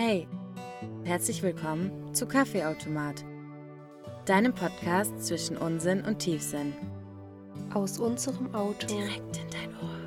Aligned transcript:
Hey, 0.00 0.28
herzlich 1.02 1.42
willkommen 1.42 2.14
zu 2.14 2.28
Kaffeeautomat, 2.28 3.24
deinem 4.26 4.54
Podcast 4.54 5.26
zwischen 5.26 5.56
Unsinn 5.56 6.04
und 6.04 6.20
Tiefsinn. 6.20 6.72
Aus 7.74 7.98
unserem 7.98 8.54
Auto. 8.54 8.86
Direkt 8.86 9.38
in 9.38 9.50
dein 9.50 9.74
Ohr. 9.82 9.98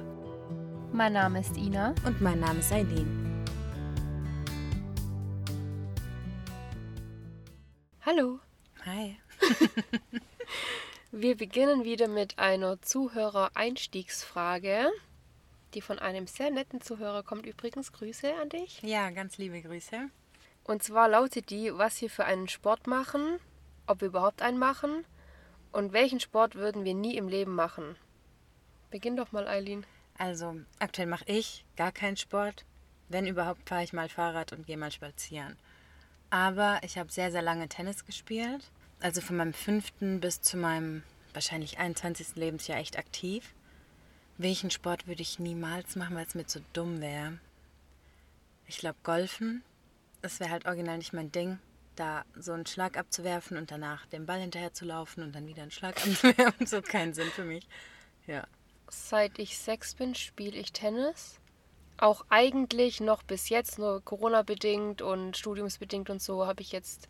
Mein 0.94 1.12
Name 1.12 1.42
ist 1.42 1.58
Ina. 1.58 1.94
Und 2.06 2.22
mein 2.22 2.40
Name 2.40 2.60
ist 2.60 2.72
Eileen. 2.72 3.44
Hallo. 8.06 8.40
Hi. 8.86 9.18
Wir 11.12 11.36
beginnen 11.36 11.84
wieder 11.84 12.08
mit 12.08 12.40
einer 12.40 12.82
Zuhörer-Einstiegsfrage. 12.82 14.90
Die 15.74 15.82
von 15.82 16.00
einem 16.00 16.28
sehr 16.28 16.52
netten 16.52 16.82
Zuhörer 16.82 17.24
kommt 17.24 17.46
übrigens. 17.46 17.92
Grüße 17.94 18.34
an 18.42 18.50
dich. 18.50 18.82
Ja, 18.82 19.10
ganz 19.10 19.38
liebe 19.38 19.62
Grüße. 19.62 20.10
Und 20.64 20.84
zwar 20.84 21.08
lautet 21.08 21.50
die, 21.50 21.72
was 21.74 22.02
wir 22.02 22.10
für 22.10 22.26
einen 22.26 22.48
Sport 22.48 22.88
machen, 22.88 23.40
ob 23.88 24.02
wir 24.02 24.10
überhaupt 24.10 24.42
einen 24.42 24.60
machen 24.60 25.06
und 25.72 25.94
welchen 25.94 26.20
Sport 26.20 26.56
würden 26.56 26.84
wir 26.84 26.94
nie 26.94 27.18
im 27.18 27.28
Leben 27.28 27.56
machen. 27.56 27.96
Beginn 28.90 29.16
doch 29.16 29.32
mal, 29.32 29.48
Eileen. 29.48 29.86
Also, 30.18 30.56
aktuell 30.80 31.08
mache 31.08 31.26
ich 31.28 31.66
gar 31.78 31.92
keinen 31.92 32.18
Sport. 32.18 32.66
Wenn 33.10 33.26
überhaupt, 33.26 33.68
fahre 33.68 33.84
ich 33.84 33.94
mal 33.94 34.10
Fahrrad 34.10 34.54
und 34.54 34.68
gehe 34.68 34.78
mal 34.78 34.92
spazieren. 34.92 35.58
Aber 36.30 36.80
ich 36.84 36.98
habe 36.98 37.12
sehr, 37.12 37.32
sehr 37.32 37.42
lange 37.42 37.68
Tennis 37.68 38.06
gespielt. 38.06 38.72
Also 39.00 39.20
von 39.20 39.36
meinem 39.38 39.54
fünften 39.54 40.20
bis 40.20 40.42
zu 40.42 40.58
meinem 40.58 41.04
wahrscheinlich 41.34 41.80
21. 41.80 42.36
Lebensjahr 42.36 42.80
echt 42.80 42.98
aktiv. 42.98 43.54
Welchen 44.42 44.72
Sport 44.72 45.06
würde 45.06 45.22
ich 45.22 45.38
niemals 45.38 45.96
machen, 45.96 46.16
weil 46.16 46.26
es 46.26 46.34
mir 46.34 46.48
zu 46.48 46.62
dumm 46.74 47.00
wäre? 47.00 47.38
Ich 48.66 48.80
glaube, 48.80 48.98
Golfen. 49.04 49.64
Das 50.24 50.40
wäre 50.40 50.50
halt 50.50 50.66
original 50.66 50.98
nicht 50.98 51.14
mein 51.14 51.32
Ding. 51.32 51.60
Da 51.96 52.26
so 52.36 52.52
einen 52.54 52.66
Schlag 52.66 52.98
abzuwerfen 52.98 53.56
und 53.56 53.70
danach 53.70 54.08
den 54.08 54.26
Ball 54.26 54.40
hinterher 54.40 54.74
zu 54.74 54.86
laufen 54.86 55.22
und 55.22 55.36
dann 55.36 55.46
wieder 55.46 55.62
einen 55.62 55.70
Schlag 55.70 55.96
abzuwerfen, 56.08 56.66
so 56.66 56.82
keinen 56.82 57.14
Sinn 57.14 57.28
für 57.28 57.44
mich. 57.44 57.68
Ja. 58.26 58.48
Seit 58.90 59.38
ich 59.38 59.60
sechs 59.60 59.94
bin, 59.94 60.16
spiele 60.16 60.58
ich 60.58 60.74
Tennis. 60.74 61.40
Auch 61.98 62.26
eigentlich 62.30 63.00
noch 63.00 63.22
bis 63.22 63.50
jetzt, 63.50 63.78
nur 63.78 64.04
Corona-bedingt 64.04 65.04
und 65.04 65.38
studiumsbedingt 65.38 66.10
und 66.10 66.20
so, 66.20 66.48
habe 66.48 66.64
ich 66.64 66.72
jetzt 66.72 67.10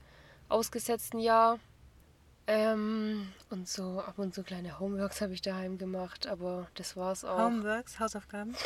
ausgesetzt 0.49 1.13
ein 1.13 1.19
Jahr. 1.19 1.59
Ähm, 2.47 3.31
und 3.49 3.69
so 3.69 4.01
ab 4.01 4.17
und 4.17 4.33
zu 4.33 4.43
kleine 4.43 4.79
Homeworks 4.79 5.21
habe 5.21 5.33
ich 5.33 5.41
daheim 5.41 5.77
gemacht, 5.77 6.27
aber 6.27 6.67
das 6.75 6.97
war's 6.97 7.23
auch. 7.23 7.37
Homeworks, 7.37 7.99
Hausaufgaben. 7.99 8.55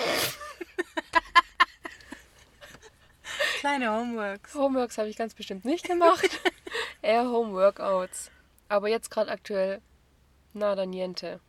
Kleine 3.60 3.92
Homeworks. 3.92 4.54
Homeworks 4.54 4.98
habe 5.00 5.10
ich 5.10 5.18
ganz 5.18 5.34
bestimmt 5.34 5.66
nicht 5.66 5.86
gemacht. 5.86 6.30
Eher 7.02 7.24
Homeworkouts. 7.24 8.30
Aber 8.70 8.90
jetzt 8.90 9.10
gerade 9.10 9.32
aktuell 9.32 9.82
nada 10.54 10.86
niente. 10.86 11.40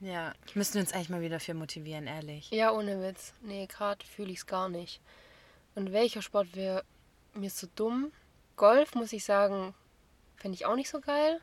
Ja, 0.00 0.32
müssen 0.54 0.74
wir 0.74 0.80
uns 0.80 0.92
eigentlich 0.92 1.10
mal 1.10 1.20
wieder 1.20 1.38
für 1.38 1.54
motivieren, 1.54 2.06
ehrlich. 2.06 2.50
Ja, 2.50 2.72
ohne 2.72 3.02
Witz. 3.02 3.34
Nee, 3.42 3.66
gerade 3.66 4.04
fühle 4.04 4.30
ich 4.30 4.38
es 4.38 4.46
gar 4.46 4.68
nicht. 4.68 5.00
Und 5.74 5.92
welcher 5.92 6.22
Sport 6.22 6.54
wäre 6.56 6.82
mir 7.34 7.50
so 7.50 7.66
dumm? 7.74 8.12
Golf, 8.56 8.94
muss 8.94 9.12
ich 9.12 9.24
sagen, 9.24 9.74
fände 10.36 10.54
ich 10.54 10.64
auch 10.66 10.76
nicht 10.76 10.88
so 10.88 11.00
geil. 11.00 11.40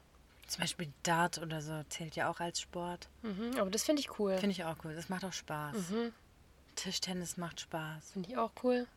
Zum 0.47 0.61
Beispiel 0.61 0.91
Dart 1.03 1.37
oder 1.39 1.61
so 1.61 1.81
zählt 1.89 2.15
ja 2.15 2.29
auch 2.29 2.39
als 2.39 2.59
Sport. 2.61 3.07
Mhm, 3.21 3.57
aber 3.57 3.69
das 3.71 3.83
finde 3.83 4.01
ich 4.01 4.19
cool. 4.19 4.37
Finde 4.37 4.51
ich 4.51 4.63
auch 4.63 4.75
cool. 4.83 4.93
Das 4.95 5.09
macht 5.09 5.23
auch 5.25 5.33
Spaß. 5.33 5.75
Mhm, 5.89 6.11
Tischtennis 6.75 7.37
macht 7.37 7.61
Spaß. 7.61 8.11
finde 8.11 8.29
ich 8.29 8.37
auch 8.37 8.51
cool. 8.63 8.87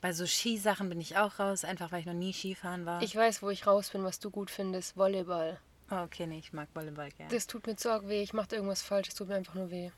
Bei 0.00 0.12
so 0.12 0.26
Skisachen 0.26 0.88
bin 0.88 1.00
ich 1.00 1.16
auch 1.16 1.38
raus, 1.40 1.64
einfach 1.64 1.90
weil 1.92 2.00
ich 2.00 2.06
noch 2.06 2.12
nie 2.14 2.32
Skifahren 2.32 2.86
war. 2.86 3.02
Ich 3.02 3.14
weiß, 3.16 3.42
wo 3.42 3.50
ich 3.50 3.66
raus 3.66 3.90
bin, 3.90 4.04
was 4.04 4.20
du 4.20 4.30
gut 4.30 4.50
findest. 4.50 4.96
Volleyball. 4.96 5.58
oh, 5.90 5.96
okay, 5.96 6.26
nee, 6.26 6.38
ich 6.38 6.52
mag 6.52 6.68
Volleyball 6.72 7.10
gern. 7.10 7.28
Das 7.30 7.46
tut 7.46 7.66
mir 7.66 7.76
zu 7.76 7.90
arg 7.92 8.06
weh. 8.08 8.22
Ich 8.22 8.32
mache 8.32 8.54
irgendwas 8.54 8.82
falsch. 8.82 9.08
Es 9.08 9.14
tut 9.14 9.28
mir 9.28 9.34
einfach 9.34 9.54
nur 9.54 9.70
weh. 9.70 9.90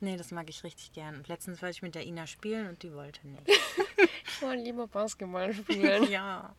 nee, 0.00 0.16
das 0.16 0.30
mag 0.30 0.48
ich 0.48 0.64
richtig 0.64 0.92
gern. 0.92 1.16
Und 1.16 1.28
letztens 1.28 1.60
wollte 1.62 1.76
ich 1.76 1.82
mit 1.82 1.94
der 1.94 2.04
Ina 2.06 2.26
spielen 2.26 2.68
und 2.68 2.82
die 2.82 2.92
wollte 2.92 3.26
nicht. 3.28 3.42
Ich 4.26 4.42
wollte 4.42 4.62
lieber 4.64 4.88
Basketball 4.88 5.54
spielen. 5.54 6.04
ja. 6.10 6.54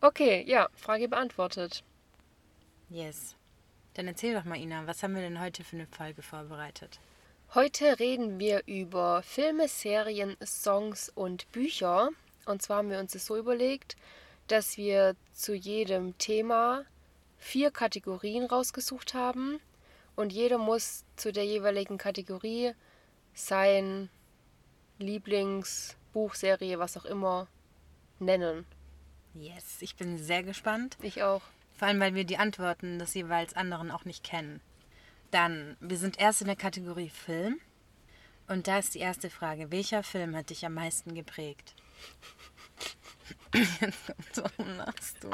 okay, 0.00 0.44
ja, 0.46 0.68
Frage 0.74 1.08
beantwortet. 1.08 1.82
Yes. 2.88 3.34
Dann 3.94 4.06
erzähl 4.06 4.34
doch 4.34 4.44
mal, 4.44 4.58
Ina, 4.58 4.86
was 4.86 5.02
haben 5.02 5.14
wir 5.14 5.22
denn 5.22 5.40
heute 5.40 5.64
für 5.64 5.76
eine 5.76 5.86
Folge 5.86 6.22
vorbereitet? 6.22 7.00
Heute 7.54 7.98
reden 7.98 8.38
wir 8.38 8.62
über 8.66 9.22
Filme, 9.22 9.68
Serien, 9.68 10.36
Songs 10.44 11.10
und 11.14 11.50
Bücher. 11.52 12.10
Und 12.44 12.62
zwar 12.62 12.78
haben 12.78 12.90
wir 12.90 12.98
uns 12.98 13.12
das 13.12 13.26
so 13.26 13.36
überlegt, 13.36 13.96
dass 14.48 14.76
wir 14.76 15.16
zu 15.32 15.54
jedem 15.54 16.16
Thema 16.18 16.84
vier 17.38 17.70
Kategorien 17.70 18.44
rausgesucht 18.44 19.14
haben. 19.14 19.60
Und 20.14 20.32
jeder 20.32 20.58
muss 20.58 21.04
zu 21.16 21.32
der 21.32 21.44
jeweiligen 21.44 21.98
Kategorie 21.98 22.72
sein 23.34 24.08
Lieblingsbuch, 24.98 26.34
Serie, 26.34 26.78
was 26.78 26.96
auch 26.96 27.04
immer 27.04 27.48
nennen. 28.18 28.64
Yes, 29.34 29.80
ich 29.80 29.96
bin 29.96 30.18
sehr 30.18 30.42
gespannt. 30.42 30.96
Ich 31.02 31.22
auch. 31.22 31.42
Vor 31.76 31.88
allem, 31.88 32.00
weil 32.00 32.14
wir 32.14 32.24
die 32.24 32.38
Antworten 32.38 32.98
des 32.98 33.14
jeweils 33.14 33.54
anderen 33.54 33.90
auch 33.90 34.04
nicht 34.04 34.24
kennen. 34.24 34.60
Dann, 35.30 35.76
wir 35.80 35.98
sind 35.98 36.18
erst 36.18 36.40
in 36.40 36.46
der 36.46 36.56
Kategorie 36.56 37.10
Film. 37.10 37.60
Und 38.48 38.68
da 38.68 38.78
ist 38.78 38.94
die 38.94 39.00
erste 39.00 39.28
Frage. 39.28 39.70
Welcher 39.70 40.02
Film 40.02 40.36
hat 40.36 40.50
dich 40.50 40.64
am 40.64 40.74
meisten 40.74 41.14
geprägt? 41.14 41.74
Jetzt 43.80 44.06
kommt's, 44.06 44.42
warum 44.42 44.76
lachst 44.76 45.16
du? 45.22 45.30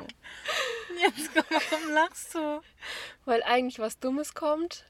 Jetzt 1.02 1.30
komm, 1.34 1.44
warum 1.48 1.90
lachst 1.92 2.34
du? 2.34 2.62
Weil 3.24 3.42
eigentlich 3.42 3.78
was 3.78 3.98
Dummes 3.98 4.34
kommt. 4.34 4.84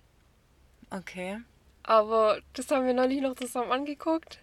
Okay, 0.90 1.40
Aber 1.82 2.40
das 2.52 2.70
haben 2.70 2.86
wir 2.86 2.92
neulich 2.94 3.20
noch 3.22 3.34
zusammen 3.34 3.72
angeguckt. 3.72 4.38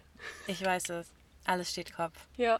ich 0.46 0.64
weiß 0.64 0.90
es. 0.90 1.12
Alles 1.44 1.70
steht 1.70 1.94
Kopf. 1.94 2.26
Ja. 2.36 2.58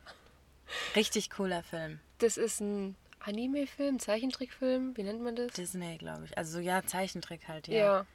Richtig 0.94 1.30
cooler 1.30 1.62
Film. 1.64 1.98
Das 2.18 2.36
ist 2.36 2.60
ein 2.60 2.96
Anime-Film, 3.20 3.98
Zeichentrickfilm, 3.98 4.96
wie 4.96 5.02
nennt 5.02 5.22
man 5.22 5.36
das? 5.36 5.52
Disney, 5.52 5.98
glaube 5.98 6.24
ich. 6.24 6.36
Also 6.38 6.58
so, 6.58 6.60
ja, 6.60 6.84
Zeichentrick 6.84 7.48
halt, 7.48 7.68
ja. 7.68 7.76
Ja. 7.76 8.06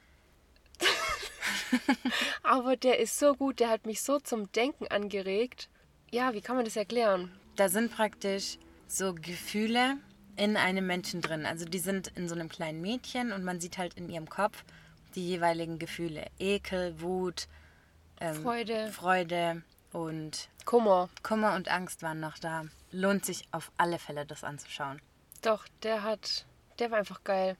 Aber 2.42 2.76
der 2.76 2.98
ist 2.98 3.18
so 3.18 3.34
gut, 3.34 3.60
der 3.60 3.70
hat 3.70 3.86
mich 3.86 4.02
so 4.02 4.18
zum 4.18 4.50
Denken 4.52 4.86
angeregt. 4.88 5.68
Ja, 6.10 6.34
wie 6.34 6.40
kann 6.40 6.56
man 6.56 6.64
das 6.64 6.76
erklären? 6.76 7.32
Da 7.56 7.68
sind 7.68 7.92
praktisch 7.92 8.58
so 8.86 9.14
Gefühle 9.14 9.98
in 10.36 10.56
einem 10.56 10.86
Menschen 10.86 11.20
drin. 11.20 11.46
Also 11.46 11.64
die 11.64 11.78
sind 11.78 12.08
in 12.16 12.28
so 12.28 12.34
einem 12.34 12.48
kleinen 12.48 12.80
Mädchen 12.80 13.32
und 13.32 13.42
man 13.42 13.60
sieht 13.60 13.78
halt 13.78 13.94
in 13.94 14.08
ihrem 14.08 14.28
Kopf 14.28 14.64
die 15.14 15.26
jeweiligen 15.26 15.78
Gefühle. 15.78 16.26
Ekel, 16.38 17.00
Wut, 17.00 17.48
ähm, 18.20 18.34
Freude. 18.42 18.88
Freude 18.92 19.62
und 19.92 20.48
Kummer. 20.66 21.08
Kummer 21.22 21.54
und 21.54 21.68
Angst 21.68 22.02
waren 22.02 22.20
noch 22.20 22.36
da. 22.38 22.66
Lohnt 22.92 23.24
sich 23.24 23.44
auf 23.52 23.72
alle 23.78 23.98
Fälle, 23.98 24.26
das 24.26 24.44
anzuschauen. 24.44 25.00
Doch, 25.42 25.66
der 25.82 26.02
hat. 26.02 26.44
Der 26.78 26.90
war 26.90 26.98
einfach 26.98 27.24
geil. 27.24 27.56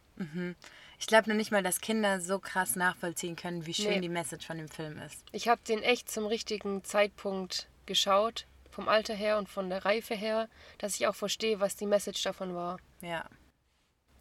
Ich 0.99 1.07
glaube 1.07 1.29
noch 1.31 1.37
nicht 1.37 1.51
mal, 1.53 1.63
dass 1.63 1.81
Kinder 1.81 2.21
so 2.21 2.39
krass 2.39 2.77
nachvollziehen 2.77 3.37
können, 3.37 3.65
wie 3.65 3.73
schön 3.75 3.89
Nee. 3.89 4.01
die 4.01 4.09
Message 4.11 4.47
von 4.47 4.59
dem 4.59 4.69
Film 4.69 4.99
ist. 4.99 5.25
Ich 5.33 5.49
habe 5.49 5.61
den 5.67 5.83
echt 5.83 6.11
zum 6.11 6.27
richtigen 6.27 6.85
Zeitpunkt 6.85 7.69
geschaut. 7.87 8.47
Vom 8.71 8.89
Alter 8.89 9.15
her 9.15 9.39
und 9.39 9.49
von 9.49 9.71
der 9.71 9.87
Reife 9.87 10.15
her, 10.15 10.51
dass 10.77 10.97
ich 10.97 11.07
auch 11.07 11.15
verstehe, 11.15 11.61
was 11.61 11.77
die 11.77 11.87
Message 11.87 12.23
davon 12.23 12.55
war. 12.55 12.79
Ja. 13.01 13.25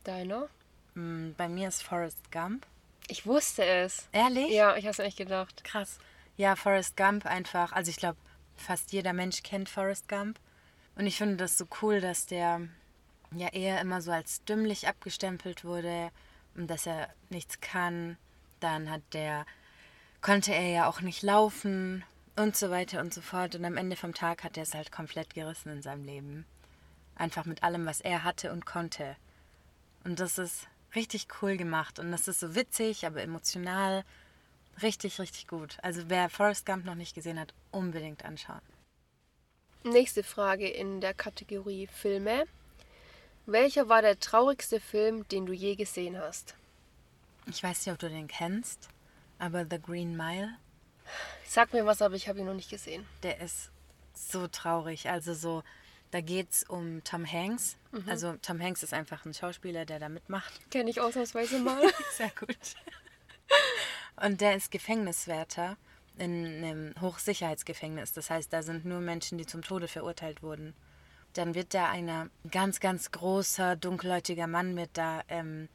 Deiner? 0.05 0.47
Mm, 0.93 1.31
Bei 1.35 1.49
mir 1.49 1.67
ist 1.67 1.83
Forrest 1.83 2.31
Gump. 2.31 2.65
Ich 3.07 3.25
wusste 3.25 3.65
es. 3.65 4.07
Ehrlich? 4.13 4.51
Ja, 4.51 4.75
ich 4.77 4.85
habe 4.85 4.91
es 4.91 4.99
echt 4.99 5.17
gedacht. 5.17 5.63
Krass. 5.65 5.99
Ja, 6.37 6.55
Forrest 6.55 6.95
Gump 6.95 7.25
einfach. 7.25 7.73
Also 7.73 7.89
ich 7.91 7.97
glaube, 7.97 8.17
fast 8.55 8.91
jeder 8.91 9.13
Mensch 9.13 9.43
kennt 9.43 9.69
Forrest 9.69 10.07
Gump. 10.07 10.39
Und 10.95 11.07
ich 11.07 11.17
finde 11.17 11.37
das 11.37 11.57
so 11.57 11.65
cool, 11.81 11.99
dass 11.99 12.25
der 12.25 12.61
ja 13.31 13.49
eher 13.49 13.81
immer 13.81 14.01
so 14.01 14.11
als 14.11 14.43
dümmlich 14.45 14.87
abgestempelt 14.87 15.65
wurde 15.65 16.09
und 16.55 16.67
dass 16.67 16.85
er 16.85 17.09
nichts 17.29 17.59
kann. 17.59 18.17
Dann 18.59 18.89
hat 18.89 19.01
der, 19.13 19.45
konnte 20.21 20.53
er 20.53 20.69
ja 20.69 20.87
auch 20.87 21.01
nicht 21.01 21.21
laufen 21.21 22.03
und 22.35 22.55
so 22.55 22.69
weiter 22.69 23.01
und 23.01 23.13
so 23.13 23.21
fort. 23.21 23.55
Und 23.55 23.65
am 23.65 23.77
Ende 23.77 23.95
vom 23.95 24.13
Tag 24.13 24.43
hat 24.43 24.57
er 24.57 24.63
es 24.63 24.73
halt 24.73 24.91
komplett 24.91 25.33
gerissen 25.33 25.69
in 25.69 25.81
seinem 25.81 26.05
Leben. 26.05 26.45
Einfach 27.15 27.45
mit 27.45 27.63
allem, 27.63 27.85
was 27.85 28.01
er 28.01 28.23
hatte 28.23 28.51
und 28.51 28.65
konnte. 28.65 29.15
Und 30.03 30.19
das 30.19 30.37
ist 30.37 30.67
richtig 30.95 31.27
cool 31.41 31.57
gemacht. 31.57 31.99
Und 31.99 32.11
das 32.11 32.27
ist 32.27 32.39
so 32.39 32.55
witzig, 32.55 33.05
aber 33.05 33.21
emotional. 33.21 34.03
Richtig, 34.81 35.19
richtig 35.19 35.47
gut. 35.47 35.77
Also 35.81 36.03
wer 36.07 36.29
Forrest 36.29 36.65
Gump 36.65 36.85
noch 36.85 36.95
nicht 36.95 37.15
gesehen 37.15 37.39
hat, 37.39 37.53
unbedingt 37.71 38.25
anschauen. 38.25 38.61
Nächste 39.83 40.23
Frage 40.23 40.67
in 40.67 40.99
der 41.01 41.13
Kategorie 41.13 41.87
Filme. 41.87 42.45
Welcher 43.45 43.87
war 43.89 44.01
der 44.01 44.19
traurigste 44.19 44.79
Film, 44.79 45.27
den 45.29 45.45
du 45.45 45.53
je 45.53 45.75
gesehen 45.75 46.19
hast? 46.19 46.55
Ich 47.47 47.61
weiß 47.61 47.85
nicht, 47.85 47.93
ob 47.93 47.99
du 47.99 48.09
den 48.09 48.27
kennst, 48.27 48.89
aber 49.37 49.65
The 49.69 49.79
Green 49.79 50.17
Mile, 50.17 50.57
Sag 51.47 51.71
mir 51.71 51.85
was, 51.85 52.01
aber 52.01 52.15
ich 52.15 52.27
habe 52.27 52.39
ihn 52.39 52.45
noch 52.47 52.55
nicht 52.55 52.71
gesehen. 52.71 53.05
der 53.21 53.39
ist 53.39 53.69
so 54.15 54.47
traurig. 54.47 55.07
Also 55.09 55.35
so, 55.35 55.63
da 56.09 56.19
geht 56.21 56.49
es 56.51 56.63
um 56.63 57.03
Tom 57.03 57.31
Hanks. 57.31 57.77
Also 58.07 58.35
Tom 58.41 58.59
Hanks 58.59 58.81
ist 58.81 58.93
einfach 58.93 59.23
ein 59.25 59.33
Schauspieler, 59.33 59.85
der 59.85 59.99
da 59.99 60.09
mitmacht. 60.09 60.59
Kenne 60.71 60.89
ich 60.89 60.99
ausnahmsweise 61.01 61.59
mal. 61.59 61.81
Sehr 62.11 62.31
gut. 62.39 62.57
Und 64.15 64.41
der 64.41 64.55
ist 64.55 64.71
Gefängniswärter 64.71 65.77
in 66.17 66.45
einem 66.45 66.93
Hochsicherheitsgefängnis. 67.01 68.13
Das 68.13 68.29
heißt, 68.29 68.51
da 68.53 68.63
sind 68.63 68.85
nur 68.85 68.99
Menschen, 68.99 69.37
die 69.37 69.45
zum 69.45 69.61
Tode 69.61 69.87
verurteilt 69.87 70.41
wurden. 70.41 70.73
Dann 71.33 71.53
wird 71.53 71.73
da 71.73 71.89
ein 71.89 72.29
ganz, 72.49 72.79
ganz 72.79 73.11
großer, 73.11 73.75
dunkelhäutiger 73.75 74.47
Mann 74.47 74.73
mit 74.73 74.91
da, 74.93 75.21
ähm, 75.27 75.67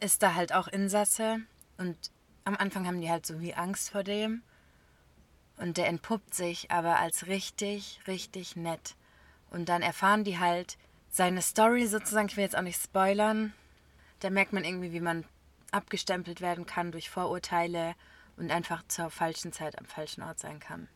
ist 0.00 0.22
da 0.22 0.34
halt 0.34 0.54
auch 0.54 0.68
Insasse. 0.68 1.40
Und 1.76 1.96
am 2.44 2.56
Anfang 2.56 2.86
haben 2.86 3.00
die 3.00 3.10
halt 3.10 3.26
so 3.26 3.40
wie 3.40 3.54
Angst 3.54 3.90
vor 3.90 4.02
dem. 4.02 4.42
Und 5.58 5.76
der 5.76 5.88
entpuppt 5.88 6.34
sich 6.34 6.70
aber 6.70 6.98
als 6.98 7.26
richtig, 7.26 8.00
richtig 8.06 8.56
nett. 8.56 8.96
Und 9.50 9.68
dann 9.68 9.82
erfahren 9.82 10.24
die 10.24 10.38
halt 10.38 10.78
seine 11.10 11.42
Story 11.42 11.86
sozusagen. 11.86 12.28
Ich 12.28 12.36
will 12.38 12.44
jetzt 12.44 12.56
auch 12.56 12.62
nicht 12.62 12.82
spoilern. 12.82 13.52
Da 14.20 14.30
merkt 14.30 14.54
man 14.54 14.64
irgendwie, 14.64 14.92
wie 14.92 15.00
man 15.00 15.24
abgestempelt 15.72 16.40
werden 16.40 16.66
kann 16.66 16.92
durch 16.92 17.10
Vorurteile 17.10 17.94
und 18.36 18.50
einfach 18.50 18.82
zur 18.88 19.10
falschen 19.10 19.52
Zeit 19.52 19.78
am 19.78 19.84
falschen 19.84 20.22
Ort 20.22 20.38
sein 20.38 20.60
kann. 20.60 20.88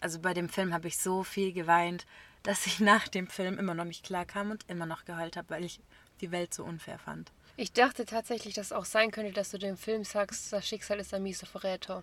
Also 0.00 0.18
bei 0.18 0.34
dem 0.34 0.48
Film 0.48 0.74
habe 0.74 0.88
ich 0.88 0.98
so 0.98 1.22
viel 1.22 1.52
geweint, 1.52 2.06
dass 2.42 2.66
ich 2.66 2.80
nach 2.80 3.08
dem 3.08 3.26
Film 3.26 3.58
immer 3.58 3.74
noch 3.74 3.84
nicht 3.84 4.04
klar 4.04 4.24
kam 4.24 4.50
und 4.50 4.64
immer 4.68 4.86
noch 4.86 5.04
geheult 5.04 5.36
habe, 5.36 5.50
weil 5.50 5.64
ich 5.64 5.80
die 6.20 6.30
Welt 6.30 6.54
so 6.54 6.64
unfair 6.64 6.98
fand. 6.98 7.32
Ich 7.56 7.72
dachte 7.72 8.06
tatsächlich, 8.06 8.54
dass 8.54 8.66
es 8.66 8.72
auch 8.72 8.84
sein 8.86 9.10
könnte, 9.10 9.32
dass 9.32 9.50
du 9.50 9.58
dem 9.58 9.76
Film 9.76 10.04
sagst, 10.04 10.52
das 10.52 10.66
Schicksal 10.66 11.00
ist 11.00 11.12
ein 11.12 11.22
mieser 11.22 11.46
Verräter. 11.46 12.02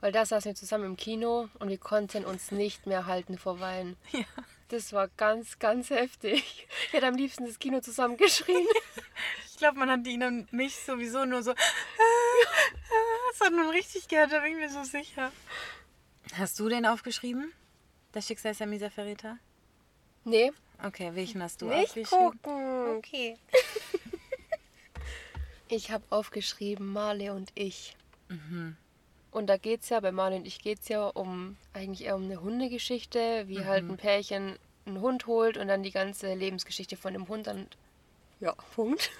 Weil 0.00 0.12
da 0.12 0.26
saßen 0.26 0.50
wir 0.50 0.54
zusammen 0.54 0.84
im 0.84 0.96
Kino 0.96 1.48
und 1.58 1.68
wir 1.68 1.78
konnten 1.78 2.24
uns 2.24 2.50
nicht 2.50 2.86
mehr 2.86 3.06
halten 3.06 3.38
vor 3.38 3.60
Weinen. 3.60 3.96
Ja. 4.12 4.24
Das 4.72 4.94
war 4.94 5.08
ganz, 5.18 5.58
ganz 5.58 5.90
heftig. 5.90 6.66
Ich 6.86 6.92
hätte 6.94 7.06
am 7.06 7.14
liebsten 7.14 7.44
das 7.44 7.58
Kino 7.58 7.80
zusammengeschrien. 7.80 8.66
Ich 9.46 9.58
glaube, 9.58 9.78
man 9.78 9.90
hat 9.90 10.04
ihn 10.08 10.24
und 10.24 10.52
mich 10.52 10.74
sowieso 10.74 11.24
nur 11.24 11.44
so. 11.44 11.54
Das 11.54 13.40
hat 13.46 13.52
man 13.52 13.68
richtig 13.68 14.08
gehört, 14.08 14.32
da 14.32 14.40
bin 14.40 14.54
ich 14.54 14.58
mir 14.58 14.68
so 14.70 14.82
sicher. 14.82 15.30
Hast 16.34 16.58
du 16.58 16.68
den 16.68 16.84
aufgeschrieben? 16.84 17.52
Das 18.10 18.26
Schicksal 18.26 18.52
ist 18.52 18.62
ein 18.62 18.70
mieser 18.70 18.90
Verräter? 18.90 19.38
nee, 20.24 20.50
Okay, 20.82 21.10
welchen 21.14 21.42
hast 21.44 21.62
du 21.62 21.66
nicht 21.66 21.90
aufgeschrieben? 21.90 22.42
gucken. 22.42 22.96
Okay. 22.96 23.38
Ich 25.68 25.90
habe 25.90 26.04
aufgeschrieben 26.10 26.92
Marley 26.92 27.30
und 27.30 27.50
ich. 27.54 27.96
Und 29.32 29.46
da 29.46 29.56
geht 29.56 29.80
es 29.80 29.88
ja, 29.88 29.98
bei 29.98 30.12
Marley 30.12 30.36
und 30.36 30.46
ich 30.46 30.60
geht 30.60 30.80
es 30.80 30.88
ja 30.88 31.06
um 31.06 31.56
eigentlich 31.72 32.04
eher 32.04 32.16
um 32.16 32.24
eine 32.24 32.40
Hundegeschichte, 32.40 33.48
wie 33.48 33.64
halt 33.64 33.82
ein 33.82 33.96
Pärchen 33.96 34.58
einen 34.84 35.00
Hund 35.00 35.26
holt 35.26 35.56
und 35.56 35.68
dann 35.68 35.82
die 35.82 35.90
ganze 35.90 36.34
Lebensgeschichte 36.34 36.96
von 36.96 37.14
dem 37.14 37.26
Hund 37.28 37.46
dann. 37.46 37.66
Ja, 38.40 38.54
Punkt. 38.74 39.10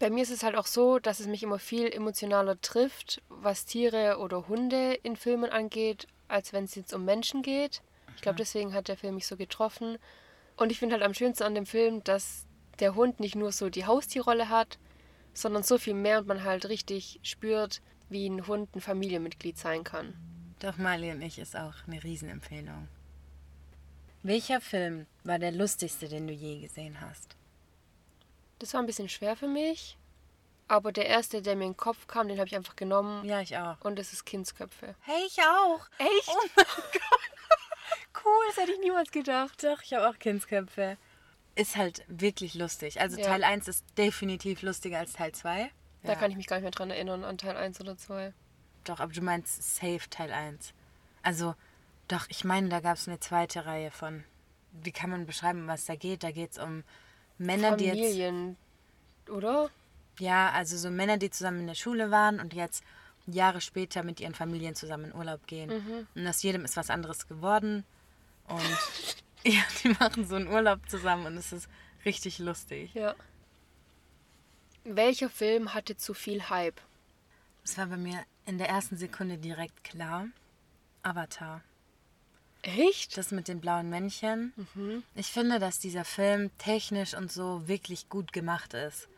Bei 0.00 0.10
mir 0.10 0.22
ist 0.22 0.30
es 0.30 0.42
halt 0.42 0.56
auch 0.56 0.66
so, 0.66 0.98
dass 0.98 1.20
es 1.20 1.28
mich 1.28 1.44
immer 1.44 1.60
viel 1.60 1.86
emotionaler 1.92 2.60
trifft, 2.60 3.22
was 3.28 3.64
Tiere 3.64 4.18
oder 4.18 4.48
Hunde 4.48 4.94
in 5.02 5.16
Filmen 5.16 5.50
angeht, 5.50 6.08
als 6.26 6.52
wenn 6.52 6.64
es 6.64 6.74
jetzt 6.74 6.92
um 6.92 7.04
Menschen 7.04 7.42
geht. 7.42 7.82
Ich 8.16 8.22
glaube, 8.22 8.38
deswegen 8.38 8.74
hat 8.74 8.88
der 8.88 8.96
Film 8.96 9.14
mich 9.14 9.26
so 9.26 9.36
getroffen. 9.36 9.98
Und 10.56 10.72
ich 10.72 10.80
finde 10.80 10.94
halt 10.94 11.04
am 11.04 11.14
schönsten 11.14 11.44
an 11.44 11.54
dem 11.54 11.66
Film, 11.66 12.02
dass 12.02 12.44
der 12.80 12.96
Hund 12.96 13.20
nicht 13.20 13.36
nur 13.36 13.52
so 13.52 13.70
die 13.70 13.86
Haustierrolle 13.86 14.48
hat, 14.48 14.78
sondern 15.32 15.62
so 15.62 15.78
viel 15.78 15.94
mehr 15.94 16.18
und 16.18 16.26
man 16.26 16.42
halt 16.42 16.68
richtig 16.68 17.20
spürt, 17.22 17.80
wie 18.08 18.28
ein 18.28 18.46
Hund 18.46 18.74
ein 18.74 18.80
Familienmitglied 18.80 19.58
sein 19.58 19.84
kann. 19.84 20.14
Doch 20.60 20.76
Marley 20.76 21.10
und 21.12 21.22
ich 21.22 21.38
ist 21.38 21.56
auch 21.56 21.74
eine 21.86 22.02
Riesenempfehlung. 22.02 22.88
Welcher 24.22 24.60
Film 24.60 25.06
war 25.24 25.38
der 25.38 25.52
lustigste, 25.52 26.08
den 26.08 26.26
du 26.26 26.32
je 26.32 26.60
gesehen 26.60 27.00
hast? 27.00 27.36
Das 28.58 28.74
war 28.74 28.80
ein 28.80 28.86
bisschen 28.86 29.08
schwer 29.08 29.36
für 29.36 29.46
mich, 29.46 29.96
aber 30.66 30.90
der 30.90 31.06
erste, 31.06 31.40
der 31.42 31.54
mir 31.54 31.64
in 31.66 31.72
den 31.72 31.76
Kopf 31.76 32.08
kam, 32.08 32.26
den 32.28 32.38
habe 32.38 32.48
ich 32.48 32.56
einfach 32.56 32.74
genommen 32.74 33.24
Ja, 33.24 33.40
ich 33.40 33.56
auch. 33.56 33.80
und 33.82 33.98
es 33.98 34.12
ist 34.12 34.26
Kindsköpfe. 34.26 34.96
Hey, 35.02 35.22
ich 35.26 35.38
auch. 35.40 35.86
Echt? 35.98 36.28
Oh 36.28 36.42
mein 36.56 36.64
Gott. 36.92 38.24
Cool, 38.24 38.44
das 38.48 38.56
hätte 38.56 38.72
ich 38.72 38.80
niemals 38.80 39.12
gedacht. 39.12 39.62
Doch, 39.62 39.80
ich 39.82 39.92
habe 39.94 40.08
auch 40.08 40.18
Kindsköpfe. 40.18 40.96
Ist 41.54 41.76
halt 41.76 42.04
wirklich 42.08 42.54
lustig. 42.54 43.00
Also 43.00 43.16
Ja. 43.18 43.26
Teil 43.26 43.44
1 43.44 43.68
ist 43.68 43.84
definitiv 43.96 44.62
lustiger 44.62 44.98
als 44.98 45.12
Teil 45.12 45.32
2. 45.32 45.70
Da 46.02 46.14
kann 46.14 46.30
ich 46.30 46.36
mich 46.36 46.46
gar 46.46 46.56
nicht 46.56 46.64
mehr 46.64 46.70
dran 46.70 46.90
erinnern, 46.90 47.24
an 47.24 47.38
Teil 47.38 47.56
1 47.56 47.80
oder 47.80 47.96
2. 47.96 48.32
Doch, 48.84 49.00
aber 49.00 49.12
du 49.12 49.20
meinst 49.20 49.76
Safe 49.76 50.08
Teil 50.10 50.32
1. 50.32 50.72
Also, 51.22 51.54
doch, 52.06 52.26
ich 52.28 52.44
meine, 52.44 52.68
da 52.68 52.80
gab 52.80 52.96
es 52.96 53.08
eine 53.08 53.20
zweite 53.20 53.66
Reihe 53.66 53.90
von. 53.90 54.24
Wie 54.72 54.92
kann 54.92 55.10
man 55.10 55.26
beschreiben, 55.26 55.66
was 55.66 55.86
da 55.86 55.96
geht? 55.96 56.22
Da 56.22 56.30
geht 56.30 56.52
es 56.52 56.58
um 56.58 56.84
Männer, 57.36 57.76
die 57.76 57.86
jetzt. 57.86 57.98
Familien, 57.98 58.56
oder? 59.28 59.70
Ja, 60.18 60.50
also 60.50 60.76
so 60.76 60.90
Männer, 60.90 61.16
die 61.16 61.30
zusammen 61.30 61.60
in 61.60 61.66
der 61.66 61.74
Schule 61.74 62.10
waren 62.10 62.40
und 62.40 62.54
jetzt 62.54 62.82
Jahre 63.26 63.60
später 63.60 64.02
mit 64.02 64.20
ihren 64.20 64.34
Familien 64.34 64.74
zusammen 64.74 65.06
in 65.06 65.14
Urlaub 65.14 65.46
gehen. 65.46 66.06
Und 66.14 66.26
aus 66.26 66.42
jedem 66.42 66.64
ist 66.64 66.76
was 66.76 66.90
anderes 66.90 67.28
geworden. 67.28 67.84
Und 68.48 68.78
ja, 69.44 69.62
die 69.82 69.90
machen 69.90 70.26
so 70.26 70.36
einen 70.36 70.48
Urlaub 70.48 70.80
zusammen 70.88 71.26
und 71.26 71.36
es 71.36 71.52
ist 71.52 71.68
richtig 72.04 72.38
lustig. 72.38 72.94
Ja. 72.94 73.14
Welcher 74.90 75.28
Film 75.28 75.74
hatte 75.74 75.98
zu 75.98 76.14
viel 76.14 76.48
Hype? 76.48 76.80
Es 77.62 77.76
war 77.76 77.86
bei 77.86 77.98
mir 77.98 78.24
in 78.46 78.56
der 78.56 78.70
ersten 78.70 78.96
Sekunde 78.96 79.36
direkt 79.36 79.84
klar. 79.84 80.28
Avatar. 81.02 81.62
Echt? 82.62 83.18
Das 83.18 83.30
mit 83.30 83.48
den 83.48 83.60
blauen 83.60 83.90
Männchen. 83.90 84.54
Ich 85.14 85.26
finde, 85.26 85.58
dass 85.58 85.78
dieser 85.78 86.06
Film 86.06 86.50
technisch 86.56 87.12
und 87.12 87.30
so 87.30 87.68
wirklich 87.68 88.08
gut 88.08 88.32
gemacht 88.32 88.72
ist. 88.72 89.08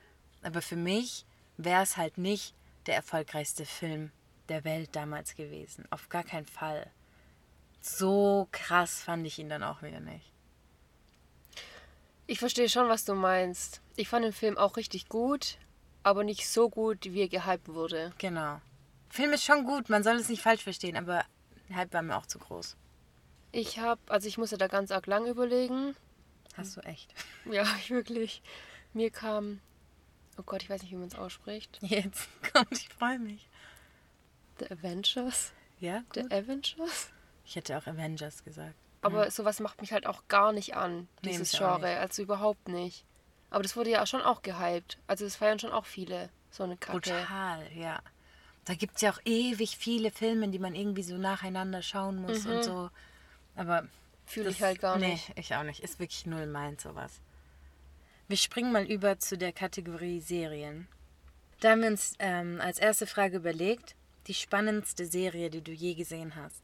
Aber 0.43 0.61
für 0.61 0.75
mich 0.77 1.25
wäre 1.57 1.85
es 1.85 1.97
halt 1.97 2.19
nicht 2.19 2.53
der 2.87 2.97
erfolgreichste 2.97 3.65
Film 3.65 4.11
der 4.49 4.65
Welt 4.65 4.91
damals 4.97 5.37
gewesen. 5.37 5.85
Auf 5.91 6.09
gar 6.09 6.25
keinen 6.25 6.47
Fall. 6.47 6.91
So 7.81 8.49
krass 8.51 9.03
fand 9.03 9.25
ich 9.25 9.39
ihn 9.39 9.49
dann 9.49 9.63
auch 9.63 9.83
wieder 9.83 10.01
nicht. 10.01 10.33
Ich 12.31 12.39
verstehe 12.39 12.69
schon, 12.69 12.89
was 12.89 13.05
du 13.05 13.15
meinst. 13.15 13.81
Ich 13.97 14.09
fand 14.09 14.25
den 14.25 14.33
Film 14.33 14.57
auch 14.57 14.77
richtig 14.77 15.09
gut, 15.09 15.59
aber 16.05 16.23
nicht 16.23 16.49
so 16.49 16.71
gut, 16.71 17.07
wie 17.07 17.23
er 17.23 17.29
gehypt 17.29 17.67
wurde. 17.67 18.13
Genau. 18.19 18.61
Film 19.09 19.33
ist 19.33 19.43
schon 19.43 19.65
gut, 19.65 19.89
man 19.89 20.05
soll 20.05 20.15
es 20.15 20.29
nicht 20.29 20.41
falsch 20.41 20.63
verstehen, 20.63 20.97
aber 20.97 21.25
Hype 21.75 21.93
war 21.93 22.03
mir 22.03 22.17
auch 22.17 22.27
zu 22.27 22.39
groß. 22.39 22.77
Ich 23.51 23.81
habe, 23.81 24.01
also 24.07 24.29
ich 24.29 24.39
musste 24.39 24.59
da 24.59 24.69
ganz 24.69 24.93
arg 24.93 25.09
lang 25.09 25.27
überlegen. 25.27 25.97
Hast 26.57 26.77
du 26.77 26.83
echt. 26.83 27.13
Ja, 27.51 27.65
ich 27.81 27.91
wirklich. 27.91 28.43
Mir 28.93 29.11
kam, 29.11 29.59
oh 30.39 30.45
Gott, 30.45 30.63
ich 30.63 30.71
weiß 30.71 30.83
nicht, 30.83 30.93
wie 30.93 30.99
man 30.99 31.09
es 31.09 31.17
ausspricht. 31.17 31.81
Jetzt 31.83 32.29
kommt, 32.53 32.71
ich 32.71 32.91
freue 32.91 33.19
mich. 33.19 33.49
The 34.61 34.71
Avengers? 34.71 35.51
Ja? 35.81 36.05
The 36.15 36.21
Gut. 36.21 36.33
Avengers? 36.33 37.11
Ich 37.45 37.57
hätte 37.57 37.77
auch 37.77 37.89
Avengers 37.89 38.45
gesagt. 38.45 38.77
Aber 39.03 39.31
sowas 39.31 39.61
macht 39.61 39.81
mich 39.81 39.93
halt 39.93 40.07
auch 40.07 40.29
gar 40.29 40.53
nicht 40.53 40.77
an, 40.77 41.09
Nee, 41.23 41.31
dieses 41.31 41.55
auch 41.55 41.77
Genre. 41.79 41.99
Also 41.99 42.23
überhaupt 42.23 42.69
nicht. 42.69 43.05
Aber 43.49 43.63
das 43.63 43.77
wurde 43.77 43.91
ja 43.91 44.05
schon 44.07 44.23
auch 44.23 44.43
gehypt. 44.43 44.99
Also 45.07 45.25
das 45.25 45.37
feiern 45.37 45.59
schon 45.59 45.73
auch 45.73 45.87
viele. 45.87 46.29
So 46.51 46.65
eine 46.65 46.77
Kacke. 46.77 46.99
Brutal, 46.99 47.67
ja. 47.75 48.01
Da 48.65 48.75
gibt 48.75 48.97
es 48.97 49.03
ja 49.03 49.11
auch 49.11 49.21
ewig 49.25 49.77
viele 49.77 50.11
Filme, 50.11 50.49
die 50.49 50.59
man 50.59 50.75
irgendwie 50.75 51.03
so 51.03 51.17
nacheinander 51.17 51.83
schauen 51.83 52.21
muss 52.21 52.45
und 52.47 52.63
so. 52.63 52.91
Aber 53.57 53.89
Fühle 54.31 54.51
ich 54.51 54.63
halt 54.63 54.81
gar 54.81 54.97
nee, 54.97 55.15
nicht. 55.15 55.33
ich 55.35 55.55
auch 55.57 55.65
nicht. 55.65 55.81
Ist 55.81 55.99
wirklich 55.99 56.25
null 56.25 56.47
meins 56.47 56.85
sowas. 56.85 57.21
Wir 58.29 58.37
springen 58.37 58.71
mal 58.71 58.85
über 58.85 59.19
zu 59.19 59.37
der 59.37 59.53
Kategorie 59.53 60.21
Serien. 60.21 60.87
Da 61.59 61.71
haben 61.71 61.81
wir 61.81 61.89
uns 61.89 62.15
ähm, 62.21 62.61
als 62.61 62.79
erste 62.79 63.09
Frage 63.09 63.39
überlegt, 63.39 63.97
die 64.29 64.35
spannendste 64.35 65.05
Serie, 65.05 65.51
die 65.51 65.63
du 65.63 65.73
je 65.73 65.95
gesehen 65.95 66.37
hast. 66.37 66.63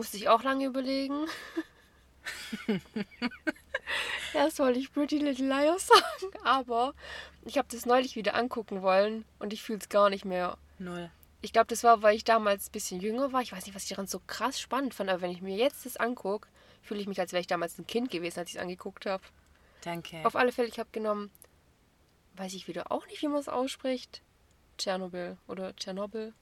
Musste 0.00 0.16
ich 0.16 0.30
auch 0.30 0.42
lange 0.42 0.64
überlegen. 0.64 1.26
Erst 4.32 4.58
wollte 4.58 4.78
ich 4.78 4.90
Pretty 4.94 5.18
Little 5.18 5.46
Liars 5.46 5.88
sagen, 5.88 6.32
aber 6.42 6.94
ich 7.44 7.58
habe 7.58 7.68
das 7.70 7.84
neulich 7.84 8.16
wieder 8.16 8.34
angucken 8.34 8.80
wollen 8.80 9.26
und 9.40 9.52
ich 9.52 9.62
fühle 9.62 9.80
es 9.80 9.90
gar 9.90 10.08
nicht 10.08 10.24
mehr. 10.24 10.56
Null. 10.78 11.10
Ich 11.42 11.52
glaube, 11.52 11.66
das 11.66 11.84
war, 11.84 12.00
weil 12.00 12.16
ich 12.16 12.24
damals 12.24 12.68
ein 12.68 12.72
bisschen 12.72 12.98
jünger 13.02 13.34
war. 13.34 13.42
Ich 13.42 13.52
weiß 13.52 13.66
nicht, 13.66 13.74
was 13.74 13.82
ich 13.82 13.90
daran 13.90 14.06
so 14.06 14.22
krass 14.26 14.58
spannend 14.58 14.94
fand, 14.94 15.10
aber 15.10 15.20
wenn 15.20 15.32
ich 15.32 15.42
mir 15.42 15.54
jetzt 15.54 15.84
das 15.84 15.98
angucke, 15.98 16.48
fühle 16.80 17.02
ich 17.02 17.06
mich, 17.06 17.20
als 17.20 17.34
wäre 17.34 17.42
ich 17.42 17.46
damals 17.46 17.78
ein 17.78 17.86
Kind 17.86 18.10
gewesen, 18.10 18.38
als 18.38 18.48
ich 18.48 18.56
es 18.56 18.62
angeguckt 18.62 19.04
habe. 19.04 19.22
Danke. 19.82 20.24
Auf 20.24 20.34
alle 20.34 20.50
Fälle, 20.50 20.68
ich 20.68 20.78
habe 20.78 20.88
genommen, 20.92 21.30
weiß 22.36 22.54
ich 22.54 22.68
wieder 22.68 22.90
auch 22.90 23.06
nicht, 23.08 23.20
wie 23.20 23.28
man 23.28 23.40
es 23.40 23.50
ausspricht. 23.50 24.22
Tschernobyl 24.78 25.36
oder 25.46 25.76
Tschernobyl. 25.76 26.32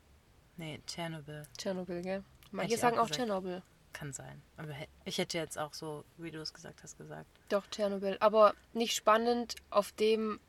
nee, 0.59 0.81
Tschernobyl. 0.87 1.43
Tschernobyl, 1.59 2.03
gell? 2.03 2.23
Manche 2.51 2.73
Hätte 2.73 2.81
sagen 2.81 2.99
auch 2.99 3.05
auch. 3.05 3.11
Tschernobyl. 3.11 3.63
Kann 3.93 4.13
sein. 4.13 4.43
Aber 4.57 4.75
ich 5.05 5.19
hätte 5.19 5.39
jetzt 5.39 5.59
auch 5.59 5.75
so, 5.75 6.05
wie 6.19 6.31
du 6.31 6.41
es 6.41 6.53
gesagt 6.53 6.83
hast, 6.83 6.99
gesagt. 6.99 7.27
Doch, 7.49 7.67
Tschernobyl. 7.67 8.17
Aber 8.21 8.55
nicht 8.73 8.95
spannend 8.95 9.57
auf 9.71 9.93
dem 9.93 10.41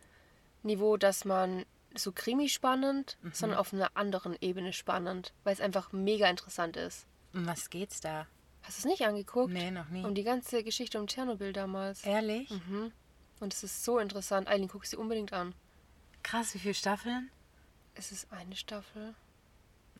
Niveau, 0.63 0.97
dass 0.97 1.25
man 1.25 1.65
so 1.95 2.11
krimi 2.11 2.49
spannend, 2.49 3.17
sondern 3.31 3.57
auf 3.57 3.73
einer 3.73 3.95
anderen 3.95 4.35
Ebene 4.41 4.73
spannend, 4.73 5.33
weil 5.43 5.53
es 5.53 5.61
einfach 5.61 5.91
mega 5.91 6.29
interessant 6.29 6.77
ist. 6.77 7.07
Um 7.33 7.45
was 7.47 7.69
geht's 7.69 8.01
da? 8.01 8.27
Hast 8.63 8.77
du 8.77 8.81
es 8.81 8.85
nicht 8.85 9.05
angeguckt? 9.07 9.51
Nee, 9.51 9.71
noch 9.71 9.89
nie. 9.89 10.03
Um 10.03 10.13
die 10.13 10.23
ganze 10.23 10.63
Geschichte 10.63 10.99
um 10.99 11.07
Tschernobyl 11.07 11.53
damals. 11.53 12.03
Ehrlich? 12.03 12.49
Mhm. 12.49 12.91
Und 13.39 13.53
es 13.53 13.63
ist 13.63 13.83
so 13.83 13.99
interessant. 13.99 14.47
Eileen, 14.47 14.67
guck 14.67 14.85
sie 14.85 14.97
unbedingt 14.97 15.33
an. 15.33 15.55
Krass, 16.23 16.53
wie 16.53 16.59
viele 16.59 16.73
Staffeln? 16.73 17.31
Es 17.95 18.11
ist 18.11 18.31
eine 18.31 18.55
Staffel. 18.55 19.15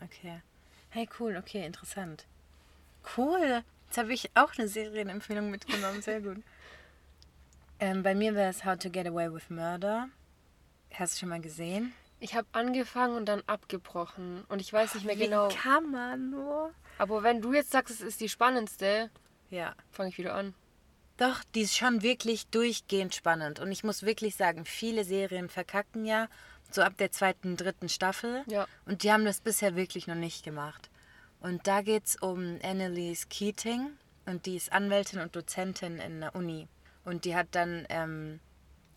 Okay. 0.01 0.41
Hey, 0.91 1.07
cool, 1.19 1.37
okay, 1.37 1.65
interessant. 1.65 2.25
Cool. 3.15 3.63
Jetzt 3.87 3.97
habe 3.97 4.13
ich 4.13 4.29
auch 4.35 4.51
eine 4.57 4.67
Serienempfehlung 4.67 5.49
mitgenommen. 5.49 6.01
Sehr 6.01 6.21
gut. 6.21 6.37
ähm, 7.79 8.03
bei 8.03 8.15
mir 8.15 8.35
wäre 8.35 8.49
es 8.49 8.65
How 8.65 8.77
to 8.77 8.89
Get 8.89 9.07
Away 9.07 9.31
with 9.33 9.49
Murder. 9.49 10.09
Hast 10.93 11.15
du 11.15 11.19
schon 11.19 11.29
mal 11.29 11.41
gesehen? 11.41 11.93
Ich 12.19 12.35
habe 12.35 12.47
angefangen 12.51 13.15
und 13.15 13.25
dann 13.27 13.43
abgebrochen. 13.47 14.43
Und 14.49 14.59
ich 14.61 14.73
weiß 14.73 14.95
nicht 14.95 15.05
mehr 15.05 15.15
Wie 15.17 15.25
genau. 15.25 15.47
kann 15.49 15.89
man 15.91 16.31
nur? 16.31 16.73
Aber 16.97 17.23
wenn 17.23 17.41
du 17.41 17.53
jetzt 17.53 17.71
sagst, 17.71 17.93
es 17.95 18.01
ist 18.01 18.19
die 18.19 18.29
spannendste, 18.29 19.09
Ja. 19.49 19.73
fange 19.91 20.09
ich 20.09 20.17
wieder 20.17 20.33
an. 20.33 20.53
Doch, 21.17 21.43
die 21.55 21.61
ist 21.61 21.77
schon 21.77 22.01
wirklich 22.01 22.47
durchgehend 22.47 23.13
spannend. 23.13 23.59
Und 23.59 23.71
ich 23.71 23.83
muss 23.83 24.03
wirklich 24.03 24.35
sagen, 24.35 24.65
viele 24.65 25.03
Serien 25.03 25.49
verkacken 25.49 26.05
ja 26.05 26.27
so 26.71 26.81
ab 26.81 26.97
der 26.97 27.11
zweiten, 27.11 27.57
dritten 27.57 27.89
Staffel. 27.89 28.43
Ja. 28.47 28.67
Und 28.85 29.03
die 29.03 29.11
haben 29.11 29.25
das 29.25 29.41
bisher 29.41 29.75
wirklich 29.75 30.07
noch 30.07 30.15
nicht 30.15 30.43
gemacht. 30.43 30.89
Und 31.41 31.67
da 31.67 31.81
geht 31.81 32.05
es 32.05 32.15
um 32.17 32.59
Annalise 32.63 33.27
Keating. 33.29 33.91
Und 34.25 34.45
die 34.45 34.55
ist 34.55 34.71
Anwältin 34.71 35.19
und 35.19 35.35
Dozentin 35.35 35.97
in 35.99 36.21
der 36.21 36.35
Uni. 36.35 36.67
Und 37.03 37.25
die 37.25 37.35
hat 37.35 37.47
dann 37.51 37.85
ähm, 37.89 38.39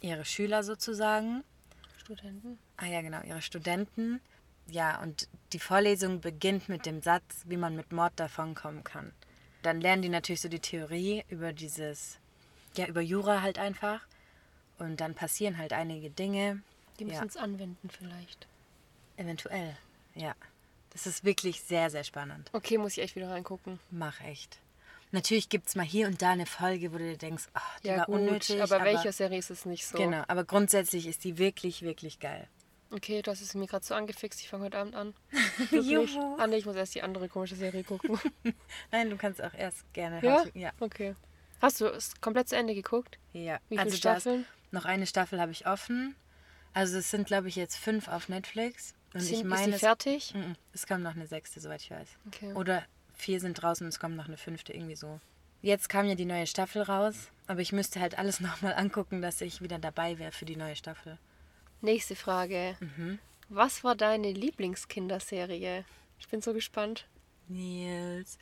ihre 0.00 0.24
Schüler 0.24 0.62
sozusagen. 0.62 1.44
Studenten. 1.96 2.58
Ah 2.76 2.86
ja, 2.86 3.00
genau, 3.00 3.22
ihre 3.22 3.40
Studenten. 3.42 4.20
Ja, 4.66 5.00
und 5.00 5.28
die 5.52 5.58
Vorlesung 5.58 6.20
beginnt 6.20 6.68
mit 6.68 6.86
dem 6.86 7.00
Satz, 7.00 7.44
wie 7.46 7.56
man 7.56 7.76
mit 7.76 7.92
Mord 7.92 8.12
davonkommen 8.16 8.84
kann. 8.84 9.12
Dann 9.62 9.80
lernen 9.80 10.02
die 10.02 10.08
natürlich 10.08 10.40
so 10.40 10.48
die 10.48 10.60
Theorie 10.60 11.24
über 11.28 11.52
dieses, 11.52 12.18
ja, 12.76 12.86
über 12.86 13.00
Jura 13.00 13.42
halt 13.42 13.58
einfach. 13.58 14.06
Und 14.78 15.00
dann 15.00 15.14
passieren 15.14 15.58
halt 15.58 15.72
einige 15.72 16.10
Dinge. 16.10 16.62
Die 17.02 17.06
müssen 17.06 17.22
ja, 17.22 17.28
es 17.28 17.36
anwenden 17.36 17.88
vielleicht. 17.88 18.46
eventuell, 19.16 19.76
ja. 20.14 20.34
Das 20.90 21.06
ist 21.06 21.24
wirklich 21.24 21.62
sehr, 21.62 21.90
sehr 21.90 22.04
spannend. 22.04 22.50
Okay, 22.52 22.78
muss 22.78 22.92
ich 22.92 22.98
echt 23.02 23.16
wieder 23.16 23.30
reingucken. 23.30 23.80
Mach 23.90 24.20
echt. 24.20 24.58
Natürlich 25.10 25.48
gibt 25.48 25.68
es 25.68 25.74
mal 25.74 25.84
hier 25.84 26.06
und 26.06 26.22
da 26.22 26.30
eine 26.30 26.46
Folge, 26.46 26.92
wo 26.92 26.98
du 26.98 27.04
dir 27.04 27.18
denkst, 27.18 27.44
ach, 27.54 27.80
die 27.80 27.88
Ja 27.88 27.98
war 27.98 28.06
gut, 28.06 28.14
unnötig. 28.16 28.62
aber 28.62 28.84
welcher 28.84 29.12
Serie 29.12 29.38
ist 29.38 29.50
es 29.50 29.66
nicht 29.66 29.86
so? 29.86 29.98
Genau, 29.98 30.22
aber 30.28 30.44
grundsätzlich 30.44 31.06
ist 31.06 31.24
die 31.24 31.38
wirklich, 31.38 31.82
wirklich 31.82 32.20
geil. 32.20 32.46
Okay, 32.90 33.22
du 33.22 33.30
hast 33.30 33.40
es 33.40 33.54
mir 33.54 33.66
gerade 33.66 33.84
so 33.84 33.94
angefixt. 33.94 34.40
Ich 34.40 34.48
fange 34.48 34.64
heute 34.66 34.78
Abend 34.78 34.94
an. 34.94 35.14
Juhu. 35.70 36.36
Ah, 36.38 36.46
nee, 36.46 36.56
ich 36.56 36.66
muss 36.66 36.76
erst 36.76 36.94
die 36.94 37.02
andere 37.02 37.28
komische 37.28 37.56
Serie 37.56 37.84
gucken. 37.84 38.20
Nein, 38.92 39.10
du 39.10 39.16
kannst 39.16 39.42
auch 39.42 39.54
erst 39.54 39.90
gerne. 39.94 40.22
ja? 40.22 40.44
Ja. 40.54 40.72
Okay. 40.78 41.16
Hast 41.62 41.80
du 41.80 41.86
es 41.86 42.20
komplett 42.20 42.48
zu 42.48 42.56
Ende 42.56 42.74
geguckt? 42.74 43.18
Ja, 43.32 43.58
Wie 43.68 43.76
viele 43.76 43.82
also 43.82 43.96
Staffeln? 43.96 44.44
Das, 44.44 44.72
noch 44.72 44.84
eine 44.84 45.06
Staffel 45.06 45.40
habe 45.40 45.52
ich 45.52 45.66
offen. 45.66 46.16
Also 46.74 46.98
es 46.98 47.10
sind, 47.10 47.26
glaube 47.26 47.48
ich, 47.48 47.56
jetzt 47.56 47.76
fünf 47.76 48.08
auf 48.08 48.28
Netflix. 48.28 48.94
Und 49.14 49.20
Sind, 49.20 49.34
ich 49.34 49.44
meine, 49.44 49.62
ist 49.62 49.68
die 49.68 49.74
es, 49.74 49.80
fertig? 49.80 50.34
Mhm, 50.34 50.56
es 50.72 50.86
kommt 50.86 51.02
noch 51.02 51.14
eine 51.14 51.26
sechste, 51.26 51.60
soweit 51.60 51.82
ich 51.82 51.90
weiß. 51.90 52.08
Okay. 52.28 52.52
Oder 52.54 52.84
vier 53.14 53.40
sind 53.40 53.54
draußen 53.54 53.84
und 53.84 53.88
es 53.88 54.00
kommt 54.00 54.16
noch 54.16 54.26
eine 54.26 54.38
fünfte, 54.38 54.72
irgendwie 54.72 54.96
so. 54.96 55.20
Jetzt 55.60 55.88
kam 55.88 56.06
ja 56.06 56.14
die 56.14 56.24
neue 56.24 56.46
Staffel 56.46 56.82
raus, 56.82 57.30
aber 57.46 57.60
ich 57.60 57.72
müsste 57.72 58.00
halt 58.00 58.18
alles 58.18 58.40
nochmal 58.40 58.74
angucken, 58.74 59.22
dass 59.22 59.40
ich 59.40 59.60
wieder 59.60 59.78
dabei 59.78 60.18
wäre 60.18 60.32
für 60.32 60.44
die 60.44 60.56
neue 60.56 60.76
Staffel. 60.76 61.18
Nächste 61.82 62.16
Frage. 62.16 62.76
Mhm. 62.80 63.18
Was 63.48 63.84
war 63.84 63.94
deine 63.94 64.32
Lieblingskinderserie? 64.32 65.84
Ich 66.18 66.28
bin 66.28 66.40
so 66.40 66.54
gespannt. 66.54 67.06
Nils 67.48 68.38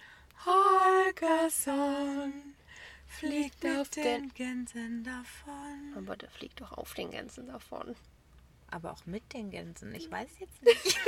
Holgersson 0.47 2.33
fliegt 3.07 3.65
auf 3.67 3.81
auf 3.81 3.89
den 3.91 4.05
den 4.05 4.35
Gänsen 4.35 5.05
davon. 5.05 5.95
Aber 5.97 6.17
der 6.17 6.31
fliegt 6.31 6.61
doch 6.61 6.73
auf 6.73 6.95
den 6.95 7.11
Gänsen 7.11 7.47
davon. 7.47 7.95
Aber 8.71 8.93
auch 8.93 9.05
mit 9.07 9.33
den 9.33 9.51
Gänsen. 9.51 9.95
Ich 9.95 10.11
weiß 10.11 10.29
jetzt 10.39 10.63
nicht. 10.63 10.99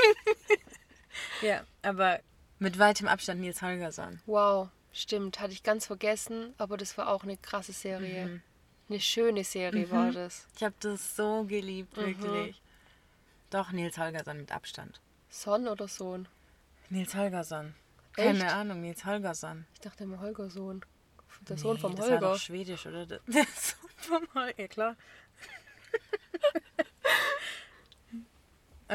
ja, 1.42 1.64
aber 1.82 2.20
mit 2.58 2.78
weitem 2.78 3.06
Abstand 3.08 3.40
Nils 3.40 3.62
Holgersson. 3.62 4.20
Wow, 4.26 4.68
stimmt. 4.92 5.40
Hatte 5.40 5.52
ich 5.52 5.62
ganz 5.62 5.86
vergessen. 5.86 6.54
Aber 6.58 6.76
das 6.76 6.96
war 6.98 7.08
auch 7.08 7.22
eine 7.22 7.36
krasse 7.36 7.72
Serie. 7.72 8.26
Mhm. 8.26 8.42
Eine 8.88 9.00
schöne 9.00 9.44
Serie 9.44 9.90
war 9.90 10.10
das. 10.12 10.46
Ich 10.56 10.62
habe 10.64 10.74
das 10.80 11.16
so 11.16 11.44
geliebt, 11.44 11.96
Mhm. 11.96 12.06
wirklich. 12.22 12.60
Doch, 13.50 13.70
Nils 13.72 13.96
Holgersson 13.98 14.38
mit 14.38 14.50
Abstand. 14.52 15.00
Son 15.28 15.68
oder 15.68 15.86
Sohn? 15.88 16.26
Nils 16.90 17.14
Holgersson. 17.14 17.74
Keine 18.14 18.44
Echt? 18.44 18.52
Ahnung, 18.54 18.80
Nils 18.82 19.04
Holgersson. 19.04 19.66
Ich 19.74 19.80
dachte 19.80 20.04
immer 20.04 20.20
Holgersohn. 20.20 20.84
Der 21.48 21.56
Sohn 21.56 21.74
Nee, 21.76 21.80
vom 21.80 21.96
das 21.96 22.06
war 22.06 22.12
Holger. 22.12 22.32
doch 22.32 22.38
schwedisch, 22.38 22.86
oder? 22.86 23.06
Der 23.06 23.20
der 23.26 23.44
Sohn 23.44 23.90
vom 23.96 24.26
Holger, 24.34 24.68
klar. 24.68 24.96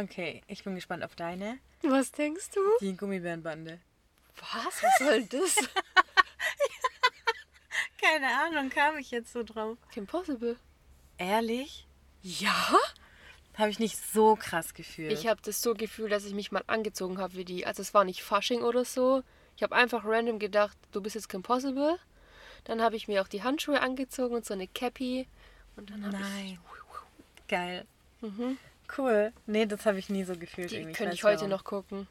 Okay, 0.04 0.42
ich 0.48 0.64
bin 0.64 0.76
gespannt 0.76 1.04
auf 1.04 1.16
deine. 1.16 1.60
Was 1.84 2.12
denkst 2.12 2.50
du? 2.52 2.62
Die 2.82 2.96
Gummibärenbande. 2.96 3.80
Was? 4.36 4.84
Was 4.84 4.98
soll 5.00 5.24
das? 5.26 5.56
Keine 8.02 8.28
Ahnung, 8.28 8.70
kam 8.70 8.98
ich 8.98 9.12
jetzt 9.12 9.34
so 9.34 9.44
drauf. 9.44 9.78
Kim 9.92 10.08
Possible. 10.08 10.58
Ehrlich? 11.18 11.88
Ja? 12.22 12.76
Habe 13.56 13.70
ich 13.70 13.80
nicht 13.80 13.98
so 13.98 14.36
krass 14.36 14.74
gefühlt. 14.74 15.12
Ich 15.12 15.28
habe 15.28 15.42
das 15.42 15.62
so 15.62 15.74
gefühlt, 15.74 16.12
dass 16.12 16.26
ich 16.26 16.34
mich 16.34 16.52
mal 16.52 16.64
angezogen 16.68 17.18
habe 17.18 17.36
wie 17.36 17.46
die. 17.46 17.66
Also 17.66 17.82
es 17.82 17.94
war 17.94 18.04
nicht 18.04 18.24
Fasching 18.24 18.62
oder 18.62 18.86
so. 18.86 19.24
Ich 19.56 19.64
habe 19.64 19.76
einfach 19.76 20.06
random 20.06 20.38
gedacht, 20.38 20.78
du 20.92 21.02
bist 21.02 21.16
jetzt 21.16 21.30
Kim 21.30 21.42
Possible. 21.42 21.98
Dann 22.66 22.82
habe 22.82 22.96
ich 22.96 23.08
mir 23.08 23.22
auch 23.22 23.28
die 23.28 23.44
Handschuhe 23.44 23.82
angezogen 23.82 24.36
und 24.36 24.46
so 24.46 24.54
eine 24.54 24.68
Cappy. 24.68 25.28
Und 25.76 25.90
dann 25.90 26.06
habe 26.06 26.18
ich... 26.18 26.22
Nein. 26.22 26.60
Geil. 27.48 27.86
Mhm. 28.22 28.58
Cool. 28.96 29.34
Nee, 29.46 29.66
das 29.66 29.86
habe 29.86 30.00
ich 30.00 30.10
nie 30.10 30.24
so 30.24 30.36
gefühlt. 30.36 30.72
Die 30.72 30.76
irgendwie. 30.78 30.94
könnte 30.94 31.16
ich 31.16 31.24
heute 31.24 31.42
warum. 31.42 31.50
noch 31.50 31.64
gucken. 31.64 32.08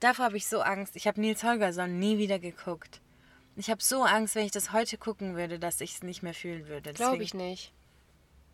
Davor 0.00 0.26
habe 0.26 0.36
ich 0.36 0.46
so 0.46 0.60
Angst. 0.60 0.96
Ich 0.96 1.06
habe 1.06 1.20
Nils 1.20 1.42
Holgersson 1.42 1.98
nie 1.98 2.18
wieder 2.18 2.38
geguckt. 2.38 3.00
Ich 3.56 3.70
habe 3.70 3.82
so 3.82 4.02
Angst, 4.02 4.34
wenn 4.34 4.44
ich 4.44 4.52
das 4.52 4.72
heute 4.72 4.98
gucken 4.98 5.36
würde, 5.36 5.58
dass 5.58 5.80
ich 5.80 5.94
es 5.94 6.02
nicht 6.02 6.22
mehr 6.22 6.34
fühlen 6.34 6.66
würde. 6.68 6.92
Glaube 6.92 7.22
ich 7.22 7.34
nicht. 7.34 7.72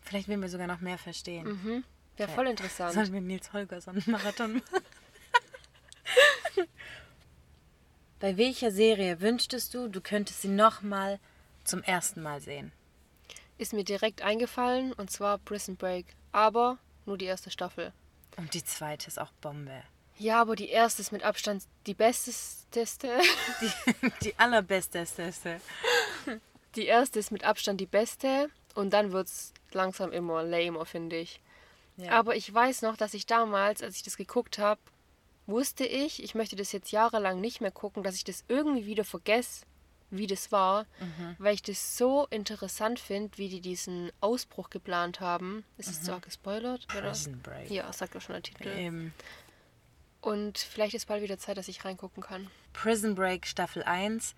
Vielleicht 0.02 0.28
würden 0.28 0.42
wir 0.42 0.48
sogar 0.48 0.66
noch 0.66 0.80
mehr 0.80 0.98
verstehen. 0.98 1.46
Mhm. 1.46 1.84
Wäre 2.16 2.30
voll 2.30 2.46
interessant. 2.46 2.94
Sollen 2.94 3.12
wir 3.12 3.20
Nils 3.20 3.52
Holgersson 3.52 4.02
Marathon 4.06 4.54
machen? 4.54 4.84
Bei 8.20 8.36
welcher 8.36 8.70
Serie 8.70 9.20
wünschtest 9.20 9.72
du, 9.72 9.88
du 9.88 10.02
könntest 10.02 10.42
sie 10.42 10.48
nochmal 10.48 11.18
zum 11.64 11.82
ersten 11.82 12.22
Mal 12.22 12.40
sehen? 12.42 12.72
Ist 13.56 13.72
mir 13.72 13.84
direkt 13.84 14.20
eingefallen 14.20 14.92
und 14.92 15.10
zwar 15.10 15.38
Prison 15.38 15.76
Break. 15.76 16.06
Aber 16.32 16.78
nur 17.06 17.18
die 17.18 17.26
erste 17.26 17.50
Staffel. 17.50 17.92
Und 18.36 18.54
die 18.54 18.64
zweite 18.64 19.08
ist 19.08 19.18
auch 19.18 19.32
Bombe. 19.40 19.82
Ja, 20.18 20.40
aber 20.40 20.54
die 20.54 20.68
erste 20.68 21.02
ist 21.02 21.12
mit 21.12 21.22
Abstand 21.22 21.64
die 21.86 21.94
besteste. 21.94 23.08
Die, 23.60 24.10
die 24.22 24.38
allerbesteste. 24.38 25.60
Die 26.76 26.86
erste 26.86 27.18
ist 27.18 27.32
mit 27.32 27.42
Abstand 27.42 27.80
die 27.80 27.86
beste 27.86 28.48
und 28.76 28.90
dann 28.90 29.10
wird 29.10 29.26
es 29.26 29.52
langsam 29.72 30.12
immer 30.12 30.44
lamer, 30.44 30.86
finde 30.86 31.16
ich. 31.16 31.40
Ja. 31.96 32.12
Aber 32.12 32.36
ich 32.36 32.54
weiß 32.54 32.82
noch, 32.82 32.96
dass 32.96 33.12
ich 33.12 33.26
damals, 33.26 33.82
als 33.82 33.96
ich 33.96 34.04
das 34.04 34.16
geguckt 34.16 34.58
habe, 34.58 34.80
wusste 35.46 35.84
ich, 35.84 36.22
ich 36.22 36.36
möchte 36.36 36.54
das 36.54 36.70
jetzt 36.70 36.92
jahrelang 36.92 37.40
nicht 37.40 37.60
mehr 37.60 37.72
gucken, 37.72 38.04
dass 38.04 38.14
ich 38.14 38.22
das 38.22 38.44
irgendwie 38.46 38.86
wieder 38.86 39.04
vergesse, 39.04 39.66
wie 40.10 40.26
das 40.26 40.50
war, 40.52 40.86
weil 41.38 41.54
ich 41.54 41.62
das 41.62 41.96
so 41.96 42.26
interessant 42.30 42.98
finde, 43.00 43.38
wie 43.38 43.48
die 43.48 43.60
diesen 43.60 44.10
Ausbruch 44.20 44.70
geplant 44.70 45.20
haben. 45.20 45.64
Ist 45.78 45.88
es 45.90 46.02
zwar 46.02 46.20
gespoilert, 46.20 46.86
oder? 46.96 47.14
Ja, 47.68 47.92
sagt 47.92 48.14
doch 48.14 48.20
schon 48.20 48.34
der 48.34 48.42
Titel. 48.42 48.68
Ähm, 48.68 49.12
Und 50.20 50.58
vielleicht 50.58 50.94
ist 50.94 51.06
bald 51.06 51.22
wieder 51.22 51.38
Zeit, 51.38 51.56
dass 51.56 51.68
ich 51.68 51.84
reingucken 51.84 52.22
kann. 52.22 52.50
Prison 52.72 53.14
Break 53.14 53.46
Staffel 53.46 53.82
1. 53.82 54.34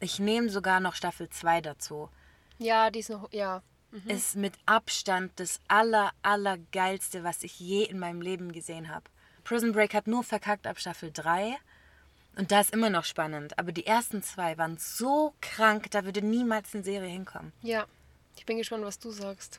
Ich 0.00 0.18
nehme 0.18 0.48
sogar 0.48 0.80
noch 0.80 0.94
Staffel 0.94 1.28
2 1.28 1.60
dazu. 1.60 2.08
Ja, 2.58 2.90
die 2.90 3.00
ist 3.00 3.10
noch, 3.10 3.30
ja. 3.32 3.62
Ist 4.06 4.36
mit 4.36 4.54
Abstand 4.66 5.32
das 5.36 5.60
aller, 5.68 6.12
aller 6.22 6.58
geilste, 6.72 7.24
was 7.24 7.42
ich 7.42 7.58
je 7.58 7.84
in 7.84 7.98
meinem 7.98 8.20
Leben 8.20 8.52
gesehen 8.52 8.88
habe. 8.90 9.04
Prison 9.44 9.72
Break 9.72 9.94
hat 9.94 10.06
nur 10.06 10.22
verkackt 10.24 10.66
ab 10.66 10.78
Staffel 10.78 11.10
3. 11.12 11.56
Und 12.36 12.52
da 12.52 12.60
ist 12.60 12.72
immer 12.72 12.90
noch 12.90 13.04
spannend. 13.04 13.58
Aber 13.58 13.72
die 13.72 13.86
ersten 13.86 14.22
zwei 14.22 14.56
waren 14.58 14.76
so 14.78 15.34
krank, 15.40 15.90
da 15.90 16.04
würde 16.04 16.22
niemals 16.22 16.74
eine 16.74 16.84
Serie 16.84 17.08
hinkommen. 17.08 17.52
Ja, 17.62 17.86
ich 18.36 18.46
bin 18.46 18.58
gespannt, 18.58 18.84
was 18.84 18.98
du 18.98 19.10
sagst. 19.10 19.58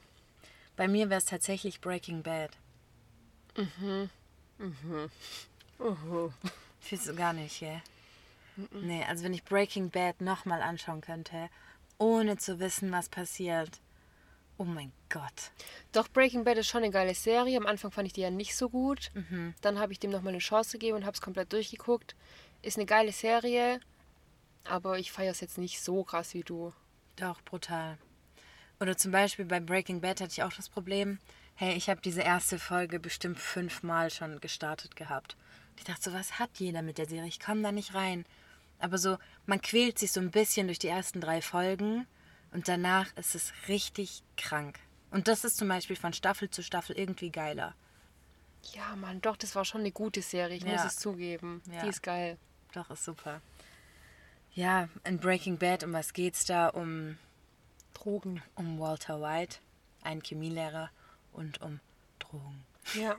Bei 0.76 0.88
mir 0.88 1.10
wäre 1.10 1.18
es 1.18 1.26
tatsächlich 1.26 1.82
Breaking 1.82 2.22
Bad. 2.22 2.52
Fühlst 6.80 7.08
du 7.08 7.16
gar 7.16 7.34
nicht, 7.34 7.60
gell? 7.60 7.82
Nee, 8.72 9.04
also 9.10 9.24
wenn 9.24 9.34
ich 9.34 9.44
Breaking 9.44 9.90
Bad 9.90 10.22
nochmal 10.22 10.62
anschauen 10.62 11.02
könnte, 11.02 11.50
ohne 11.98 12.38
zu 12.38 12.60
wissen, 12.60 12.92
was 12.92 13.10
passiert. 13.10 13.80
Oh 14.60 14.64
mein 14.64 14.92
Gott. 15.10 15.52
Doch, 15.92 16.08
Breaking 16.08 16.44
Bad 16.44 16.58
ist 16.58 16.68
schon 16.68 16.84
eine 16.84 16.92
geile 16.92 17.14
Serie. 17.14 17.58
Am 17.58 17.68
Anfang 17.68 17.92
fand 17.92 18.08
ich 18.08 18.14
die 18.14 18.22
ja 18.22 18.32
nicht 18.32 18.56
so 18.56 18.70
gut. 18.70 19.12
Dann 19.62 19.80
habe 19.80 19.94
ich 19.94 20.00
dem 20.00 20.12
nochmal 20.12 20.34
eine 20.34 20.40
Chance 20.40 20.74
gegeben 20.74 20.98
und 20.98 21.06
habe 21.06 21.16
es 21.16 21.22
komplett 21.22 21.54
durchgeguckt. 21.54 22.16
Ist 22.62 22.78
eine 22.78 22.86
geile 22.86 23.12
Serie. 23.12 23.80
aber 24.66 25.00
ich 25.00 25.12
feiere 25.12 25.32
es 25.32 25.40
jetzt 25.40 25.58
nicht 25.58 25.82
so 25.82 26.04
krass 26.04 26.34
wie 26.34 26.44
du. 26.44 26.74
Doch, 27.16 27.42
brutal. 27.42 27.98
Oder 28.80 28.98
zum 28.98 29.12
Beispiel 29.12 29.46
bei 29.46 29.60
Breaking 29.60 30.02
Bad 30.02 30.22
hatte 30.22 30.34
ich 30.34 30.44
auch 30.44 30.54
das 30.54 30.70
Problem, 30.70 31.20
hey, 31.56 31.74
ich 31.76 31.90
habe 31.90 32.02
diese 32.02 32.22
erste 32.22 32.60
Folge 32.60 33.00
bestimmt 33.00 33.40
fünfmal 33.40 34.12
schon 34.12 34.40
gestartet 34.42 34.96
gehabt. 34.96 35.36
Ich 35.78 35.86
dachte 35.86 36.10
so, 36.10 36.14
was 36.14 36.38
hat 36.38 36.50
jeder 36.58 36.82
mit 36.82 36.98
der 36.98 37.08
Serie? 37.08 37.28
Ich 37.28 37.40
komme 37.40 37.62
da 37.62 37.72
nicht 37.72 37.94
rein. 37.94 38.26
Aber 38.80 38.98
so, 38.98 39.18
man 39.46 39.62
quält 39.62 39.98
sich 39.98 40.12
so 40.12 40.20
ein 40.20 40.32
bisschen 40.32 40.68
durch 40.68 40.80
die 40.80 40.90
ersten 40.90 41.22
drei 41.22 41.42
Folgen 41.42 42.06
und 42.52 42.68
danach 42.68 43.16
ist 43.16 43.36
es 43.36 43.54
richtig 43.68 44.22
krank. 44.36 44.80
Und 45.10 45.28
das 45.28 45.44
ist 45.44 45.58
zum 45.58 45.70
Beispiel 45.70 45.96
von 45.96 46.14
Staffel 46.14 46.50
zu 46.50 46.62
Staffel 46.62 46.98
irgendwie 46.98 47.32
geiler. 47.32 47.74
Ja, 48.74 48.96
Mann, 48.96 49.22
doch, 49.22 49.38
das 49.38 49.56
war 49.56 49.66
schon 49.66 49.82
eine 49.82 49.92
gute 49.92 50.22
Serie, 50.22 50.58
ich 50.58 50.64
Ja. 50.64 50.74
muss 50.74 50.86
es 50.86 50.98
zugeben. 50.98 51.62
Ja. 51.72 51.84
Die 51.84 51.90
ist 51.90 52.04
geil. 52.04 52.38
Doch, 52.74 52.90
ist 52.90 53.06
super. 53.06 53.42
Ja, 54.54 54.90
in 55.04 55.20
Breaking 55.20 55.58
Bad, 55.58 55.84
um 55.84 55.94
was 55.94 56.14
geht's 56.14 56.46
da? 56.46 56.68
Um, 56.70 57.18
Drogen. 57.94 58.42
um 58.56 58.80
Walter 58.80 59.22
White, 59.22 59.60
einen 60.04 60.22
Chemielehrer, 60.22 60.90
und 61.34 61.62
um 61.62 61.80
Drogen. 62.20 62.66
Ja. 62.96 63.16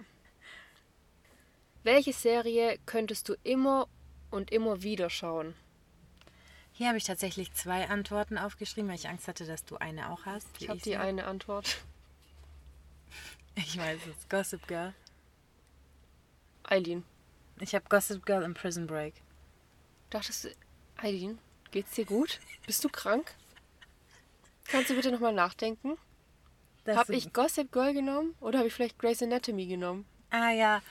Welche 1.84 2.12
Serie 2.12 2.78
könntest 2.86 3.28
du 3.28 3.34
immer 3.44 3.88
und 4.30 4.50
immer 4.50 4.82
wieder 4.82 5.08
schauen? 5.10 5.54
Hier 6.72 6.88
habe 6.88 6.98
ich 6.98 7.04
tatsächlich 7.04 7.52
zwei 7.54 7.88
Antworten 7.88 8.38
aufgeschrieben, 8.38 8.88
weil 8.88 8.96
ich 8.96 9.08
Angst 9.08 9.26
hatte, 9.28 9.46
dass 9.46 9.64
du 9.64 9.76
eine 9.78 10.10
auch 10.10 10.26
hast. 10.26 10.46
Ich 10.60 10.68
habe 10.68 10.80
die 10.80 10.96
eine 10.96 11.24
Antwort. 11.26 11.78
Ich 13.54 13.76
weiß 13.76 13.98
es. 14.06 14.28
Gossip 14.28 14.68
Girl. 14.68 14.94
Eileen. 16.70 17.04
Ich 17.60 17.74
habe 17.74 17.86
Gossip 17.88 18.24
Girl 18.26 18.42
im 18.42 18.54
Prison 18.54 18.86
Break. 18.86 19.14
Dachtest 20.10 20.44
du, 20.44 20.48
Eileen, 20.96 21.38
geht's 21.70 21.92
dir 21.92 22.04
gut? 22.04 22.40
Bist 22.66 22.84
du 22.84 22.88
krank? 22.88 23.34
Kannst 24.68 24.90
du 24.90 24.94
bitte 24.94 25.10
nochmal 25.10 25.32
nachdenken? 25.32 25.96
Habe 26.86 27.14
ich 27.14 27.32
Gossip 27.32 27.72
Girl 27.72 27.92
genommen 27.92 28.34
oder 28.40 28.58
habe 28.58 28.68
ich 28.68 28.74
vielleicht 28.74 28.98
Grey's 28.98 29.22
Anatomy 29.22 29.66
genommen? 29.66 30.06
Ah 30.30 30.50
ja. 30.50 30.82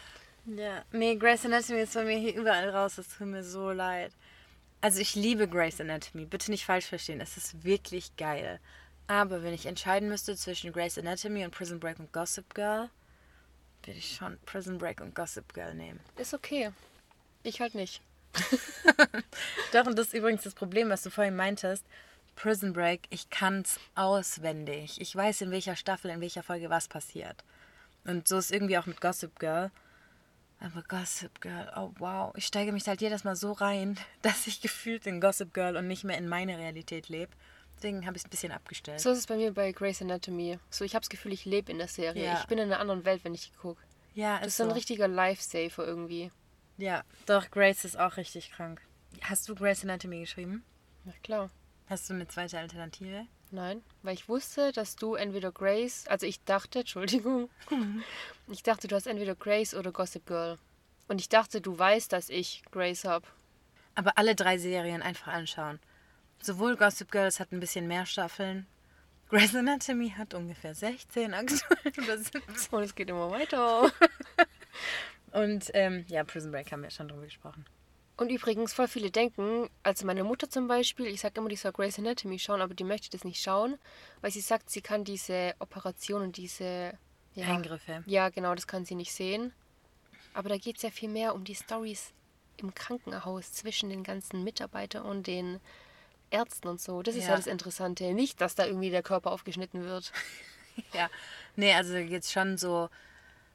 Ja. 0.46 0.84
Nee, 0.92 1.16
Grey's 1.16 1.46
Anatomy 1.46 1.82
ist 1.82 1.94
bei 1.94 2.04
mir 2.04 2.18
hier 2.18 2.36
überall 2.36 2.70
raus. 2.70 2.96
Das 2.96 3.08
tut 3.10 3.28
mir 3.28 3.44
so 3.44 3.72
leid. 3.72 4.12
Also 4.82 5.00
ich 5.00 5.16
liebe 5.16 5.48
Grey's 5.48 5.82
Anatomy. 5.82 6.26
Bitte 6.26 6.52
nicht 6.52 6.66
falsch 6.66 6.86
verstehen. 6.86 7.22
Es 7.22 7.38
ist 7.38 7.64
wirklich 7.64 8.16
geil. 8.16 8.60
Aber 9.08 9.42
wenn 9.42 9.54
ich 9.54 9.66
entscheiden 9.66 10.10
müsste 10.10 10.36
zwischen 10.36 10.72
Grey's 10.72 10.98
Anatomy 10.98 11.46
und 11.46 11.52
Prison 11.52 11.80
Break 11.80 12.00
und 12.00 12.12
Gossip 12.12 12.54
Girl, 12.54 12.90
würde 13.88 14.00
ich 14.00 14.16
schon 14.16 14.38
Prison 14.46 14.78
Break 14.78 15.02
und 15.02 15.16
Gossip 15.16 15.54
Girl 15.54 15.74
nehmen. 15.74 16.00
Ist 16.18 16.34
okay. 16.34 16.72
Ich 17.44 17.62
halt 17.62 17.74
nicht. 17.74 18.02
Doch, 19.74 19.86
und 19.86 19.98
das 19.98 20.08
ist 20.08 20.14
übrigens 20.14 20.44
das 20.44 20.54
Problem, 20.54 20.90
was 20.90 21.02
du 21.04 21.10
vorhin 21.10 21.36
meintest. 21.36 21.86
Prison 22.36 22.74
Break, 22.74 23.08
ich 23.10 23.30
kann's 23.30 23.80
auswendig. 23.96 25.02
Ich 25.02 25.16
weiß, 25.16 25.42
in 25.42 25.52
welcher 25.52 25.76
Staffel, 25.76 26.12
in 26.12 26.22
welcher 26.22 26.44
Folge 26.44 26.70
was 26.70 26.88
passiert. 26.88 27.44
Und 28.06 28.28
so 28.28 28.38
ist 28.38 28.52
irgendwie 28.52 28.78
auch 28.78 28.86
mit 28.86 29.02
Gossip 29.02 29.40
Girl. 29.40 29.72
Aber 30.60 30.84
Gossip 30.84 31.42
Girl, 31.42 31.72
oh 31.76 31.92
wow. 31.98 32.34
Ich 32.36 32.46
steige 32.46 32.72
mich 32.72 32.88
halt 32.88 33.02
jedes 33.02 33.24
Mal 33.24 33.36
so 33.36 33.52
rein, 33.54 33.98
dass 34.22 34.48
ich 34.48 34.62
gefühlt 34.62 35.08
in 35.08 35.22
Gossip 35.22 35.54
Girl 35.54 35.78
und 35.78 35.88
nicht 35.88 36.04
mehr 36.04 36.18
in 36.18 36.28
meine 36.28 36.58
Realität 36.58 37.10
lebe. 37.10 37.32
Deswegen 37.78 38.06
habe 38.06 38.18
ich 38.18 38.22
es 38.24 38.28
ein 38.28 38.30
bisschen 38.32 38.52
abgestellt. 38.52 39.00
So 39.00 39.12
ist 39.12 39.20
es 39.20 39.28
bei 39.28 39.36
mir 39.38 39.54
bei 39.54 39.72
Grey's 39.72 40.02
Anatomy. 40.02 40.60
So, 40.70 40.84
ich 40.84 40.94
habe 40.96 41.02
das 41.04 41.10
Gefühl, 41.10 41.32
ich 41.34 41.46
lebe 41.46 41.72
in 41.72 41.78
der 41.78 41.88
Serie. 41.88 42.26
Ja. 42.26 42.40
Ich 42.42 42.48
bin 42.48 42.58
in 42.58 42.66
einer 42.72 42.80
anderen 42.80 43.06
Welt, 43.06 43.24
wenn 43.24 43.34
ich 43.36 43.50
die 43.52 43.56
gucke. 43.58 43.82
ja, 44.16 44.40
Das 44.40 44.48
ist 44.50 44.58
so 44.58 44.64
ein 44.64 44.72
richtiger 44.72 45.08
Lifesaver 45.08 45.86
irgendwie. 45.86 46.32
Ja, 46.78 47.04
doch, 47.26 47.50
Grace 47.52 47.86
ist 47.86 47.98
auch 48.00 48.18
richtig 48.18 48.52
krank. 48.52 48.82
Hast 49.22 49.48
du 49.50 49.56
Grace 49.56 49.84
Anatomy 49.84 50.20
geschrieben? 50.20 50.64
Na 51.06 51.14
klar. 51.24 51.50
Hast 51.88 52.10
du 52.10 52.14
eine 52.14 52.28
zweite 52.28 52.60
Alternative? 52.60 53.26
Nein, 53.50 53.82
weil 54.04 54.14
ich 54.14 54.28
wusste, 54.28 54.72
dass 54.74 54.96
du 54.98 55.16
entweder 55.16 55.52
Grace, 55.52 56.06
also 56.08 56.26
ich 56.26 56.44
dachte, 56.44 56.80
Entschuldigung, 56.82 57.50
ich 58.48 58.62
dachte, 58.64 58.88
du 58.88 58.96
hast 58.96 59.08
entweder 59.08 59.36
Grace 59.36 59.74
oder 59.74 59.92
Gossip 59.92 60.26
Girl. 60.26 60.58
Und 61.08 61.22
ich 61.22 61.30
dachte, 61.30 61.62
du 61.62 61.78
weißt, 61.80 62.12
dass 62.12 62.30
ich 62.30 62.64
Grace 62.72 63.06
habe. 63.06 63.26
Aber 63.96 64.18
alle 64.18 64.36
drei 64.36 64.58
Serien 64.58 65.02
einfach 65.02 65.32
anschauen. 65.32 65.80
Sowohl 66.42 66.78
Gossip 66.78 67.12
Girl, 67.12 67.28
es 67.28 67.40
hat 67.40 67.52
ein 67.52 67.60
bisschen 67.60 67.88
mehr 67.88 68.06
Staffeln. 68.06 68.68
Grey's 69.30 69.56
Anatomy 69.56 70.12
hat 70.12 70.34
ungefähr 70.34 70.74
16 70.74 71.34
aktuell 71.34 71.94
oder 71.98 72.18
17. 72.18 72.42
Und 72.72 72.84
es 72.84 72.96
geht 72.96 73.10
immer 73.10 73.30
weiter. 73.30 73.92
Und 75.32 75.70
ähm, 75.74 76.06
ja, 76.08 76.24
Prison 76.24 76.52
Break 76.52 76.72
haben 76.72 76.84
wir 76.84 76.90
schon 76.90 77.10
drüber 77.10 77.24
gesprochen. 77.24 77.66
Und 78.16 78.32
übrigens, 78.32 78.74
voll 78.74 78.88
viele 78.88 79.12
denken, 79.12 79.70
also 79.84 80.06
meine 80.06 80.24
Mutter 80.24 80.50
zum 80.50 80.68
Beispiel, 80.68 81.06
ich 81.08 81.22
sage 81.22 81.40
immer, 81.40 81.50
die 81.50 81.56
soll 81.56 81.72
Grey's 81.72 82.00
Anatomy 82.00 82.40
schauen, 82.40 82.62
aber 82.62 82.74
die 82.74 82.84
möchte 82.84 83.12
das 83.12 83.24
nicht 83.24 83.42
schauen, 83.42 83.78
weil 84.22 84.32
sie 84.32 84.42
sagt, 84.42 84.70
sie 84.70 84.82
kann 84.82 85.04
diese 85.04 85.54
Operationen, 85.60 86.32
diese 86.32 86.98
ja, 87.36 87.46
Eingriffe. 87.48 88.04
Ja, 88.08 88.30
genau, 88.30 88.56
das 88.56 88.66
kann 88.66 88.86
sie 88.86 88.96
nicht 88.96 89.14
sehen. 89.14 89.54
Aber 90.34 90.50
da 90.50 90.58
geht 90.58 90.78
es 90.78 90.84
ja 90.84 90.90
viel 90.90 91.10
mehr 91.10 91.36
um 91.36 91.44
die 91.44 91.54
Stories 91.56 92.14
im 92.58 92.74
Krankenhaus 92.74 93.54
zwischen 93.54 93.90
den 93.90 94.04
ganzen 94.04 94.44
Mitarbeitern 94.44 95.04
und 95.04 95.28
den 95.28 95.60
Ärzten 96.30 96.68
und 96.68 96.82
so. 96.82 97.02
Das 97.02 97.16
ist 97.16 97.24
ja, 97.24 97.32
Ja. 97.32 97.36
das 97.38 97.48
Interessante. 97.48 98.14
Nicht, 98.14 98.42
dass 98.42 98.56
da 98.56 98.66
irgendwie 98.66 98.90
der 98.90 99.04
Körper 99.04 99.32
aufgeschnitten 99.32 99.84
wird. 99.84 100.12
Ja. 100.94 101.10
Nee, 101.56 101.74
also 101.74 101.96
es 101.96 102.32
schon 102.32 102.60
so 102.60 102.90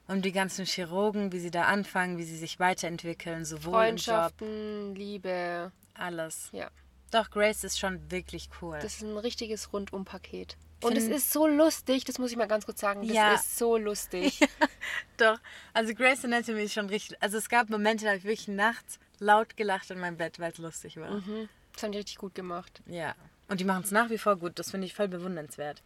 um 0.09 0.21
die 0.21 0.33
ganzen 0.33 0.65
Chirurgen, 0.65 1.31
wie 1.31 1.39
sie 1.39 1.51
da 1.51 1.63
anfangen, 1.63 2.17
wie 2.17 2.25
sie 2.25 2.35
sich 2.37 2.59
weiterentwickeln, 2.59 3.45
sowohl 3.45 3.85
im 3.85 3.95
Job, 3.95 4.05
Freundschaften, 4.05 4.95
Liebe. 4.95 5.71
alles. 5.93 6.49
Ja, 6.51 6.69
Doch, 7.11 7.29
Grace 7.31 7.63
ist 7.63 7.79
schon 7.79 8.11
wirklich 8.11 8.49
cool. 8.61 8.77
das 8.81 8.95
ist 8.95 9.03
ein 9.03 9.17
richtiges 9.17 9.71
Rundumpaket. 9.71 10.57
Und 10.83 10.97
es 10.97 11.07
ist 11.07 11.31
so 11.31 11.47
lustig, 11.47 12.03
das 12.03 12.19
muss 12.19 12.29
ich 12.31 12.35
mal 12.35 12.49
ganz 12.49 12.65
kurz 12.65 12.81
sagen. 12.81 13.07
Das 13.07 13.15
Ja. 13.15 13.33
ist 13.35 13.57
so 13.57 13.77
lustig. 13.77 14.41
Doch, 15.17 15.39
also 15.73 15.93
Grace 15.95 16.25
Anatomy 16.25 16.63
ist 16.63 16.73
schon 16.73 16.87
richtig. 16.87 17.15
Also 17.23 17.37
es 17.37 17.47
gab 17.47 17.69
Momente, 17.69 18.03
da 18.03 18.09
habe 18.09 18.17
ich 18.17 18.25
wirklich 18.25 18.49
nachts 18.49 18.99
laut 19.19 19.55
gelacht 19.55 19.89
in 19.91 19.99
meinem 19.99 20.17
Bett, 20.17 20.39
weil 20.39 20.51
es 20.51 20.57
lustig 20.57 20.97
war. 20.97 21.09
mhm. 21.11 21.47
Das 21.73 21.83
haben 21.83 21.91
die 21.91 21.97
richtig 21.97 22.17
gut 22.17 22.35
gemacht. 22.35 22.81
Ja. 22.85 23.15
Und 23.49 23.59
die 23.59 23.65
machen 23.65 23.83
es 23.83 23.91
nach 23.91 24.09
wie 24.09 24.17
vor 24.17 24.37
gut. 24.37 24.57
Das 24.59 24.71
finde 24.71 24.87
ich 24.87 24.93
voll 24.93 25.07
bewundernswert. 25.07 25.83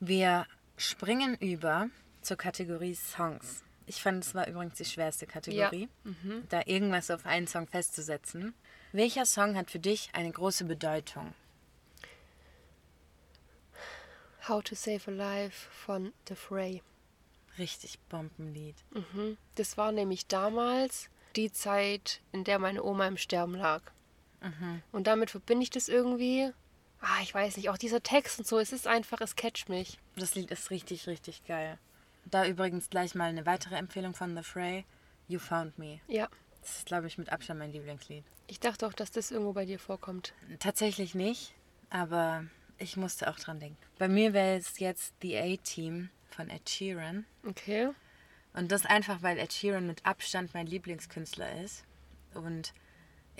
Wir 0.00 0.46
springen 0.76 1.36
über 1.36 1.88
zur 2.22 2.36
Kategorie 2.36 2.94
Songs. 2.94 3.62
Ich 3.86 4.02
fand, 4.02 4.24
es 4.24 4.34
war 4.34 4.46
übrigens 4.46 4.74
die 4.74 4.84
schwerste 4.84 5.26
Kategorie, 5.26 5.88
da 6.48 6.62
irgendwas 6.66 7.10
auf 7.10 7.26
einen 7.26 7.46
Song 7.46 7.66
festzusetzen. 7.66 8.54
Welcher 8.92 9.26
Song 9.26 9.56
hat 9.56 9.70
für 9.70 9.78
dich 9.78 10.10
eine 10.12 10.30
große 10.30 10.64
Bedeutung? 10.64 11.34
How 14.48 14.62
to 14.62 14.74
Save 14.74 15.02
a 15.06 15.10
Life 15.10 15.68
von 15.70 16.12
The 16.28 16.34
Fray. 16.34 16.82
Richtig 17.58 17.98
Bombenlied. 18.08 18.76
Mhm. 18.90 19.36
Das 19.54 19.76
war 19.76 19.92
nämlich 19.92 20.26
damals 20.26 21.08
die 21.36 21.52
Zeit, 21.52 22.20
in 22.32 22.44
der 22.44 22.58
meine 22.58 22.82
Oma 22.82 23.06
im 23.06 23.16
Sterben 23.16 23.54
lag. 23.54 23.82
Und 24.92 25.06
damit 25.06 25.30
verbinde 25.30 25.62
ich 25.62 25.70
das 25.70 25.88
irgendwie. 25.88 26.50
Ah, 27.00 27.20
ich 27.22 27.34
weiß 27.34 27.56
nicht, 27.56 27.68
auch 27.68 27.78
dieser 27.78 28.02
Text 28.02 28.38
und 28.38 28.46
so, 28.46 28.58
es 28.58 28.72
ist 28.72 28.86
einfach, 28.86 29.20
es 29.20 29.34
catcht 29.36 29.68
mich. 29.68 29.98
Das 30.16 30.34
Lied 30.34 30.50
ist 30.50 30.70
richtig, 30.70 31.06
richtig 31.08 31.44
geil. 31.44 31.78
Da 32.26 32.46
übrigens 32.46 32.90
gleich 32.90 33.14
mal 33.16 33.28
eine 33.28 33.44
weitere 33.46 33.74
Empfehlung 33.74 34.14
von 34.14 34.36
The 34.36 34.42
Fray. 34.42 34.84
You 35.28 35.38
Found 35.40 35.78
Me. 35.78 36.00
Ja, 36.08 36.28
Das 36.60 36.78
ist, 36.78 36.86
glaube 36.86 37.06
ich, 37.08 37.18
mit 37.18 37.30
Abstand 37.30 37.58
mein 37.58 37.72
Lieblingslied. 37.72 38.24
ich 38.46 38.60
dachte 38.60 38.86
auch, 38.86 38.92
dass 38.92 39.10
das 39.10 39.30
irgendwo 39.30 39.52
bei 39.52 39.64
dir 39.64 39.78
vorkommt. 39.78 40.32
Tatsächlich 40.60 41.14
nicht, 41.14 41.54
aber 41.90 42.44
ich 42.78 42.96
musste 42.96 43.28
auch 43.30 43.36
dran 43.38 43.58
denken. 43.60 43.78
Bei 43.98 44.08
mir 44.08 44.32
wäre 44.32 44.56
es 44.56 44.78
jetzt 44.78 45.14
The 45.22 45.38
A-Team 45.38 46.10
von 46.30 46.50
Ed 46.50 46.68
Sheeran. 46.68 47.24
Okay. 47.46 47.90
Und 48.54 48.70
das 48.70 48.84
einfach, 48.86 49.22
weil 49.22 49.38
Ed 49.38 49.52
Sheeran 49.52 49.86
mit 49.86 50.04
Abstand 50.04 50.54
mein 50.54 50.66
Lieblingskünstler 50.66 51.62
ist. 51.62 51.84
Und 52.34 52.74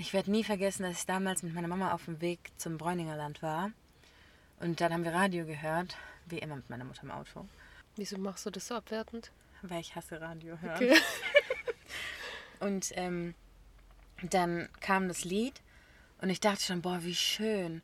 ich 0.03 0.12
werde 0.12 0.33
nie 0.33 0.43
vergessen, 0.43 0.83
dass 0.83 0.99
ich 0.99 1.07
damals 1.07 1.45
mit 1.45 1.55
meiner 1.55 1.69
Mama 1.69 1.93
auf 1.93 2.07
dem 2.07 2.21
Weg 2.21 2.51
zum 2.57 2.77
Bräuninger 2.77 3.17
Land 3.17 3.41
war. 3.41 3.71
Und 4.59 4.81
dann 4.81 4.93
haben 4.93 5.05
wir 5.05 5.15
Radio 5.15 5.47
gehört, 5.47 5.97
wie 6.27 6.38
immer 6.38 6.57
mit 6.57 6.69
meiner 6.69 6.85
Mutter 6.85 7.05
im 7.05 7.12
Auto, 7.12 7.47
Wieso 7.95 8.19
machst 8.19 8.45
du 8.47 8.51
das 8.51 8.67
so 8.67 8.75
abwertend? 8.75 9.31
weil 9.62 9.81
ich 9.81 9.95
hasse 9.95 10.21
Radio 10.21 10.59
hören. 10.61 10.75
Okay. 10.75 10.97
Und 12.61 12.91
ähm, 12.97 13.35
dann 14.23 14.69
kam 14.81 15.07
das 15.07 15.25
Lied 15.25 15.62
und 16.21 16.31
ich 16.31 16.41
dachte 16.41 16.62
schon, 16.62 16.83
boah, 16.83 17.03
wie 17.03 17.15
schön. 17.15 17.81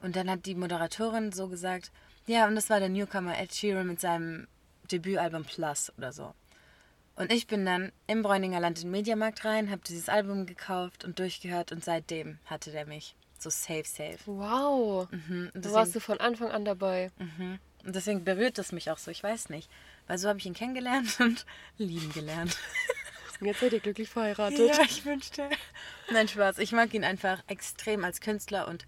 Und 0.00 0.16
dann 0.16 0.28
hat 0.28 0.44
die 0.46 0.54
Moderatorin 0.54 1.32
so 1.32 1.48
gesagt, 1.48 1.90
ja, 2.26 2.46
und 2.46 2.54
das 2.54 2.70
war 2.70 2.80
der 2.80 2.88
Newcomer 2.88 3.38
Ed 3.38 3.54
Sheeran 3.54 3.86
mit 3.86 4.00
seinem 4.00 4.46
Debütalbum 4.90 5.44
Plus 5.44 5.92
oder 5.96 6.12
so. 6.12 6.34
Und 7.14 7.32
ich 7.32 7.46
bin 7.46 7.66
dann 7.66 7.92
im 8.06 8.22
Bräuninger 8.22 8.58
Land 8.60 8.78
in 8.78 8.84
den 8.84 8.90
Mediamarkt 8.92 9.44
rein, 9.44 9.70
habe 9.70 9.82
dieses 9.86 10.08
Album 10.08 10.46
gekauft 10.46 11.04
und 11.04 11.18
durchgehört 11.18 11.70
und 11.72 11.84
seitdem 11.84 12.38
hatte 12.46 12.72
der 12.72 12.86
mich 12.86 13.14
so 13.38 13.50
safe, 13.50 13.84
safe. 13.84 14.18
Wow. 14.26 15.08
Mhm. 15.10 15.50
Und, 15.54 15.64
Da 15.64 15.72
warst 15.72 15.88
deswegen, 15.88 15.92
du 15.92 16.00
von 16.00 16.20
Anfang 16.20 16.50
an 16.50 16.64
dabei. 16.64 17.10
mhm. 17.18 17.58
und 17.84 17.94
deswegen 17.94 18.24
berührt 18.24 18.58
es 18.58 18.72
mich 18.72 18.90
auch 18.90 18.98
so, 18.98 19.10
ich 19.10 19.22
weiß 19.22 19.50
nicht. 19.50 19.70
Weil 20.06 20.18
so 20.18 20.28
habe 20.28 20.38
ich 20.38 20.46
ihn 20.46 20.54
kennengelernt 20.54 21.16
und 21.20 21.44
lieben 21.78 22.12
gelernt. 22.12 22.56
Und 23.40 23.46
jetzt 23.46 23.60
seid 23.60 23.72
ihr 23.72 23.80
glücklich 23.80 24.08
verheiratet. 24.08 24.76
Ja, 24.76 24.82
ich 24.84 25.04
wünschte. 25.04 25.48
Nein, 26.12 26.28
Spaß. 26.28 26.58
Ich 26.58 26.72
mag 26.72 26.94
ihn 26.94 27.04
einfach 27.04 27.42
extrem 27.48 28.04
als 28.04 28.20
Künstler 28.20 28.68
und 28.68 28.86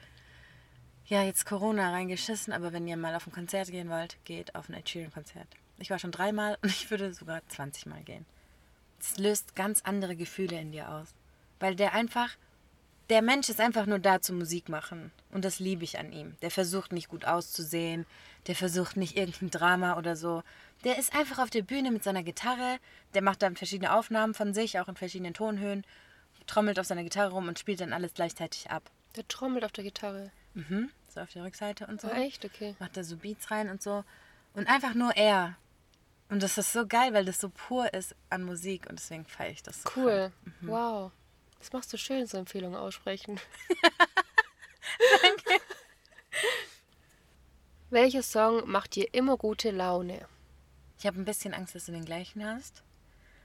ja, 1.06 1.22
jetzt 1.22 1.44
Corona 1.44 1.90
reingeschissen, 1.90 2.52
aber 2.52 2.72
wenn 2.72 2.86
ihr 2.86 2.96
mal 2.96 3.14
auf 3.14 3.26
ein 3.26 3.32
Konzert 3.32 3.68
gehen 3.70 3.90
wollt, 3.90 4.16
geht 4.24 4.54
auf 4.54 4.68
ein 4.68 4.74
Ed 4.74 4.88
Sheeran-Konzert. 4.88 5.48
Ich 5.78 5.90
war 5.90 5.98
schon 5.98 6.12
dreimal 6.12 6.58
und 6.62 6.70
ich 6.70 6.90
würde 6.90 7.12
sogar 7.12 7.42
20 7.48 7.86
Mal 7.86 8.02
gehen. 8.02 8.24
Es 9.00 9.18
löst 9.18 9.54
ganz 9.54 9.82
andere 9.82 10.16
Gefühle 10.16 10.58
in 10.58 10.72
dir 10.72 10.90
aus. 10.90 11.08
Weil 11.60 11.76
der 11.76 11.92
einfach, 11.92 12.30
der 13.10 13.22
Mensch 13.22 13.48
ist 13.48 13.60
einfach 13.60 13.86
nur 13.86 13.98
da 13.98 14.20
zum 14.20 14.38
Musik 14.38 14.68
machen. 14.68 15.12
Und 15.30 15.44
das 15.44 15.58
liebe 15.58 15.84
ich 15.84 15.98
an 15.98 16.12
ihm. 16.12 16.36
Der 16.42 16.50
versucht 16.50 16.92
nicht 16.92 17.08
gut 17.08 17.24
auszusehen, 17.24 18.06
der 18.46 18.54
versucht 18.54 18.96
nicht 18.96 19.16
irgendein 19.16 19.50
Drama 19.50 19.98
oder 19.98 20.16
so. 20.16 20.42
Der 20.84 20.98
ist 20.98 21.14
einfach 21.14 21.38
auf 21.38 21.50
der 21.50 21.62
Bühne 21.62 21.90
mit 21.90 22.04
seiner 22.04 22.22
Gitarre, 22.22 22.78
der 23.14 23.22
macht 23.22 23.42
dann 23.42 23.56
verschiedene 23.56 23.92
Aufnahmen 23.92 24.34
von 24.34 24.54
sich, 24.54 24.78
auch 24.78 24.88
in 24.88 24.96
verschiedenen 24.96 25.34
Tonhöhen, 25.34 25.84
trommelt 26.46 26.78
auf 26.78 26.86
seiner 26.86 27.04
Gitarre 27.04 27.32
rum 27.32 27.48
und 27.48 27.58
spielt 27.58 27.80
dann 27.80 27.92
alles 27.92 28.14
gleichzeitig 28.14 28.70
ab. 28.70 28.90
Der 29.16 29.26
trommelt 29.28 29.64
auf 29.64 29.72
der 29.72 29.84
Gitarre. 29.84 30.30
Mhm, 30.54 30.90
so 31.08 31.20
auf 31.20 31.30
der 31.30 31.44
Rückseite 31.44 31.86
und 31.86 32.00
so. 32.00 32.08
Oh, 32.08 32.14
echt? 32.14 32.44
Okay. 32.44 32.74
Macht 32.78 32.96
da 32.96 33.04
so 33.04 33.16
Beats 33.16 33.50
rein 33.50 33.70
und 33.70 33.82
so. 33.82 34.04
Und 34.54 34.68
einfach 34.68 34.94
nur 34.94 35.16
er. 35.16 35.56
Und 36.30 36.42
das 36.42 36.56
ist 36.58 36.72
so 36.72 36.86
geil, 36.86 37.12
weil 37.12 37.24
das 37.24 37.40
so 37.40 37.48
pur 37.50 37.92
ist 37.94 38.14
an 38.30 38.44
Musik 38.44 38.86
und 38.88 38.98
deswegen 38.98 39.24
feiere 39.26 39.50
ich 39.52 39.62
das 39.62 39.82
so. 39.82 39.90
Cool. 39.96 40.32
Wow. 40.62 41.12
Das 41.58 41.72
machst 41.72 41.92
du 41.92 41.98
schön, 41.98 42.26
so 42.26 42.38
Empfehlungen 42.38 42.78
aussprechen. 42.78 43.38
Welcher 47.90 48.22
Song 48.22 48.68
macht 48.68 48.96
dir 48.96 49.12
immer 49.14 49.36
gute 49.36 49.70
Laune? 49.70 50.26
Ich 50.98 51.06
habe 51.06 51.20
ein 51.20 51.24
bisschen 51.24 51.54
Angst, 51.54 51.74
dass 51.74 51.86
du 51.86 51.92
den 51.92 52.04
gleichen 52.04 52.44
hast. 52.44 52.82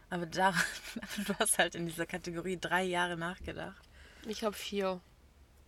Aber 0.10 0.26
da, 0.26 0.54
du 1.28 1.34
hast 1.40 1.58
halt 1.60 1.76
in 1.76 1.86
dieser 1.86 2.06
Kategorie 2.06 2.58
drei 2.60 2.84
Jahre 2.84 3.18
nachgedacht. 3.18 3.82
Ich 4.26 4.44
habe 4.44 4.56
vier. 4.56 5.00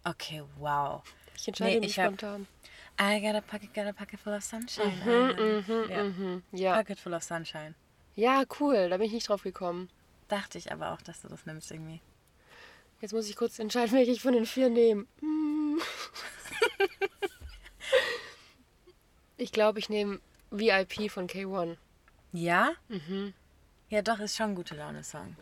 Okay, 0.03 0.43
wow. 0.57 1.03
Ich 1.35 1.47
entscheide 1.47 1.75
Nee, 1.75 1.79
mich 1.81 1.91
ich 1.91 1.99
hab- 1.99 2.07
spontan. 2.07 2.47
I 3.01 3.19
got 3.19 3.35
a 3.35 3.41
pocket, 3.41 3.73
got 3.73 3.87
a 3.87 3.93
pocket 3.93 4.19
full 4.19 4.33
of 4.33 4.43
sunshine. 4.43 4.93
Mhm, 5.03 5.89
ja. 5.89 6.03
mhm. 6.03 6.43
Ja. 6.51 6.75
Pocket 6.75 6.99
full 6.99 7.13
of 7.13 7.23
sunshine. 7.23 7.73
ja, 8.15 8.43
cool. 8.59 8.89
Da 8.89 8.97
bin 8.97 9.07
ich 9.07 9.13
nicht 9.13 9.27
drauf 9.27 9.41
gekommen. 9.41 9.89
Dachte 10.27 10.57
ich 10.59 10.71
aber 10.71 10.91
auch, 10.93 11.01
dass 11.01 11.21
du 11.21 11.27
das 11.27 11.45
nimmst 11.45 11.71
irgendwie. 11.71 11.99
Jetzt 13.01 13.13
muss 13.13 13.27
ich 13.27 13.35
kurz 13.35 13.57
entscheiden, 13.57 13.91
welche 13.97 14.11
ich 14.11 14.21
von 14.21 14.33
den 14.33 14.45
vier 14.45 14.69
nehme. 14.69 15.05
Hm. 15.19 15.81
Ich 19.37 19.51
glaube, 19.51 19.79
ich 19.79 19.89
nehme 19.89 20.19
VIP 20.51 21.09
von 21.09 21.27
K1. 21.27 21.75
Ja? 22.31 22.73
Mhm. 22.89 23.33
Ja, 23.89 24.03
doch, 24.03 24.19
ist 24.19 24.35
schon 24.35 24.51
ein 24.51 24.55
gute 24.55 24.75
Laune-Song. 24.75 25.35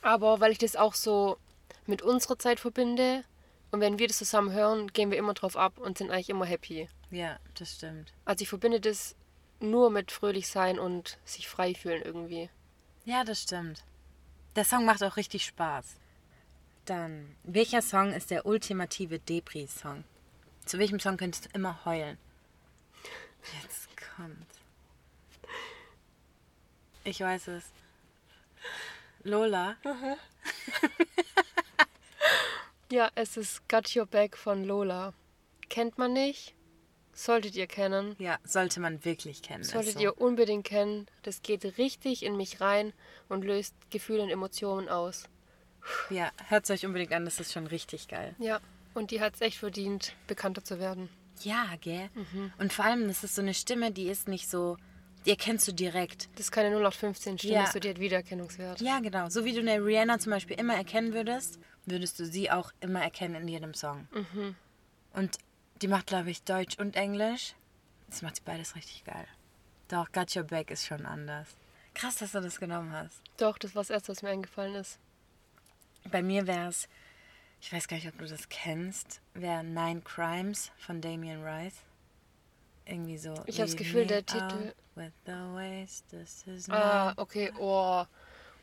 Aber 0.00 0.40
weil 0.40 0.50
ich 0.50 0.56
das 0.56 0.76
auch 0.76 0.94
so 0.94 1.36
mit 1.84 2.00
unserer 2.00 2.38
Zeit 2.38 2.58
verbinde 2.58 3.22
und 3.70 3.80
wenn 3.80 3.98
wir 3.98 4.08
das 4.08 4.16
zusammen 4.16 4.50
hören, 4.52 4.90
gehen 4.94 5.10
wir 5.10 5.18
immer 5.18 5.34
drauf 5.34 5.58
ab 5.58 5.76
und 5.76 5.98
sind 5.98 6.10
eigentlich 6.10 6.30
immer 6.30 6.46
happy. 6.46 6.88
Ja, 7.10 7.38
das 7.58 7.74
stimmt. 7.74 8.12
Also 8.24 8.42
ich 8.42 8.48
verbinde 8.48 8.80
das 8.80 9.14
nur 9.60 9.90
mit 9.90 10.10
fröhlich 10.10 10.48
sein 10.48 10.78
und 10.78 11.18
sich 11.24 11.48
frei 11.48 11.74
fühlen 11.74 12.02
irgendwie. 12.02 12.50
Ja, 13.04 13.24
das 13.24 13.42
stimmt. 13.42 13.84
Der 14.56 14.64
Song 14.64 14.84
macht 14.84 15.02
auch 15.02 15.16
richtig 15.16 15.44
Spaß. 15.46 15.96
Dann, 16.84 17.34
welcher 17.44 17.82
Song 17.82 18.12
ist 18.12 18.30
der 18.30 18.46
ultimative 18.46 19.18
Depri-Song? 19.18 20.04
Zu 20.64 20.78
welchem 20.78 21.00
Song 21.00 21.16
könntest 21.16 21.46
du 21.46 21.50
immer 21.54 21.84
heulen? 21.84 22.18
Jetzt 23.62 23.88
kommt. 24.16 24.46
Ich 27.04 27.20
weiß 27.20 27.48
es. 27.48 27.64
Lola. 29.22 29.76
Ja, 32.90 33.10
es 33.14 33.36
ist 33.36 33.68
Got 33.68 33.94
Your 33.96 34.06
Back 34.06 34.36
von 34.36 34.64
Lola. 34.64 35.14
Kennt 35.68 35.98
man 35.98 36.12
nicht? 36.12 36.53
Solltet 37.14 37.54
ihr 37.56 37.66
kennen. 37.66 38.16
Ja, 38.18 38.38
sollte 38.44 38.80
man 38.80 39.04
wirklich 39.04 39.42
kennen. 39.42 39.62
Solltet 39.64 39.94
so. 39.94 40.00
ihr 40.00 40.20
unbedingt 40.20 40.64
kennen. 40.64 41.06
Das 41.22 41.42
geht 41.42 41.78
richtig 41.78 42.22
in 42.24 42.36
mich 42.36 42.60
rein 42.60 42.92
und 43.28 43.44
löst 43.44 43.74
Gefühle 43.90 44.22
und 44.22 44.30
Emotionen 44.30 44.88
aus. 44.88 45.24
Ja, 46.10 46.32
hört 46.48 46.64
es 46.64 46.70
euch 46.70 46.86
unbedingt 46.86 47.12
an, 47.12 47.24
das 47.24 47.40
ist 47.40 47.52
schon 47.52 47.66
richtig 47.66 48.08
geil. 48.08 48.34
Ja, 48.38 48.60
und 48.94 49.10
die 49.10 49.20
hat 49.20 49.34
es 49.34 49.40
echt 49.42 49.58
verdient, 49.58 50.14
bekannter 50.26 50.64
zu 50.64 50.78
werden. 50.80 51.08
Ja, 51.42 51.66
gell? 51.80 52.08
Und 52.58 52.72
vor 52.72 52.84
allem, 52.84 53.06
das 53.08 53.22
ist 53.24 53.34
so 53.34 53.42
eine 53.42 53.54
Stimme, 53.54 53.90
die 53.90 54.08
ist 54.08 54.28
nicht 54.28 54.48
so, 54.48 54.76
die 55.26 55.30
erkennst 55.30 55.66
du 55.68 55.72
direkt. 55.72 56.28
Das 56.34 56.46
ist 56.46 56.52
keine 56.52 56.68
0815 56.70 57.38
Stimme, 57.38 57.54
Ja. 57.54 57.66
so 57.70 57.78
die 57.80 57.90
hat 57.90 57.98
Wiedererkennungswert. 57.98 58.80
Ja, 58.80 59.00
genau. 59.00 59.28
So 59.28 59.44
wie 59.44 59.52
du 59.52 59.60
eine 59.60 59.84
Rihanna 59.84 60.18
zum 60.18 60.30
Beispiel 60.30 60.58
immer 60.58 60.74
erkennen 60.74 61.12
würdest, 61.12 61.58
würdest 61.86 62.18
du 62.18 62.24
sie 62.24 62.50
auch 62.50 62.72
immer 62.80 63.02
erkennen 63.02 63.34
in 63.34 63.48
jedem 63.48 63.74
Song. 63.74 64.08
Und 65.12 65.36
die 65.82 65.88
macht, 65.88 66.06
glaube 66.06 66.30
ich, 66.30 66.42
Deutsch 66.42 66.78
und 66.78 66.96
Englisch. 66.96 67.54
Das 68.08 68.22
macht 68.22 68.36
sie 68.36 68.42
beides 68.44 68.74
richtig 68.76 69.04
geil. 69.04 69.26
Doch, 69.88 70.10
Got 70.12 70.34
Your 70.36 70.44
Back 70.44 70.70
ist 70.70 70.86
schon 70.86 71.04
anders. 71.06 71.48
Krass, 71.94 72.16
dass 72.16 72.32
du 72.32 72.40
das 72.40 72.58
genommen 72.58 72.92
hast. 72.92 73.20
Doch, 73.36 73.58
das 73.58 73.74
war 73.74 73.80
das 73.82 73.90
Erste, 73.90 74.12
was 74.12 74.22
mir 74.22 74.30
eingefallen 74.30 74.74
ist. 74.74 74.98
Bei 76.10 76.22
mir 76.22 76.46
wäre 76.46 76.68
es, 76.68 76.88
ich 77.60 77.72
weiß 77.72 77.88
gar 77.88 77.96
nicht, 77.96 78.08
ob 78.08 78.18
du 78.18 78.26
das 78.26 78.48
kennst, 78.48 79.20
wäre 79.34 79.62
Nine 79.64 80.00
Crimes 80.02 80.70
von 80.78 81.00
Damien 81.00 81.42
Rice. 81.44 81.76
Irgendwie 82.86 83.16
so. 83.16 83.32
Ich 83.46 83.60
hab 83.60 83.66
das 83.66 83.76
Gefühl, 83.76 84.06
der 84.06 84.24
Titel- 84.26 84.74
With 84.96 85.12
the 85.26 85.32
waste, 85.32 86.04
this 86.10 86.46
is 86.46 86.68
Ah, 86.70 87.14
okay, 87.16 87.50
oh. 87.58 88.04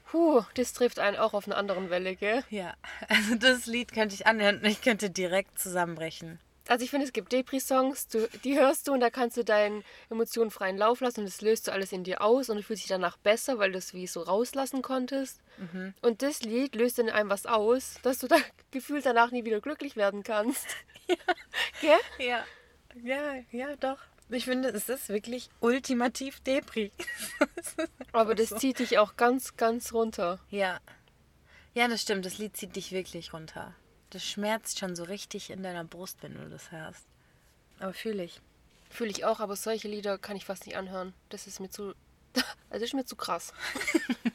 Puh, 0.06 0.43
das 0.54 0.71
trifft 0.71 0.97
einen 1.00 1.17
auch 1.17 1.34
auf 1.34 1.45
einer 1.45 1.58
anderen 1.58 1.89
Welle, 1.89 2.15
gell? 2.15 2.43
Ja, 2.50 2.74
also 3.10 3.36
das 3.36 3.65
Lied 3.65 3.91
könnte 3.91 4.15
ich 4.15 4.28
anhören 4.28 4.60
und 4.60 4.65
ich 4.65 4.82
könnte 4.82 5.10
direkt 5.10 5.60
zusammenbrechen. 5.60 6.39
Also 6.71 6.86
ich 6.86 6.89
finde, 6.89 7.05
es 7.05 7.12
gibt 7.12 7.34
Depri-Songs, 7.34 8.07
die 8.45 8.57
hörst 8.57 8.88
du 8.88 8.93
und 8.93 9.01
da 9.01 9.10
kannst 9.10 9.36
du 9.36 9.43
deinen 9.43 9.84
Emotionen 10.10 10.51
freien 10.51 10.77
Lauf 10.77 11.01
lassen 11.01 11.19
und 11.19 11.25
das 11.25 11.41
löst 11.41 11.67
du 11.67 11.73
alles 11.73 11.91
in 11.91 12.05
dir 12.05 12.21
aus 12.21 12.49
und 12.49 12.55
du 12.55 12.63
fühlst 12.63 12.84
dich 12.84 12.88
danach 12.88 13.17
besser, 13.17 13.60
weil 13.60 13.73
du 13.73 13.77
es 13.77 13.93
wie 13.93 14.07
so 14.07 14.21
rauslassen 14.21 14.81
konntest. 14.81 15.41
Und 16.01 16.21
das 16.21 16.43
Lied 16.43 16.75
löst 16.75 16.97
in 16.97 17.10
einem 17.10 17.29
was 17.29 17.45
aus, 17.45 17.95
dass 18.03 18.19
du 18.19 18.27
da 18.27 18.38
gefühlt 18.71 19.05
danach 19.05 19.31
nie 19.31 19.43
wieder 19.43 19.60
glücklich 19.60 19.97
werden 19.97 20.23
kannst. 20.23 20.65
Gell? 21.81 21.99
Ja, 22.25 22.45
ja, 23.03 23.43
ja, 23.51 23.75
doch. 23.75 23.99
Ich 24.29 24.45
finde, 24.45 24.69
es 24.69 24.88
ist 24.88 25.10
wirklich 25.10 25.49
ultimativ 25.60 26.39
Depri. 26.39 26.93
Aber 28.13 28.34
das 28.34 28.47
zieht 28.55 28.79
dich 28.79 28.97
auch 28.97 29.17
ganz, 29.17 29.57
ganz 29.57 29.91
runter. 29.91 30.39
ja. 30.49 30.79
Ja, 31.73 31.88
das 31.88 32.01
stimmt. 32.01 32.25
Das 32.25 32.38
Lied 32.38 32.57
zieht 32.57 32.75
dich 32.75 32.91
wirklich 32.91 33.34
runter. 33.34 33.73
Das 34.12 34.24
schmerzt 34.26 34.78
schon 34.78 34.95
so 34.95 35.04
richtig 35.04 35.50
in 35.50 35.63
deiner 35.63 35.84
Brust, 35.86 36.17
wenn 36.21 36.34
du 36.34 36.50
das 36.50 36.71
hörst. 36.71 37.06
Aber 37.80 37.93
fühle 37.93 38.24
ich. 38.24 38.41
Fühle 38.89 39.10
ich 39.10 39.26
auch, 39.26 39.39
aber 39.39 39.56
solche 39.56 39.88
Lieder 39.88 40.17
kann 40.17 40.36
ich 40.36 40.45
fast 40.45 40.65
nicht 40.65 40.76
anhören. 40.76 41.13
Das 41.30 41.47
ist 41.47 41.60
mir 41.60 41.69
zu. 41.69 41.93
Also 42.69 42.86
ist 42.86 42.93
mir 42.93 43.06
zu 43.06 43.17
krass. 43.17 43.54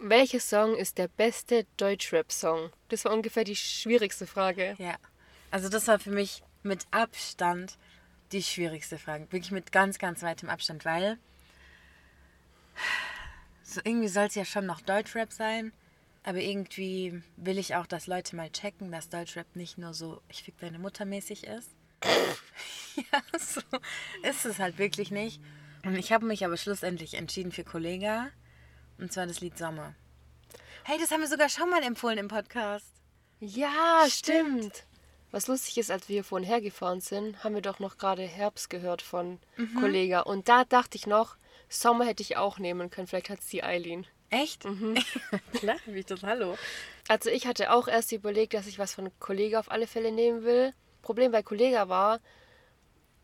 Welcher 0.00 0.40
Song 0.40 0.74
ist 0.74 0.98
der 0.98 1.06
beste 1.06 1.66
Deutschrap-Song? 1.76 2.72
Das 2.88 3.04
war 3.04 3.12
ungefähr 3.12 3.44
die 3.44 3.54
schwierigste 3.54 4.26
Frage. 4.26 4.74
Ja. 4.78 4.96
Also 5.52 5.68
das 5.68 5.86
war 5.86 6.00
für 6.00 6.10
mich 6.10 6.42
mit 6.64 6.84
Abstand 6.90 7.78
die 8.32 8.42
schwierigste 8.42 8.98
Frage. 8.98 9.30
Wirklich 9.30 9.52
mit 9.52 9.70
ganz, 9.70 9.98
ganz 9.98 10.22
weitem 10.22 10.48
Abstand, 10.48 10.84
weil 10.84 11.18
so 13.62 13.80
irgendwie 13.84 14.08
soll 14.08 14.26
es 14.26 14.34
ja 14.34 14.44
schon 14.44 14.66
noch 14.66 14.80
Deutschrap 14.80 15.32
sein. 15.32 15.72
Aber 16.24 16.38
irgendwie 16.38 17.22
will 17.36 17.58
ich 17.58 17.74
auch, 17.74 17.86
dass 17.86 18.06
Leute 18.06 18.36
mal 18.36 18.50
checken, 18.50 18.92
dass 18.92 19.08
Deutschrap 19.08 19.56
nicht 19.56 19.78
nur 19.78 19.92
so, 19.92 20.22
ich 20.28 20.42
fick 20.42 20.58
deine 20.58 20.78
Mutter 20.78 21.04
mäßig 21.04 21.44
ist. 21.44 21.70
ja, 22.96 23.38
so 23.38 23.60
ist 24.22 24.44
es 24.44 24.58
halt 24.58 24.78
wirklich 24.78 25.10
nicht. 25.10 25.40
Und 25.84 25.96
ich 25.96 26.12
habe 26.12 26.26
mich 26.26 26.44
aber 26.44 26.56
schlussendlich 26.56 27.14
entschieden 27.14 27.50
für 27.50 27.64
Kollega. 27.64 28.30
Und 28.98 29.12
zwar 29.12 29.26
das 29.26 29.40
Lied 29.40 29.58
Sommer. 29.58 29.94
Hey, 30.84 30.98
das 30.98 31.10
haben 31.10 31.20
wir 31.20 31.28
sogar 31.28 31.48
schon 31.48 31.70
mal 31.70 31.82
empfohlen 31.82 32.18
im 32.18 32.28
Podcast. 32.28 32.86
Ja, 33.40 34.04
stimmt. 34.08 34.84
Was 35.32 35.48
lustig 35.48 35.78
ist, 35.78 35.90
als 35.90 36.08
wir 36.08 36.22
vorhin 36.22 36.46
hergefahren 36.46 37.00
sind, 37.00 37.42
haben 37.42 37.54
wir 37.54 37.62
doch 37.62 37.80
noch 37.80 37.98
gerade 37.98 38.22
Herbst 38.22 38.70
gehört 38.70 39.02
von 39.02 39.40
Kollega. 39.80 40.20
Und 40.20 40.48
da 40.48 40.64
dachte 40.64 40.96
ich 40.96 41.06
noch, 41.06 41.36
Sommer 41.68 42.04
hätte 42.04 42.22
ich 42.22 42.36
auch 42.36 42.58
nehmen 42.58 42.90
können. 42.90 43.06
Vielleicht 43.06 43.30
hat 43.30 43.40
es 43.40 43.46
die 43.46 43.64
Eileen. 43.64 44.06
Echt? 44.32 44.62
Klar, 45.52 45.76
wie 45.86 45.98
ich 46.00 46.06
das 46.06 46.22
Hallo. 46.22 46.56
Also 47.06 47.28
ich 47.28 47.46
hatte 47.46 47.70
auch 47.70 47.86
erst 47.86 48.12
überlegt, 48.12 48.54
dass 48.54 48.66
ich 48.66 48.78
was 48.78 48.94
von 48.94 49.10
Kollega 49.20 49.60
auf 49.60 49.70
alle 49.70 49.86
Fälle 49.86 50.10
nehmen 50.10 50.42
will. 50.42 50.72
Problem 51.02 51.32
bei 51.32 51.42
Kollega 51.42 51.88
war, 51.90 52.18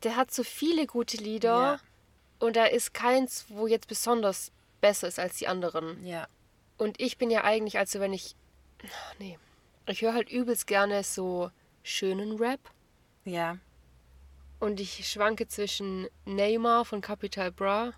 der 0.03 0.17
hat 0.17 0.31
so 0.31 0.45
viele 0.45 0.87
gute 0.87 1.17
Lieder 1.17 1.49
Ja. 1.49 1.81
und 2.41 2.57
da 2.57 2.67
ist 2.67 2.93
keins, 2.93 3.47
wo 3.49 3.67
jetzt 3.67 3.89
besonders 3.89 4.53
besser 4.83 5.09
ist 5.09 5.19
als 5.19 5.39
die 5.39 5.49
anderen. 5.49 6.05
Ja. 6.05 6.29
Und 6.77 7.01
ich 7.01 7.17
bin 7.17 7.31
ja 7.31 7.43
eigentlich, 7.43 7.79
also 7.79 8.01
wenn 8.01 8.13
ich, 8.13 8.37
ach, 8.85 9.15
nee, 9.19 9.39
ich 9.87 10.03
höre 10.03 10.13
halt 10.13 10.31
übelst 10.31 10.67
gerne 10.67 11.03
so 11.05 11.51
schönen 11.83 12.37
Rap 12.37 12.61
Ja. 13.25 13.57
und 14.61 14.79
ich 14.79 15.09
schwanke 15.11 15.49
zwischen 15.49 16.07
Neymar 16.27 16.85
von 16.85 17.01
Capital 17.01 17.51
Bra 17.51 17.95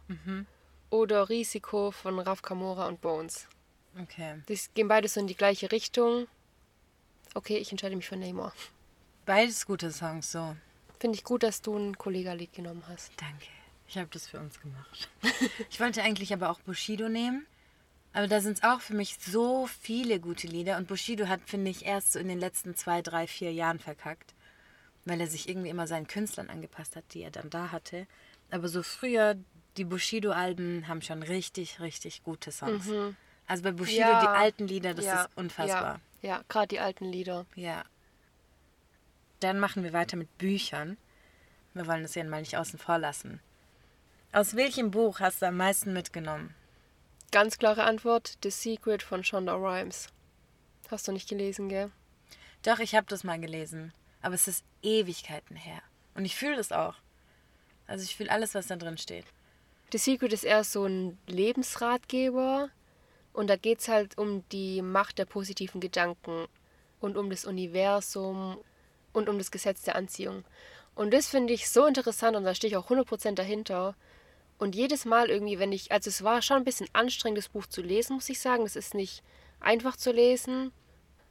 oder 0.90 1.28
Risiko 1.28 1.90
von 1.90 2.18
Raf 2.18 2.42
Kamora 2.42 2.86
und 2.86 3.00
Bones. 3.00 3.46
Okay. 4.00 4.42
Die 4.48 4.58
gehen 4.74 4.88
beide 4.88 5.08
so 5.08 5.20
in 5.20 5.26
die 5.26 5.36
gleiche 5.36 5.72
Richtung. 5.72 6.26
Okay, 7.34 7.58
ich 7.58 7.70
entscheide 7.70 7.96
mich 7.96 8.08
für 8.08 8.16
Neymar. 8.16 8.52
Beides 9.24 9.66
gute 9.66 9.90
Songs, 9.92 10.32
so. 10.32 10.56
Finde 10.98 11.16
ich 11.16 11.24
gut, 11.24 11.42
dass 11.42 11.62
du 11.62 11.76
ein 11.76 11.96
Kollega-Lied 11.96 12.52
genommen 12.52 12.82
hast. 12.88 13.12
Danke. 13.16 13.46
Ich 13.88 13.96
habe 13.96 14.08
das 14.12 14.28
für 14.28 14.38
uns 14.38 14.60
gemacht. 14.60 15.08
ich 15.70 15.80
wollte 15.80 16.02
eigentlich 16.02 16.32
aber 16.32 16.50
auch 16.50 16.60
Bushido 16.60 17.08
nehmen. 17.08 17.46
Aber 18.12 18.26
da 18.26 18.40
sind 18.40 18.58
es 18.58 18.62
auch 18.62 18.80
für 18.80 18.94
mich 18.94 19.18
so 19.20 19.66
viele 19.66 20.20
gute 20.20 20.46
Lieder. 20.46 20.76
Und 20.76 20.88
Bushido 20.88 21.28
hat, 21.28 21.40
finde 21.46 21.70
ich, 21.70 21.86
erst 21.86 22.12
so 22.12 22.18
in 22.18 22.28
den 22.28 22.40
letzten 22.40 22.74
zwei, 22.74 23.02
drei, 23.02 23.26
vier 23.26 23.52
Jahren 23.52 23.78
verkackt. 23.78 24.34
Weil 25.04 25.20
er 25.20 25.26
sich 25.26 25.48
irgendwie 25.48 25.70
immer 25.70 25.86
seinen 25.86 26.06
Künstlern 26.06 26.50
angepasst 26.50 26.96
hat, 26.96 27.04
die 27.14 27.22
er 27.22 27.30
dann 27.30 27.50
da 27.50 27.72
hatte. 27.72 28.06
Aber 28.50 28.68
so 28.68 28.82
früher, 28.82 29.36
die 29.76 29.84
Bushido-Alben 29.84 30.88
haben 30.88 31.02
schon 31.02 31.22
richtig, 31.22 31.80
richtig 31.80 32.22
gute 32.22 32.52
Songs. 32.52 32.88
Also 33.46 33.62
bei 33.62 33.72
Bushido, 33.72 34.02
Ja. 34.02 34.20
die 34.20 34.28
alten 34.28 34.66
Lieder, 34.66 34.94
das 34.94 35.04
ja, 35.04 35.22
ist 35.22 35.30
unfassbar. 35.36 36.00
Ja, 36.22 36.28
ja 36.28 36.44
gerade 36.48 36.68
die 36.68 36.80
alten 36.80 37.06
Lieder. 37.06 37.46
Ja. 37.54 37.84
Dann 39.40 39.58
machen 39.58 39.82
wir 39.82 39.92
weiter 39.92 40.16
mit 40.16 40.36
Büchern. 40.38 40.96
Wir 41.74 41.86
wollen 41.86 42.02
das 42.02 42.14
ja 42.14 42.24
mal 42.24 42.40
nicht 42.40 42.56
außen 42.56 42.78
vor 42.78 42.98
lassen. 42.98 43.40
Aus 44.32 44.54
welchem 44.54 44.90
Buch 44.90 45.20
hast 45.20 45.42
du 45.42 45.46
am 45.46 45.56
meisten 45.56 45.92
mitgenommen? 45.92 46.54
Ganz 47.32 47.58
klare 47.58 47.84
Antwort: 47.84 48.38
The 48.42 48.50
Secret 48.50 49.02
von 49.02 49.24
Shonda 49.24 49.54
Rhimes. 49.54 50.08
Hast 50.90 51.08
du 51.08 51.12
nicht 51.12 51.28
gelesen, 51.28 51.68
gell? 51.68 51.90
Doch, 52.62 52.80
ich 52.80 52.94
habe 52.94 53.06
das 53.08 53.24
mal 53.24 53.40
gelesen. 53.40 53.92
Aber 54.22 54.34
es 54.34 54.48
ist 54.48 54.64
Ewigkeiten 54.82 55.56
her. 55.56 55.80
Und 56.14 56.24
ich 56.24 56.36
fühle 56.36 56.56
das 56.56 56.72
auch. 56.72 56.96
Also 57.86 58.04
ich 58.04 58.16
fühle 58.16 58.30
alles, 58.30 58.54
was 58.54 58.66
da 58.66 58.76
drin 58.76 58.98
steht. 58.98 59.26
The 59.92 59.98
Secret 59.98 60.32
ist 60.32 60.44
eher 60.44 60.62
so 60.64 60.84
ein 60.84 61.18
Lebensratgeber. 61.26 62.70
Und 63.32 63.48
da 63.48 63.56
geht 63.56 63.80
es 63.80 63.88
halt 63.88 64.18
um 64.18 64.48
die 64.50 64.82
Macht 64.82 65.18
der 65.18 65.24
positiven 65.24 65.80
Gedanken 65.80 66.46
und 67.00 67.16
um 67.16 67.30
das 67.30 67.44
Universum 67.44 68.58
und 69.12 69.28
um 69.28 69.38
das 69.38 69.50
Gesetz 69.50 69.82
der 69.82 69.96
Anziehung. 69.96 70.44
Und 70.94 71.12
das 71.14 71.28
finde 71.28 71.52
ich 71.52 71.68
so 71.70 71.86
interessant 71.86 72.36
und 72.36 72.44
da 72.44 72.54
stehe 72.54 72.70
ich 72.70 72.76
auch 72.76 72.90
100% 72.90 73.34
dahinter. 73.34 73.94
Und 74.58 74.74
jedes 74.74 75.04
Mal 75.04 75.30
irgendwie, 75.30 75.58
wenn 75.58 75.72
ich, 75.72 75.90
also 75.92 76.08
es 76.08 76.22
war 76.22 76.42
schon 76.42 76.58
ein 76.58 76.64
bisschen 76.64 76.88
anstrengend, 76.92 77.38
das 77.38 77.48
Buch 77.48 77.66
zu 77.66 77.80
lesen, 77.80 78.14
muss 78.14 78.28
ich 78.28 78.40
sagen. 78.40 78.64
Es 78.64 78.76
ist 78.76 78.94
nicht 78.94 79.22
einfach 79.60 79.96
zu 79.96 80.12
lesen. 80.12 80.72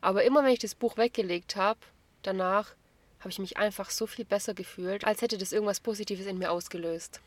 Aber 0.01 0.23
immer 0.23 0.43
wenn 0.43 0.53
ich 0.53 0.59
das 0.59 0.75
Buch 0.75 0.97
weggelegt 0.97 1.55
habe, 1.55 1.79
danach 2.23 2.73
habe 3.19 3.29
ich 3.29 3.39
mich 3.39 3.57
einfach 3.57 3.89
so 3.89 4.07
viel 4.07 4.25
besser 4.25 4.53
gefühlt, 4.53 5.05
als 5.05 5.21
hätte 5.21 5.37
das 5.37 5.51
irgendwas 5.51 5.81
Positives 5.81 6.25
in 6.25 6.37
mir 6.37 6.51
ausgelöst. 6.51 7.21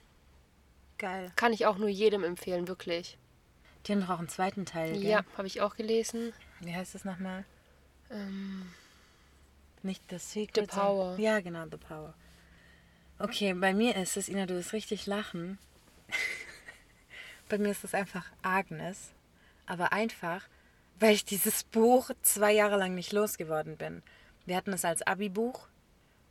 Geil. 1.02 1.32
Kann 1.34 1.52
ich 1.52 1.66
auch 1.66 1.78
nur 1.78 1.88
jedem 1.88 2.22
empfehlen, 2.22 2.68
wirklich. 2.68 3.18
Die 3.84 3.92
haben 3.92 4.02
doch 4.02 4.10
auch 4.10 4.18
einen 4.20 4.28
zweiten 4.28 4.64
Teil, 4.64 4.92
gell? 4.92 5.02
Ja, 5.02 5.24
habe 5.36 5.48
ich 5.48 5.60
auch 5.60 5.74
gelesen. 5.74 6.32
Wie 6.60 6.72
heißt 6.72 6.94
das 6.94 7.04
nochmal? 7.04 7.44
Ähm, 8.08 8.70
Nicht 9.82 10.04
The 10.08 10.18
Secret. 10.18 10.70
The 10.70 10.76
Power. 10.76 11.18
Ja, 11.18 11.40
genau, 11.40 11.64
The 11.68 11.76
Power. 11.76 12.14
Okay, 13.18 13.52
bei 13.52 13.74
mir 13.74 13.96
ist 13.96 14.16
es, 14.16 14.28
Ina, 14.28 14.46
du 14.46 14.54
wirst 14.54 14.72
richtig 14.72 15.06
lachen. 15.06 15.58
bei 17.48 17.58
mir 17.58 17.72
ist 17.72 17.82
es 17.82 17.94
einfach 17.94 18.30
Agnes. 18.42 19.10
Aber 19.66 19.92
einfach, 19.92 20.46
weil 21.00 21.14
ich 21.14 21.24
dieses 21.24 21.64
Buch 21.64 22.12
zwei 22.22 22.52
Jahre 22.52 22.76
lang 22.76 22.94
nicht 22.94 23.12
losgeworden 23.12 23.76
bin. 23.76 24.04
Wir 24.46 24.54
hatten 24.54 24.72
es 24.72 24.84
als 24.84 25.02
Abi-Buch 25.02 25.66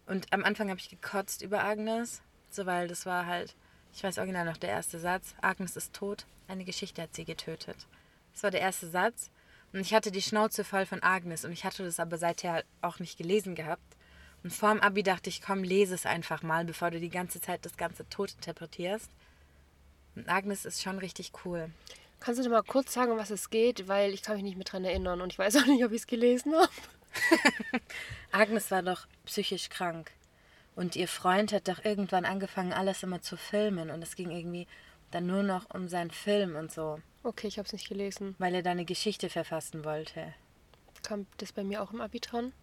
und 0.05 0.31
am 0.31 0.45
Anfang 0.45 0.69
habe 0.69 0.79
ich 0.79 0.89
gekotzt 0.89 1.41
über 1.41 1.61
Agnes, 1.61 2.21
so 2.49 2.65
weil 2.65 2.87
das 2.87 3.05
war 3.05 3.25
halt, 3.25 3.53
ich 3.93 4.03
weiß 4.03 4.17
original 4.17 4.45
noch 4.45 4.57
der 4.57 4.69
erste 4.69 4.99
Satz, 4.99 5.33
Agnes 5.41 5.75
ist 5.75 5.93
tot, 5.93 6.25
eine 6.47 6.65
Geschichte 6.65 7.01
hat 7.01 7.15
sie 7.15 7.25
getötet. 7.25 7.87
Das 8.33 8.43
war 8.43 8.51
der 8.51 8.61
erste 8.61 8.87
Satz 8.87 9.29
und 9.73 9.79
ich 9.79 9.93
hatte 9.93 10.11
die 10.11 10.21
Schnauze 10.21 10.63
voll 10.63 10.85
von 10.85 11.03
Agnes 11.03 11.45
und 11.45 11.51
ich 11.51 11.63
hatte 11.63 11.83
das 11.83 11.99
aber 11.99 12.17
seither 12.17 12.63
auch 12.81 12.99
nicht 12.99 13.17
gelesen 13.17 13.55
gehabt. 13.55 13.83
Und 14.43 14.51
vor 14.51 14.73
dem 14.73 14.81
Abi 14.81 15.03
dachte 15.03 15.29
ich, 15.29 15.41
komm, 15.41 15.63
lese 15.63 15.93
es 15.93 16.05
einfach 16.05 16.41
mal, 16.41 16.65
bevor 16.65 16.89
du 16.89 16.99
die 16.99 17.09
ganze 17.09 17.39
Zeit 17.39 17.63
das 17.65 17.77
Ganze 17.77 18.09
tot 18.09 18.33
interpretierst. 18.33 19.09
Und 20.15 20.27
Agnes 20.27 20.65
ist 20.65 20.81
schon 20.81 20.97
richtig 20.97 21.31
cool. 21.45 21.69
kannst 22.19 22.39
du 22.39 22.43
dir 22.43 22.49
mal 22.49 22.63
kurz 22.63 22.93
sagen, 22.93 23.11
um 23.11 23.17
was 23.17 23.29
es 23.29 23.49
geht? 23.49 23.87
Weil 23.87 24.13
ich 24.13 24.23
kann 24.23 24.35
mich 24.35 24.43
nicht 24.43 24.57
mehr 24.57 24.65
dran 24.65 24.83
erinnern 24.83 25.21
und 25.21 25.31
ich 25.31 25.39
weiß 25.39 25.57
auch 25.57 25.65
nicht, 25.67 25.85
ob 25.85 25.91
ich 25.91 26.01
es 26.01 26.07
gelesen 26.07 26.53
habe. 26.55 26.71
Agnes 28.31 28.71
war 28.71 28.81
doch 28.81 29.05
psychisch 29.25 29.69
krank. 29.69 30.11
Und 30.75 30.95
ihr 30.95 31.07
Freund 31.07 31.51
hat 31.53 31.67
doch 31.67 31.83
irgendwann 31.83 32.25
angefangen, 32.25 32.73
alles 32.73 33.03
immer 33.03 33.21
zu 33.21 33.37
filmen. 33.37 33.89
Und 33.89 34.01
es 34.01 34.15
ging 34.15 34.31
irgendwie 34.31 34.67
dann 35.11 35.25
nur 35.27 35.43
noch 35.43 35.69
um 35.73 35.87
seinen 35.89 36.11
Film 36.11 36.55
und 36.55 36.71
so, 36.71 36.99
Okay, 37.23 37.47
ich 37.47 37.57
habe 37.59 37.65
es 37.67 37.73
nicht 37.73 37.87
gelesen. 37.89 38.35
weil 38.39 38.55
er 38.55 38.63
da 38.63 38.71
eine 38.71 38.85
Geschichte 38.85 39.29
verfassen 39.29 39.83
wollte. 39.85 40.33
Kam 41.03 41.27
das 41.37 41.51
bei 41.51 41.63
mir 41.63 41.81
auch 41.83 41.91
im 41.91 42.01
Abi 42.01 42.19
dran? 42.19 42.53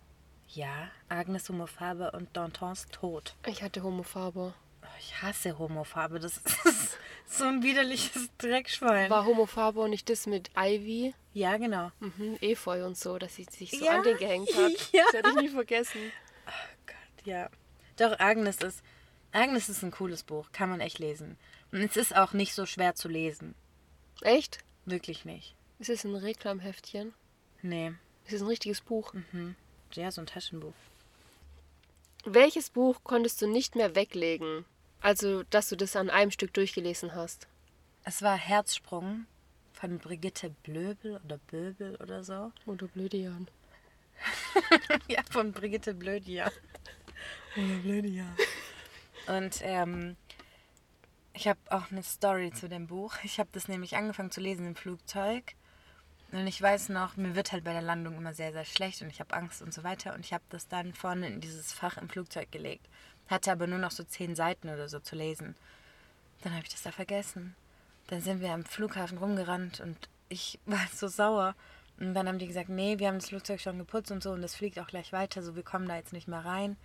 Ja, 0.49 0.90
Agnes 1.09 1.49
Homofarbe 1.51 2.11
und 2.12 2.35
Dantons 2.37 2.87
Tod. 2.90 3.35
Ich 3.47 3.62
hatte 3.62 3.83
Homofarbe. 3.83 4.55
Oh, 4.83 4.87
ich 4.99 5.21
hasse 5.21 5.59
Homofarbe. 5.59 6.18
Das 6.21 6.38
ist 6.64 6.97
so 7.27 7.44
ein 7.44 7.62
widerliches 7.62 8.31
Dreckschwein. 8.38 9.11
War 9.11 9.27
Homofarbe 9.27 9.81
und 9.81 9.90
nicht 9.90 10.09
das 10.09 10.27
mit 10.27 10.51
Ivy? 10.57 11.14
Ja, 11.35 11.59
genau. 11.59 11.90
Mhm, 12.01 12.38
Efeu 12.40 12.87
und 12.87 12.97
so, 12.97 13.18
dass 13.18 13.35
sie 13.37 13.44
sich 13.44 13.71
so 13.73 13.85
Ja, 13.85 13.97
an 13.99 14.03
den 14.05 14.16
gehängt 14.16 14.49
hat. 14.57 14.73
ja. 14.92 15.03
Das 15.05 15.12
werde 15.14 15.31
ich 15.31 15.37
nie 15.37 15.49
vergessen. 15.49 16.01
Gott, 16.87 17.27
ja. 17.27 17.51
Doch, 17.99 18.19
Agnes 18.19 18.59
ist. 18.59 18.83
Agnes 19.33 19.69
ist 19.69 19.83
ein 19.83 19.91
cooles 19.91 20.23
Buch. 20.23 20.51
Kann 20.53 20.71
man 20.71 20.81
echt 20.81 20.99
lesen. 20.99 21.37
Und 21.73 21.83
es 21.83 21.97
ist 21.97 22.17
auch 22.17 22.33
nicht 22.33 22.55
so 22.55 22.65
schwer 22.65 22.95
zu 22.95 23.09
lesen. 23.09 23.55
Echt? 24.23 24.59
Wirklich 24.87 25.25
nicht. 25.25 25.55
Ist 25.79 25.91
es 25.91 26.05
ein 26.05 26.15
Reklamheftchen? 26.15 27.13
Nee. 27.61 27.93
Ist 28.27 28.35
es 28.35 28.41
ein 28.41 28.49
richtiges 28.49 28.81
Buch? 28.81 29.13
Ja, 29.93 30.11
so 30.11 30.21
ein 30.21 30.27
Taschenbuch. 30.27 30.73
Welches 32.25 32.71
Buch 32.71 33.01
konntest 33.05 33.43
du 33.43 33.47
nicht 33.47 33.75
mehr 33.75 33.95
weglegen? 33.95 34.65
Also, 35.01 35.43
dass 35.45 35.69
du 35.69 35.77
das 35.77 35.97
an 35.97 36.11
einem 36.11 36.31
Stück 36.31 36.53
durchgelesen 36.55 37.15
hast. 37.15 37.47
Es 38.05 38.23
war 38.23 38.37
Herzsprung 38.37 39.27
von 39.73 39.99
Brigitte 39.99 40.51
Blöbel 40.63 41.21
oder 41.25 41.39
Böbel 41.51 41.97
oder 41.97 42.25
so. 42.25 42.53
Oder 42.67 42.87
Blödian. 42.89 43.49
ja, 45.09 45.23
von 45.31 45.53
Brigitte 45.53 45.95
Blödian. 45.95 46.51
Und 49.27 49.61
ähm, 49.62 50.17
ich 51.35 51.47
habe 51.47 51.61
auch 51.71 51.91
eine 51.91 52.03
Story 52.03 52.53
zu 52.53 52.69
dem 52.69 52.87
Buch. 52.87 53.14
Ich 53.23 53.38
habe 53.38 53.51
das 53.53 53.69
nämlich 53.69 53.97
angefangen 53.97 54.31
zu 54.31 54.41
lesen 54.41 54.67
im 54.67 54.77
Flugzeug. 54.77 55.55
Und 56.33 56.47
ich 56.47 56.61
weiß 56.61 56.91
noch, 56.91 57.17
mir 57.17 57.35
wird 57.35 57.53
halt 57.53 57.64
bei 57.64 57.73
der 57.73 57.83
Landung 57.83 58.17
immer 58.17 58.35
sehr, 58.35 58.53
sehr 58.53 58.64
schlecht 58.64 59.01
und 59.01 59.09
ich 59.09 59.21
habe 59.21 59.35
Angst 59.35 59.62
und 59.62 59.73
so 59.73 59.83
weiter. 59.83 60.14
Und 60.14 60.21
ich 60.21 60.33
habe 60.33 60.45
das 60.51 60.69
dann 60.69 60.93
vorne 60.93 61.27
in 61.29 61.41
dieses 61.41 61.73
Fach 61.73 61.97
im 61.97 62.09
Flugzeug 62.09 62.53
gelegt. 62.53 62.87
Hatte 63.29 63.53
aber 63.53 63.67
nur 63.67 63.79
noch 63.79 63.91
so 63.91 64.03
zehn 64.05 64.35
Seiten 64.35 64.69
oder 64.69 64.88
so 64.88 65.01
zu 65.01 65.17
lesen. 65.17 65.55
Dann 66.43 66.53
habe 66.53 66.64
ich 66.64 66.71
das 66.71 66.83
da 66.83 66.93
vergessen. 66.93 67.55
Dann 68.09 68.21
sind 68.21 68.41
wir 68.41 68.53
am 68.53 68.64
Flughafen 68.64 69.19
rumgerannt 69.19 69.81
und 69.81 70.09
ich 70.29 70.59
war 70.67 70.87
so 70.95 71.09
sauer. 71.09 71.55
Und 71.99 72.14
dann 72.14 72.29
haben 72.29 72.38
die 72.38 72.47
gesagt, 72.47 72.69
nee, 72.69 72.99
wir 72.99 73.09
haben 73.09 73.19
das 73.19 73.29
Flugzeug 73.29 73.61
schon 73.61 73.79
geputzt 73.79 74.11
und 74.11 74.23
so 74.23 74.31
und 74.31 74.43
das 74.43 74.55
fliegt 74.55 74.79
auch 74.79 74.87
gleich 74.87 75.12
weiter, 75.12 75.43
so 75.43 75.57
wir 75.57 75.64
kommen 75.64 75.88
da 75.88 75.97
jetzt 75.97 76.12
nicht 76.12 76.29
mehr 76.29 76.45
rein. 76.45 76.77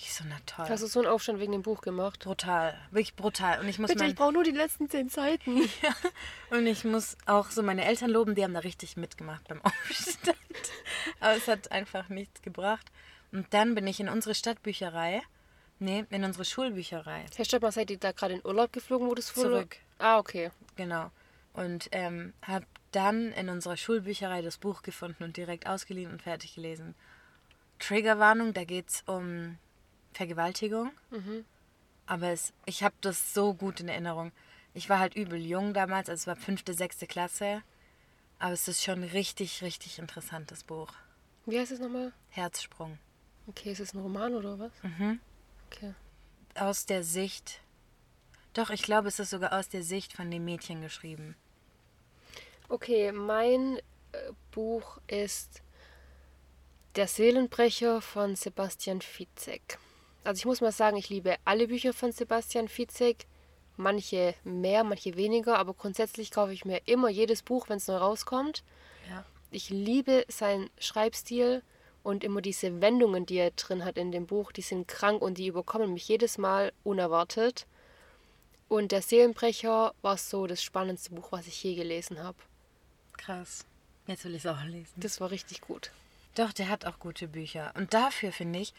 Ich 0.00 0.14
so, 0.14 0.22
na 0.28 0.36
toll. 0.46 0.66
Hast 0.68 0.84
du 0.84 0.86
so 0.86 1.00
einen 1.00 1.08
Aufstand 1.08 1.40
wegen 1.40 1.50
dem 1.50 1.62
Buch 1.62 1.80
gemacht? 1.80 2.20
brutal, 2.20 2.78
wirklich 2.92 3.16
brutal. 3.16 3.58
Und 3.58 3.68
ich 3.68 3.80
muss 3.80 3.88
Bitte, 3.88 4.04
mein, 4.04 4.10
ich 4.10 4.16
brauche 4.16 4.32
nur 4.32 4.44
die 4.44 4.52
letzten 4.52 4.88
zehn 4.88 5.08
Seiten. 5.08 5.68
und 6.50 6.66
ich 6.68 6.84
muss 6.84 7.16
auch 7.26 7.50
so 7.50 7.64
meine 7.64 7.84
Eltern 7.84 8.08
loben, 8.08 8.36
die 8.36 8.44
haben 8.44 8.54
da 8.54 8.60
richtig 8.60 8.96
mitgemacht 8.96 9.48
beim 9.48 9.60
Aufstand. 9.64 10.38
Aber 11.18 11.36
es 11.36 11.48
hat 11.48 11.72
einfach 11.72 12.10
nichts 12.10 12.42
gebracht. 12.42 12.86
Und 13.32 13.52
dann 13.52 13.74
bin 13.74 13.88
ich 13.88 13.98
in 13.98 14.08
unsere 14.08 14.36
Stadtbücherei, 14.36 15.20
nee, 15.80 16.04
in 16.10 16.22
unsere 16.22 16.44
Schulbücherei. 16.44 17.26
Herr 17.34 17.44
Stoppmann, 17.44 17.72
seid 17.72 17.90
ihr 17.90 17.98
da 17.98 18.12
gerade 18.12 18.34
in 18.34 18.46
Urlaub 18.46 18.72
geflogen, 18.72 19.08
wo 19.08 19.16
das 19.16 19.36
wurde? 19.36 19.48
Zurück. 19.48 19.76
Ah, 19.98 20.18
okay. 20.18 20.52
Genau. 20.76 21.10
Und 21.54 21.88
ähm, 21.90 22.34
habe 22.42 22.66
dann 22.92 23.32
in 23.32 23.48
unserer 23.48 23.76
Schulbücherei 23.76 24.42
das 24.42 24.58
Buch 24.58 24.82
gefunden 24.82 25.24
und 25.24 25.36
direkt 25.36 25.66
ausgeliehen 25.66 26.12
und 26.12 26.22
fertig 26.22 26.54
gelesen. 26.54 26.94
Triggerwarnung, 27.80 28.54
da 28.54 28.62
geht 28.62 28.90
es 28.90 29.02
um 29.06 29.58
Vergewaltigung. 30.12 30.90
Aber 32.06 32.28
es, 32.28 32.52
ich 32.64 32.82
habe 32.82 32.94
das 33.00 33.34
so 33.34 33.54
gut 33.54 33.80
in 33.80 33.88
Erinnerung. 33.88 34.32
Ich 34.74 34.88
war 34.88 34.98
halt 34.98 35.14
übel 35.14 35.38
jung 35.40 35.74
damals, 35.74 36.08
also 36.08 36.22
es 36.22 36.26
war 36.26 36.36
fünfte, 36.36 36.74
sechste 36.74 37.06
Klasse. 37.06 37.62
Aber 38.38 38.52
es 38.52 38.68
ist 38.68 38.82
schon 38.84 39.02
ein 39.02 39.08
richtig, 39.10 39.62
richtig 39.62 39.98
interessantes 39.98 40.62
Buch. 40.64 40.92
Wie 41.46 41.58
heißt 41.58 41.72
es 41.72 41.80
nochmal? 41.80 42.12
Herzsprung. 42.30 42.98
Okay, 43.46 43.72
ist 43.72 43.80
es 43.80 43.94
ein 43.94 44.00
Roman 44.00 44.34
oder 44.34 44.58
was? 44.58 44.72
Mhm. 44.82 45.20
Okay. 45.66 45.94
Aus 46.54 46.86
der 46.86 47.02
Sicht. 47.02 47.60
Doch, 48.52 48.70
ich 48.70 48.82
glaube, 48.82 49.08
es 49.08 49.18
ist 49.18 49.30
sogar 49.30 49.52
aus 49.58 49.68
der 49.68 49.82
Sicht 49.82 50.12
von 50.12 50.30
dem 50.30 50.44
Mädchen 50.44 50.82
geschrieben. 50.82 51.36
Okay, 52.68 53.12
mein 53.12 53.78
äh, 54.12 54.32
Buch 54.50 54.98
ist 55.06 55.62
Der 56.96 57.08
Seelenbrecher 57.08 58.00
von 58.02 58.36
Sebastian 58.36 59.00
Fitzek. 59.00 59.78
Also 60.28 60.40
ich 60.40 60.44
muss 60.44 60.60
mal 60.60 60.72
sagen, 60.72 60.98
ich 60.98 61.08
liebe 61.08 61.36
alle 61.46 61.68
Bücher 61.68 61.94
von 61.94 62.12
Sebastian 62.12 62.68
Fitzek, 62.68 63.26
Manche 63.78 64.34
mehr, 64.44 64.84
manche 64.84 65.16
weniger, 65.16 65.58
aber 65.58 65.72
grundsätzlich 65.72 66.30
kaufe 66.30 66.52
ich 66.52 66.66
mir 66.66 66.82
immer 66.84 67.08
jedes 67.08 67.42
Buch, 67.42 67.70
wenn 67.70 67.78
es 67.78 67.88
neu 67.88 67.96
rauskommt. 67.96 68.62
Ja. 69.08 69.24
Ich 69.50 69.70
liebe 69.70 70.26
seinen 70.28 70.68
Schreibstil 70.78 71.62
und 72.02 72.24
immer 72.24 72.42
diese 72.42 72.82
Wendungen, 72.82 73.24
die 73.24 73.36
er 73.36 73.52
drin 73.52 73.86
hat 73.86 73.96
in 73.96 74.12
dem 74.12 74.26
Buch, 74.26 74.52
die 74.52 74.60
sind 74.60 74.86
krank 74.86 75.22
und 75.22 75.38
die 75.38 75.46
überkommen 75.46 75.94
mich 75.94 76.06
jedes 76.08 76.36
Mal 76.36 76.74
unerwartet. 76.84 77.66
Und 78.68 78.92
der 78.92 79.00
Seelenbrecher 79.00 79.94
war 80.02 80.18
so 80.18 80.46
das 80.46 80.62
spannendste 80.62 81.14
Buch, 81.14 81.32
was 81.32 81.46
ich 81.46 81.62
je 81.62 81.74
gelesen 81.74 82.22
habe. 82.22 82.36
Krass. 83.16 83.64
Jetzt 84.06 84.26
will 84.26 84.34
ich 84.34 84.44
es 84.44 84.46
auch 84.46 84.62
lesen. 84.64 84.92
Das 84.96 85.22
war 85.22 85.30
richtig 85.30 85.62
gut. 85.62 85.90
Doch, 86.34 86.52
der 86.52 86.68
hat 86.68 86.84
auch 86.84 86.98
gute 86.98 87.28
Bücher. 87.28 87.72
Und 87.76 87.94
dafür 87.94 88.30
finde 88.30 88.58
ich, 88.58 88.74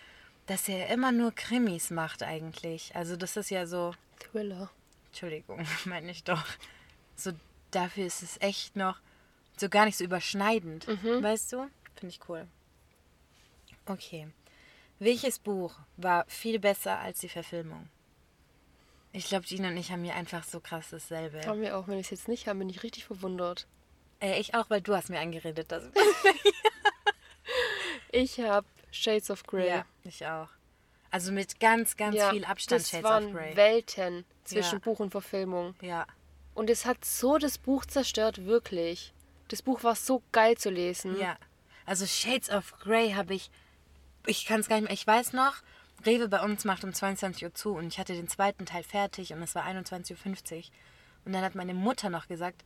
dass 0.49 0.67
er 0.67 0.89
immer 0.89 1.11
nur 1.11 1.31
Krimis 1.31 1.91
macht 1.91 2.23
eigentlich. 2.23 2.95
Also 2.95 3.15
das 3.15 3.37
ist 3.37 3.51
ja 3.51 3.67
so, 3.67 3.93
Thriller. 4.19 4.71
Entschuldigung, 5.07 5.65
meine 5.85 6.09
ich 6.09 6.23
doch. 6.23 6.43
So 7.15 7.31
dafür 7.69 8.07
ist 8.07 8.23
es 8.23 8.41
echt 8.41 8.75
noch 8.75 8.99
so 9.57 9.69
gar 9.69 9.85
nicht 9.85 9.97
so 9.97 10.03
überschneidend. 10.03 10.87
Weißt 10.87 11.53
du? 11.53 11.69
Finde 11.95 12.15
ich 12.15 12.19
cool. 12.27 12.47
Okay. 13.85 14.27
Welches 14.97 15.37
Buch 15.37 15.75
war 15.97 16.25
viel 16.27 16.57
besser 16.57 16.97
als 16.97 17.19
die 17.19 17.29
Verfilmung? 17.29 17.87
Ich 19.11 19.27
glaube, 19.27 19.45
Gina 19.45 19.67
und 19.67 19.77
ich 19.77 19.91
haben 19.91 20.03
hier 20.03 20.15
einfach 20.15 20.43
so 20.43 20.59
krass 20.59 20.89
dasselbe. 20.89 21.45
Haben 21.45 21.61
wir 21.61 21.77
auch, 21.77 21.87
wenn 21.87 21.99
ich 21.99 22.07
es 22.07 22.11
jetzt 22.11 22.27
nicht 22.27 22.47
habe, 22.47 22.59
bin 22.59 22.69
ich 22.69 22.81
richtig 22.81 23.05
verwundert. 23.05 23.67
Äh, 24.19 24.39
ich 24.39 24.55
auch, 24.55 24.69
weil 24.71 24.81
du 24.81 24.95
hast 24.95 25.09
mir 25.09 25.19
angeredet, 25.19 25.71
dass 25.71 25.83
Ich 28.11 28.39
habe 28.39 28.65
Shades 28.91 29.29
of 29.31 29.43
Grey. 29.43 29.67
Ja, 29.69 29.85
ich 30.03 30.25
auch. 30.25 30.49
Also 31.11 31.31
mit 31.31 31.59
ganz, 31.59 31.97
ganz 31.97 32.15
Ja, 32.15 32.29
viel 32.31 32.45
Abstand 32.45 32.81
das 32.81 32.89
Shades 32.89 33.03
waren 33.03 33.25
of 33.27 33.33
Grey. 33.33 33.55
Welten 33.55 34.25
zwischen 34.43 34.75
Ja. 34.79 34.83
Buch 34.83 34.99
und 34.99 35.11
Verfilmung. 35.11 35.73
Ja, 35.81 36.05
Und 36.53 36.69
es 36.69 36.85
hat 36.85 37.03
so 37.05 37.37
das 37.37 37.57
Buch 37.57 37.85
zerstört, 37.85 38.45
wirklich. 38.45 39.13
Das 39.47 39.61
Buch 39.61 39.83
war 39.83 39.95
so 39.95 40.21
geil 40.31 40.57
zu 40.57 40.69
lesen. 40.69 41.19
ja. 41.19 41.37
Also 41.85 42.05
Shades 42.05 42.51
of 42.51 42.77
Grey 42.79 43.13
habe 43.13 43.33
ich, 43.33 43.49
ich 44.27 44.45
kann 44.45 44.59
es 44.59 44.67
gar 44.69 44.75
nicht 44.75 44.85
mehr, 44.85 44.93
ich 44.93 45.07
weiß 45.07 45.33
noch, 45.33 45.55
Rewe 46.05 46.27
bei 46.29 46.39
uns 46.41 46.63
macht 46.63 46.83
um 46.83 46.93
22 46.93 47.43
Uhr 47.45 47.53
zu 47.55 47.73
und 47.73 47.87
ich 47.87 47.97
hatte 47.97 48.13
den 48.13 48.27
zweiten 48.27 48.65
Teil 48.67 48.83
fertig 48.83 49.33
und 49.33 49.41
es 49.41 49.55
war 49.55 49.65
21.50 49.65 50.55
Uhr. 50.57 50.63
Und 51.25 51.33
dann 51.33 51.43
hat 51.43 51.55
meine 51.55 51.73
Mutter 51.73 52.09
noch 52.11 52.27
gesagt, 52.27 52.63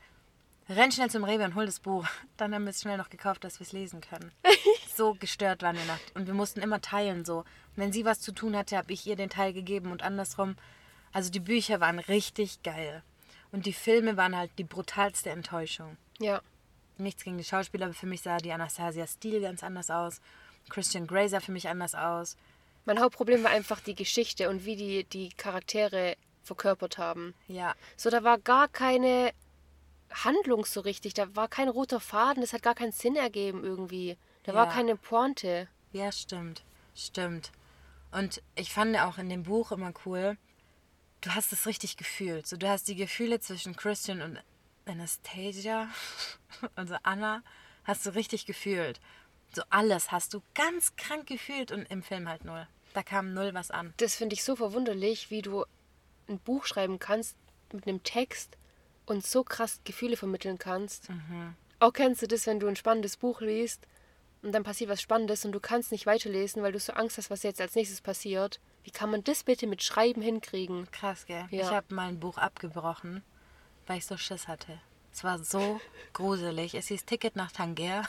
renn 0.67 0.91
schnell 0.91 1.09
zum 1.09 1.23
Rewe 1.23 1.45
und 1.45 1.55
hol 1.55 1.65
das 1.65 1.79
Buch. 1.79 2.05
Dann 2.37 2.53
haben 2.53 2.63
wir 2.65 2.69
es 2.71 2.81
schnell 2.81 2.97
noch 2.97 3.09
gekauft, 3.09 3.43
dass 3.43 3.59
wir 3.59 3.65
es 3.65 3.71
lesen 3.71 4.01
können. 4.01 4.31
so 4.95 5.13
gestört 5.13 5.61
waren 5.61 5.75
wir 5.75 5.85
noch. 5.85 5.99
Und 6.13 6.27
wir 6.27 6.33
mussten 6.33 6.61
immer 6.61 6.81
teilen 6.81 7.25
so. 7.25 7.39
Und 7.39 7.45
wenn 7.75 7.91
sie 7.91 8.05
was 8.05 8.19
zu 8.19 8.31
tun 8.31 8.55
hatte, 8.55 8.77
habe 8.77 8.93
ich 8.93 9.05
ihr 9.05 9.15
den 9.15 9.29
Teil 9.29 9.53
gegeben 9.53 9.91
und 9.91 10.03
andersrum. 10.03 10.55
Also 11.11 11.29
die 11.29 11.39
Bücher 11.39 11.79
waren 11.79 11.99
richtig 11.99 12.63
geil. 12.63 13.03
Und 13.51 13.65
die 13.65 13.73
Filme 13.73 14.17
waren 14.17 14.35
halt 14.35 14.51
die 14.57 14.63
brutalste 14.63 15.29
Enttäuschung. 15.29 15.97
Ja. 16.19 16.41
Nichts 16.97 17.23
gegen 17.23 17.37
die 17.37 17.43
Schauspieler, 17.43 17.85
aber 17.85 17.93
für 17.93 18.07
mich 18.07 18.21
sah 18.21 18.37
die 18.37 18.51
Anastasia 18.51 19.05
Steele 19.07 19.41
ganz 19.41 19.63
anders 19.63 19.89
aus. 19.89 20.21
Christian 20.69 21.07
Grey 21.07 21.27
sah 21.29 21.39
für 21.39 21.51
mich 21.51 21.67
anders 21.67 21.95
aus. 21.95 22.37
Mein 22.85 22.99
Hauptproblem 22.99 23.43
war 23.43 23.51
einfach 23.51 23.79
die 23.79 23.95
Geschichte 23.95 24.49
und 24.49 24.65
wie 24.65 24.75
die 24.75 25.03
die 25.05 25.29
Charaktere 25.29 26.15
verkörpert 26.43 26.97
haben. 26.97 27.33
Ja, 27.47 27.75
So, 27.95 28.09
da 28.09 28.23
war 28.23 28.37
gar 28.37 28.67
keine 28.67 29.31
Handlung 30.11 30.65
so 30.65 30.81
richtig. 30.81 31.13
Da 31.13 31.35
war 31.35 31.47
kein 31.47 31.69
roter 31.69 31.99
Faden. 31.99 32.41
Das 32.41 32.53
hat 32.53 32.61
gar 32.61 32.75
keinen 32.75 32.91
Sinn 32.91 33.15
ergeben 33.15 33.63
irgendwie. 33.63 34.17
Da 34.43 34.53
war 34.53 34.67
Ja. 34.67 34.71
keine 34.73 34.95
Pointe. 34.95 35.67
ja, 35.91 36.11
stimmt. 36.11 36.63
Stimmt. 36.95 37.51
Und 38.11 38.41
ich 38.55 38.71
fand 38.73 38.95
auch 38.99 39.17
in 39.17 39.29
dem 39.29 39.43
Buch 39.43 39.71
immer 39.71 39.91
cool, 40.05 40.37
du 41.21 41.33
hast 41.33 41.51
es 41.53 41.65
richtig 41.65 41.97
gefühlt. 41.97 42.45
So, 42.45 42.57
du 42.57 42.67
hast 42.69 42.87
die 42.87 42.95
Gefühle 42.95 43.39
zwischen 43.39 43.75
Christian 43.75 44.21
und 44.21 44.39
Anastasia, 44.85 45.87
also 46.75 46.95
Anna, 47.03 47.41
hast 47.83 48.05
du 48.05 48.11
richtig 48.13 48.45
gefühlt. 48.45 48.99
So 49.55 49.63
alles 49.69 50.11
hast 50.11 50.33
du 50.33 50.41
ganz 50.55 50.95
krank 50.95 51.27
gefühlt 51.27 51.71
und 51.71 51.89
im 51.89 52.03
Film 52.03 52.27
halt 52.27 52.45
null. 52.45 52.67
Da 52.93 53.01
kam 53.03 53.33
null 53.33 53.53
was 53.53 53.71
an. 53.71 53.93
Das 53.97 54.15
finde 54.15 54.33
ich 54.35 54.43
so 54.43 54.55
verwunderlich, 54.55 55.31
wie 55.31 55.41
du 55.41 55.65
ein 56.27 56.39
Buch 56.39 56.65
schreiben 56.65 56.99
kannst 56.99 57.35
mit 57.71 57.87
einem 57.87 58.03
Text 58.03 58.55
und 59.05 59.25
so 59.25 59.43
krass 59.43 59.79
Gefühle 59.83 60.15
vermitteln 60.17 60.57
kannst. 60.59 61.07
Auch 61.79 61.91
kennst 61.91 62.21
du 62.21 62.27
das, 62.27 62.45
wenn 62.45 62.59
du 62.59 62.67
ein 62.67 62.75
spannendes 62.75 63.17
Buch 63.17 63.41
liest 63.41 63.85
und 64.43 64.51
dann 64.51 64.63
passiert 64.63 64.89
was 64.89 65.01
Spannendes 65.01 65.45
und 65.45 65.53
du 65.53 65.59
kannst 65.59 65.91
nicht 65.91 66.05
weiterlesen, 66.05 66.61
weil 66.61 66.73
du 66.73 66.79
so 66.79 66.93
Angst 66.93 67.17
hast, 67.17 67.29
was 67.29 67.43
jetzt 67.43 67.61
als 67.61 67.75
nächstes 67.75 68.01
passiert. 68.01 68.59
Wie 68.83 68.91
kann 68.91 69.09
man 69.09 69.23
das 69.23 69.43
bitte 69.43 69.65
mit 69.65 69.81
Schreiben 69.81 70.21
hinkriegen? 70.21 70.91
Krass, 70.91 71.25
gell? 71.25 71.47
Ja. 71.49 71.61
Ich 71.61 71.71
habe 71.71 71.95
mal 71.95 72.09
ein 72.09 72.19
Buch 72.19 72.37
abgebrochen, 72.37 73.23
weil 73.87 73.97
ich 73.97 74.05
so 74.05 74.17
Schiss 74.17 74.47
hatte. 74.47 74.79
Es 75.13 75.23
war 75.23 75.39
so 75.39 75.79
gruselig. 76.11 76.75
Es 76.75 76.87
hieß 76.87 77.05
Ticket 77.05 77.35
nach 77.35 77.51
Tanger, 77.51 78.03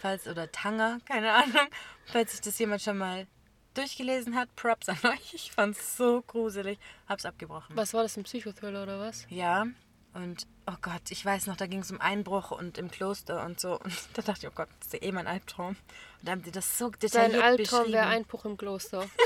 falls 0.00 0.26
oder 0.26 0.50
Tanger, 0.50 1.00
keine 1.04 1.32
Ahnung. 1.32 1.68
Falls 2.06 2.32
sich 2.32 2.40
das 2.40 2.58
jemand 2.58 2.80
schon 2.80 2.98
mal 2.98 3.26
durchgelesen 3.74 4.36
hat, 4.36 4.54
Props 4.56 4.88
an 4.88 4.98
euch. 5.04 5.34
Ich 5.34 5.50
fand's 5.50 5.96
so 5.96 6.22
gruselig. 6.22 6.78
Hab's 7.08 7.26
abgebrochen. 7.26 7.76
Was 7.76 7.92
war 7.92 8.04
das, 8.04 8.16
ein 8.16 8.22
Psychothriller 8.22 8.84
oder 8.84 9.00
was? 9.00 9.26
Ja, 9.28 9.66
und 10.14 10.46
oh 10.66 10.76
Gott, 10.80 11.10
ich 11.10 11.24
weiß 11.24 11.48
noch, 11.48 11.56
da 11.56 11.66
ging 11.66 11.80
es 11.80 11.90
um 11.90 12.00
Einbruch 12.00 12.52
und 12.52 12.78
im 12.78 12.88
Kloster 12.90 13.44
und 13.44 13.60
so. 13.60 13.78
Und 13.80 13.92
da 14.14 14.22
dachte 14.22 14.46
ich, 14.46 14.52
oh 14.52 14.54
Gott, 14.54 14.68
das 14.78 14.86
ist 14.86 14.94
ja 14.94 15.02
eh 15.02 15.12
mein 15.12 15.26
Albtraum. 15.26 15.70
Und 15.70 15.78
da 16.22 16.32
haben 16.32 16.42
die 16.42 16.52
das 16.52 16.78
so 16.78 16.90
detailliert 16.90 17.42
Dein 17.42 17.42
Albtraum 17.42 17.92
wäre 17.92 18.06
Einbruch 18.06 18.44
im 18.44 18.56
Kloster. 18.56 19.06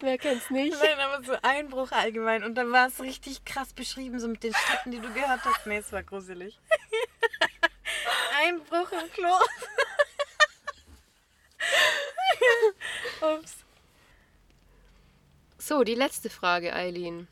Wer 0.00 0.18
kennt's 0.18 0.50
nicht? 0.50 0.76
Nein, 0.82 0.98
aber 1.00 1.24
so 1.24 1.32
Einbruch 1.42 1.92
allgemein. 1.92 2.42
Und 2.44 2.56
dann 2.56 2.72
war 2.72 2.88
es 2.88 3.00
richtig 3.00 3.44
krass 3.44 3.72
beschrieben, 3.72 4.18
so 4.20 4.28
mit 4.28 4.42
den 4.42 4.52
Schritten, 4.52 4.90
die 4.90 5.00
du 5.00 5.12
gehört 5.12 5.44
hast. 5.44 5.66
Nee, 5.66 5.78
es 5.78 5.92
war 5.92 6.02
gruselig. 6.02 6.58
Einbruch 8.44 8.90
im 8.92 9.10
Klo. 9.12 9.32
Ups. 13.20 13.54
So, 15.58 15.84
die 15.84 15.94
letzte 15.94 16.28
Frage, 16.28 16.74
Eileen. 16.74 17.28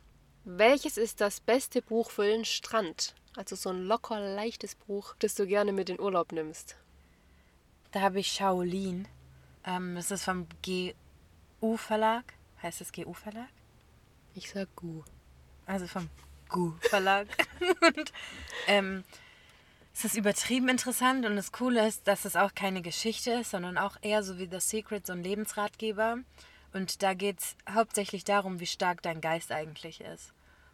Welches 0.57 0.97
ist 0.97 1.21
das 1.21 1.39
beste 1.39 1.81
Buch 1.81 2.11
für 2.11 2.25
den 2.25 2.45
Strand? 2.45 3.15
Also 3.37 3.55
so 3.55 3.71
ein 3.71 3.85
locker 3.85 4.19
leichtes 4.19 4.75
Buch, 4.75 5.15
das 5.21 5.37
du 5.37 5.47
gerne 5.47 5.71
mit 5.71 5.89
in 5.89 6.01
Urlaub 6.01 6.33
nimmst. 6.33 6.75
Da 7.93 8.01
habe 8.01 8.19
ich 8.19 8.33
Shaolin. 8.33 9.07
Ähm, 9.65 9.95
das 9.95 10.11
ist 10.11 10.25
vom 10.25 10.49
GU 10.65 11.77
Verlag. 11.77 12.25
Heißt 12.63 12.81
das 12.81 12.91
GU 12.91 13.13
Verlag? 13.13 13.49
Ich 14.35 14.51
sag 14.51 14.75
Gu. 14.75 15.05
Also 15.67 15.87
vom 15.87 16.11
GU 16.49 16.73
Verlag. 16.81 17.29
und 17.83 18.13
ähm, 18.67 19.05
es 19.95 20.05
ist 20.05 20.17
übertrieben 20.17 20.69
interessant 20.69 21.27
und 21.27 21.37
das 21.37 21.53
Coole 21.53 21.87
ist, 21.87 22.09
dass 22.09 22.25
es 22.25 22.35
auch 22.35 22.57
keine 22.57 22.83
Geschichte 22.83 23.31
ist, 23.33 23.53
sondern 23.53 23.79
auch 23.79 23.97
eher 24.03 24.25
so 24.25 24.37
wie 24.39 24.49
The 24.51 24.59
Secret, 24.59 25.07
so 25.07 25.13
ein 25.13 25.23
Lebensratgeber. 25.23 26.19
Und 26.73 27.05
da 27.05 27.15
geht 27.15 27.39
es 27.39 27.57
hauptsächlich 27.73 28.25
darum, 28.25 28.59
wie 28.59 28.67
stark 28.67 29.01
dein 29.03 29.21
Geist 29.21 29.53
eigentlich 29.53 30.01
ist. 30.01 30.33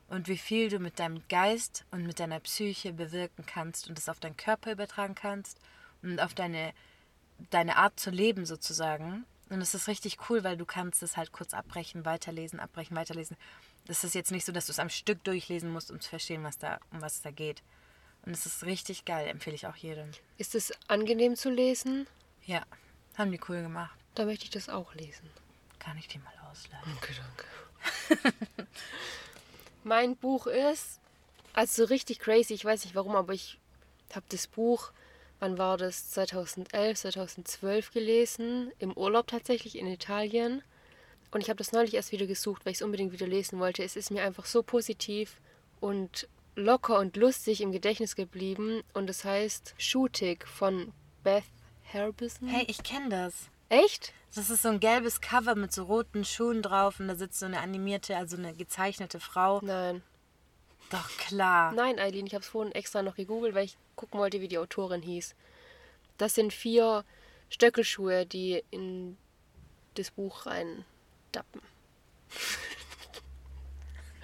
Und 0.09 0.29
wie 0.29 0.39
viel 0.39 0.69
du 0.69 0.79
mit 0.79 0.99
deinem 0.99 1.27
Geist 1.29 1.85
und 1.91 2.07
mit 2.07 2.21
deiner 2.21 2.41
Psyche 2.41 2.93
bewirken 2.93 3.45
kannst 3.45 3.89
und 3.89 3.99
es 3.99 4.09
auf 4.09 4.21
deinen 4.21 4.37
Körper 4.37 4.73
übertragen 4.73 5.15
kannst 5.15 5.59
und 6.03 6.21
auf 6.21 6.35
deine, 6.35 6.73
deine 7.51 7.77
Art 7.77 7.99
zu 7.99 8.11
leben 8.11 8.47
sozusagen. 8.47 9.25
Und 9.49 9.61
es 9.61 9.75
ist 9.75 9.89
richtig 9.89 10.19
cool, 10.29 10.45
weil 10.45 10.57
du 10.57 10.65
kannst 10.65 11.03
es 11.03 11.17
halt 11.17 11.33
kurz 11.33 11.55
abbrechen, 11.55 12.05
weiterlesen, 12.05 12.61
abbrechen, 12.61 12.97
weiterlesen. 12.97 13.37
Das 13.87 14.05
ist 14.05 14.15
jetzt 14.15 14.33
nicht 14.33 14.45
so, 14.45 14.53
dass 14.53 14.67
du 14.67 14.73
es 14.73 14.79
am 14.79 14.91
Stück 14.91 15.23
durchlesen 15.25 15.73
musst, 15.73 15.91
um 15.91 16.01
zu 16.01 16.09
verstehen, 16.09 16.43
was 16.43 16.59
da, 16.59 16.79
um 16.93 17.01
was 17.01 17.17
es 17.17 17.23
da 17.23 17.31
geht. 17.31 17.63
Und 18.25 18.33
es 18.33 18.45
ist 18.45 18.65
richtig 18.65 19.05
geil, 19.05 19.29
empfehle 19.29 19.55
ich 19.55 19.67
auch 19.67 19.77
jedem. 19.77 20.11
Ist 20.37 20.57
es 20.57 20.73
angenehm 20.89 21.37
zu 21.37 21.49
lesen? 21.49 22.09
Ja, 22.45 22.65
haben 23.17 23.31
die 23.31 23.41
cool 23.49 23.63
gemacht. 23.63 23.97
Da 24.17 24.25
möchte 24.25 24.45
ich 24.45 24.51
das 24.51 24.69
auch 24.69 24.95
lesen. 24.95 25.31
Kann 25.79 25.97
ich 25.99 26.09
die 26.09 26.19
mal 26.19 26.35
ausleihen? 26.51 26.85
Okay, 26.97 27.15
danke. 28.19 28.67
mein 29.87 30.17
Buch 30.17 30.47
ist, 30.47 31.01
also 31.53 31.85
so 31.85 31.89
richtig 31.89 32.19
crazy, 32.19 32.53
ich 32.53 32.65
weiß 32.65 32.85
nicht 32.85 32.95
warum, 32.95 33.17
aber 33.17 33.33
ich 33.33 33.59
habe 34.15 34.27
das 34.29 34.47
Buch, 34.47 34.91
wann 35.39 35.59
war 35.59 35.79
das? 35.79 36.11
2011, 36.11 36.99
2012 36.99 37.93
gelesen, 37.93 38.73
im 38.79 38.93
Urlaub 38.93 39.29
tatsächlich 39.29 39.79
in 39.79 39.87
Italien. 39.87 40.63
Und 41.31 41.41
ich 41.41 41.49
habe 41.49 41.59
das 41.59 41.73
neulich 41.73 41.95
erst 41.95 42.13
wieder 42.13 42.27
gesucht, 42.27 42.65
weil 42.65 42.73
ich 42.73 42.79
es 42.79 42.83
unbedingt 42.83 43.13
wieder 43.13 43.27
lesen 43.27 43.59
wollte. 43.59 43.83
Es 43.83 43.97
ist 43.97 44.11
mir 44.11 44.23
einfach 44.23 44.47
so 44.47 44.63
positiv 44.63 45.41
und 45.81 46.29
locker 46.57 46.99
und 46.99 47.17
lustig 47.17 47.61
im 47.61 47.73
Gedächtnis 47.73 48.17
geblieben. 48.17 48.83
Und 48.93 49.09
es 49.11 49.25
heißt 49.25 49.75
Shooting 49.79 50.39
von 50.47 50.93
Beth 51.23 51.45
Harbison. 51.93 52.49
Hey, 52.49 52.65
ich 52.69 52.83
kenne 52.83 53.09
das. 53.09 53.51
Echt? 53.69 54.13
Das 54.35 54.51
ist 54.51 54.63
so 54.63 54.69
ein 54.69 54.81
gelbes 54.81 55.21
Cover 55.21 55.55
mit 55.55 55.73
so 55.73 55.85
roten 55.85 56.25
Schuhen 56.25 56.63
drauf 56.63 57.01
und 57.01 57.09
da 57.09 57.15
sitzt 57.15 57.39
so 57.39 57.47
eine 57.47 57.61
animierte, 57.61 58.17
also 58.17 58.37
eine 58.37 58.55
gezeichnete 58.55 59.19
Frau. 59.19 59.61
Nein. 59.63 60.03
Doch 60.91 61.09
klar. 61.17 61.73
Nein, 61.73 61.99
Eileen, 61.99 62.27
ich 62.27 62.35
habe 62.35 62.43
es 62.43 62.49
vorhin 62.49 62.73
extra 62.73 63.03
noch 63.03 63.17
gegoogelt, 63.17 63.55
weil 63.55 63.65
ich 63.65 63.77
gucken 63.97 64.21
wollte, 64.21 64.41
wie 64.41 64.49
die 64.49 64.59
Autorin 64.59 65.03
hieß. 65.03 65.35
Das 66.19 66.35
sind 66.35 66.53
vier 66.53 67.05
Stöckelschuhe, 67.49 68.27
die 68.27 68.63
in 68.71 69.17
das 69.95 70.11
Buch 70.11 70.47
rein 70.47 70.85
dappen. 71.33 71.63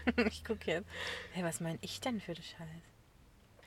ich 0.26 0.44
gucke 0.44 0.70
jetzt. 0.70 0.88
Hey, 1.32 1.42
was 1.42 1.60
meine 1.60 1.78
ich 1.80 2.00
denn 2.00 2.20
für 2.20 2.34
den 2.34 2.44
Scheiß? 2.44 2.68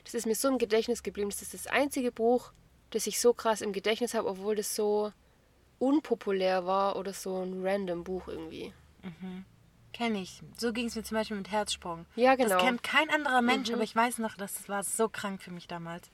Das 0.04 0.14
ist 0.14 0.26
mir 0.26 0.34
so 0.34 0.48
im 0.48 0.58
Gedächtnis 0.58 1.02
geblieben. 1.02 1.30
Das 1.30 1.42
ist 1.42 1.54
das 1.54 1.66
einzige 1.66 2.12
Buch, 2.12 2.52
das 2.90 3.06
ich 3.06 3.20
so 3.20 3.34
krass 3.34 3.60
im 3.60 3.72
Gedächtnis 3.72 4.14
habe, 4.14 4.28
obwohl 4.28 4.54
das 4.54 4.74
so 4.74 5.12
unpopulär 5.78 6.66
war 6.66 6.96
oder 6.96 7.12
so 7.12 7.42
ein 7.42 7.64
random 7.64 8.04
Buch 8.04 8.28
irgendwie. 8.28 8.72
Kenne 9.92 10.20
ich. 10.20 10.42
So 10.56 10.72
ging 10.72 10.86
es 10.86 10.96
mir 10.96 11.04
zum 11.04 11.16
Beispiel 11.16 11.36
mit 11.36 11.50
Herzsprung. 11.50 12.06
Ja, 12.16 12.34
genau. 12.34 12.50
Das 12.50 12.62
kennt 12.62 12.82
kein 12.82 13.08
anderer 13.10 13.40
Mensch, 13.40 13.70
aber 13.72 13.82
ich 13.82 13.96
weiß 13.96 14.18
noch, 14.18 14.36
das 14.36 14.68
war 14.68 14.82
so 14.82 15.08
krank 15.08 15.42
für 15.42 15.50
mich 15.50 15.68
damals. 15.68 16.10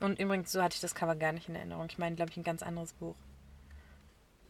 Und 0.00 0.20
übrigens, 0.20 0.52
so 0.52 0.62
hatte 0.62 0.74
ich 0.74 0.80
das 0.80 0.94
Cover 0.94 1.16
gar 1.16 1.32
nicht 1.32 1.48
in 1.48 1.56
Erinnerung. 1.56 1.86
Ich 1.90 1.98
meine, 1.98 2.14
glaube 2.14 2.30
ich, 2.30 2.36
ein 2.36 2.44
ganz 2.44 2.62
anderes 2.62 2.92
Buch. 2.92 3.16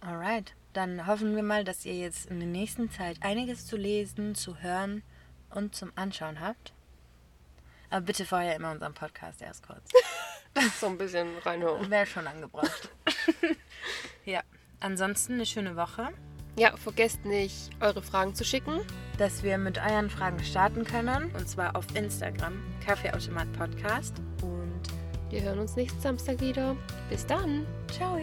Alright, 0.00 0.54
dann 0.74 1.06
hoffen 1.06 1.34
wir 1.34 1.42
mal, 1.42 1.64
dass 1.64 1.84
ihr 1.84 1.94
jetzt 1.94 2.26
in 2.26 2.38
der 2.40 2.48
nächsten 2.48 2.90
Zeit 2.90 3.16
einiges 3.22 3.66
zu 3.66 3.76
lesen, 3.76 4.34
zu 4.34 4.58
hören 4.58 5.02
und 5.50 5.74
zum 5.74 5.90
Anschauen 5.96 6.40
habt. 6.40 6.72
Aber 7.90 8.02
bitte 8.02 8.26
vorher 8.26 8.54
immer 8.54 8.70
unseren 8.70 8.94
Podcast 8.94 9.40
erst 9.42 9.66
kurz. 9.66 9.88
So 10.80 10.86
ein 10.86 10.98
bisschen 10.98 11.38
reinhauen. 11.38 11.88
Wäre 11.88 12.06
schon 12.06 12.26
angebracht. 12.26 12.88
Ja, 14.24 14.40
ansonsten 14.80 15.34
eine 15.34 15.46
schöne 15.46 15.76
Woche, 15.76 16.08
Ja, 16.56 16.76
vergesst 16.76 17.24
nicht, 17.24 17.70
eure 17.80 18.02
Fragen 18.02 18.34
zu 18.34 18.44
schicken. 18.44 18.80
dass 19.18 19.42
wir 19.42 19.58
mit 19.58 19.78
euren 19.78 20.10
Fragen 20.10 20.42
starten 20.44 20.84
können. 20.84 21.30
Und 21.34 21.48
zwar 21.48 21.74
auf 21.76 21.84
Instagram, 21.94 22.54
Kaffeeautomat 22.84 23.52
Podcast. 23.52 24.14
Und 24.42 24.80
Wir 25.30 25.42
hören 25.42 25.58
uns 25.58 25.76
nächsten 25.76 26.00
Samstag 26.00 26.40
wieder. 26.40 26.76
Bis 27.10 27.26
dann. 27.26 27.66
ciao! 27.90 28.18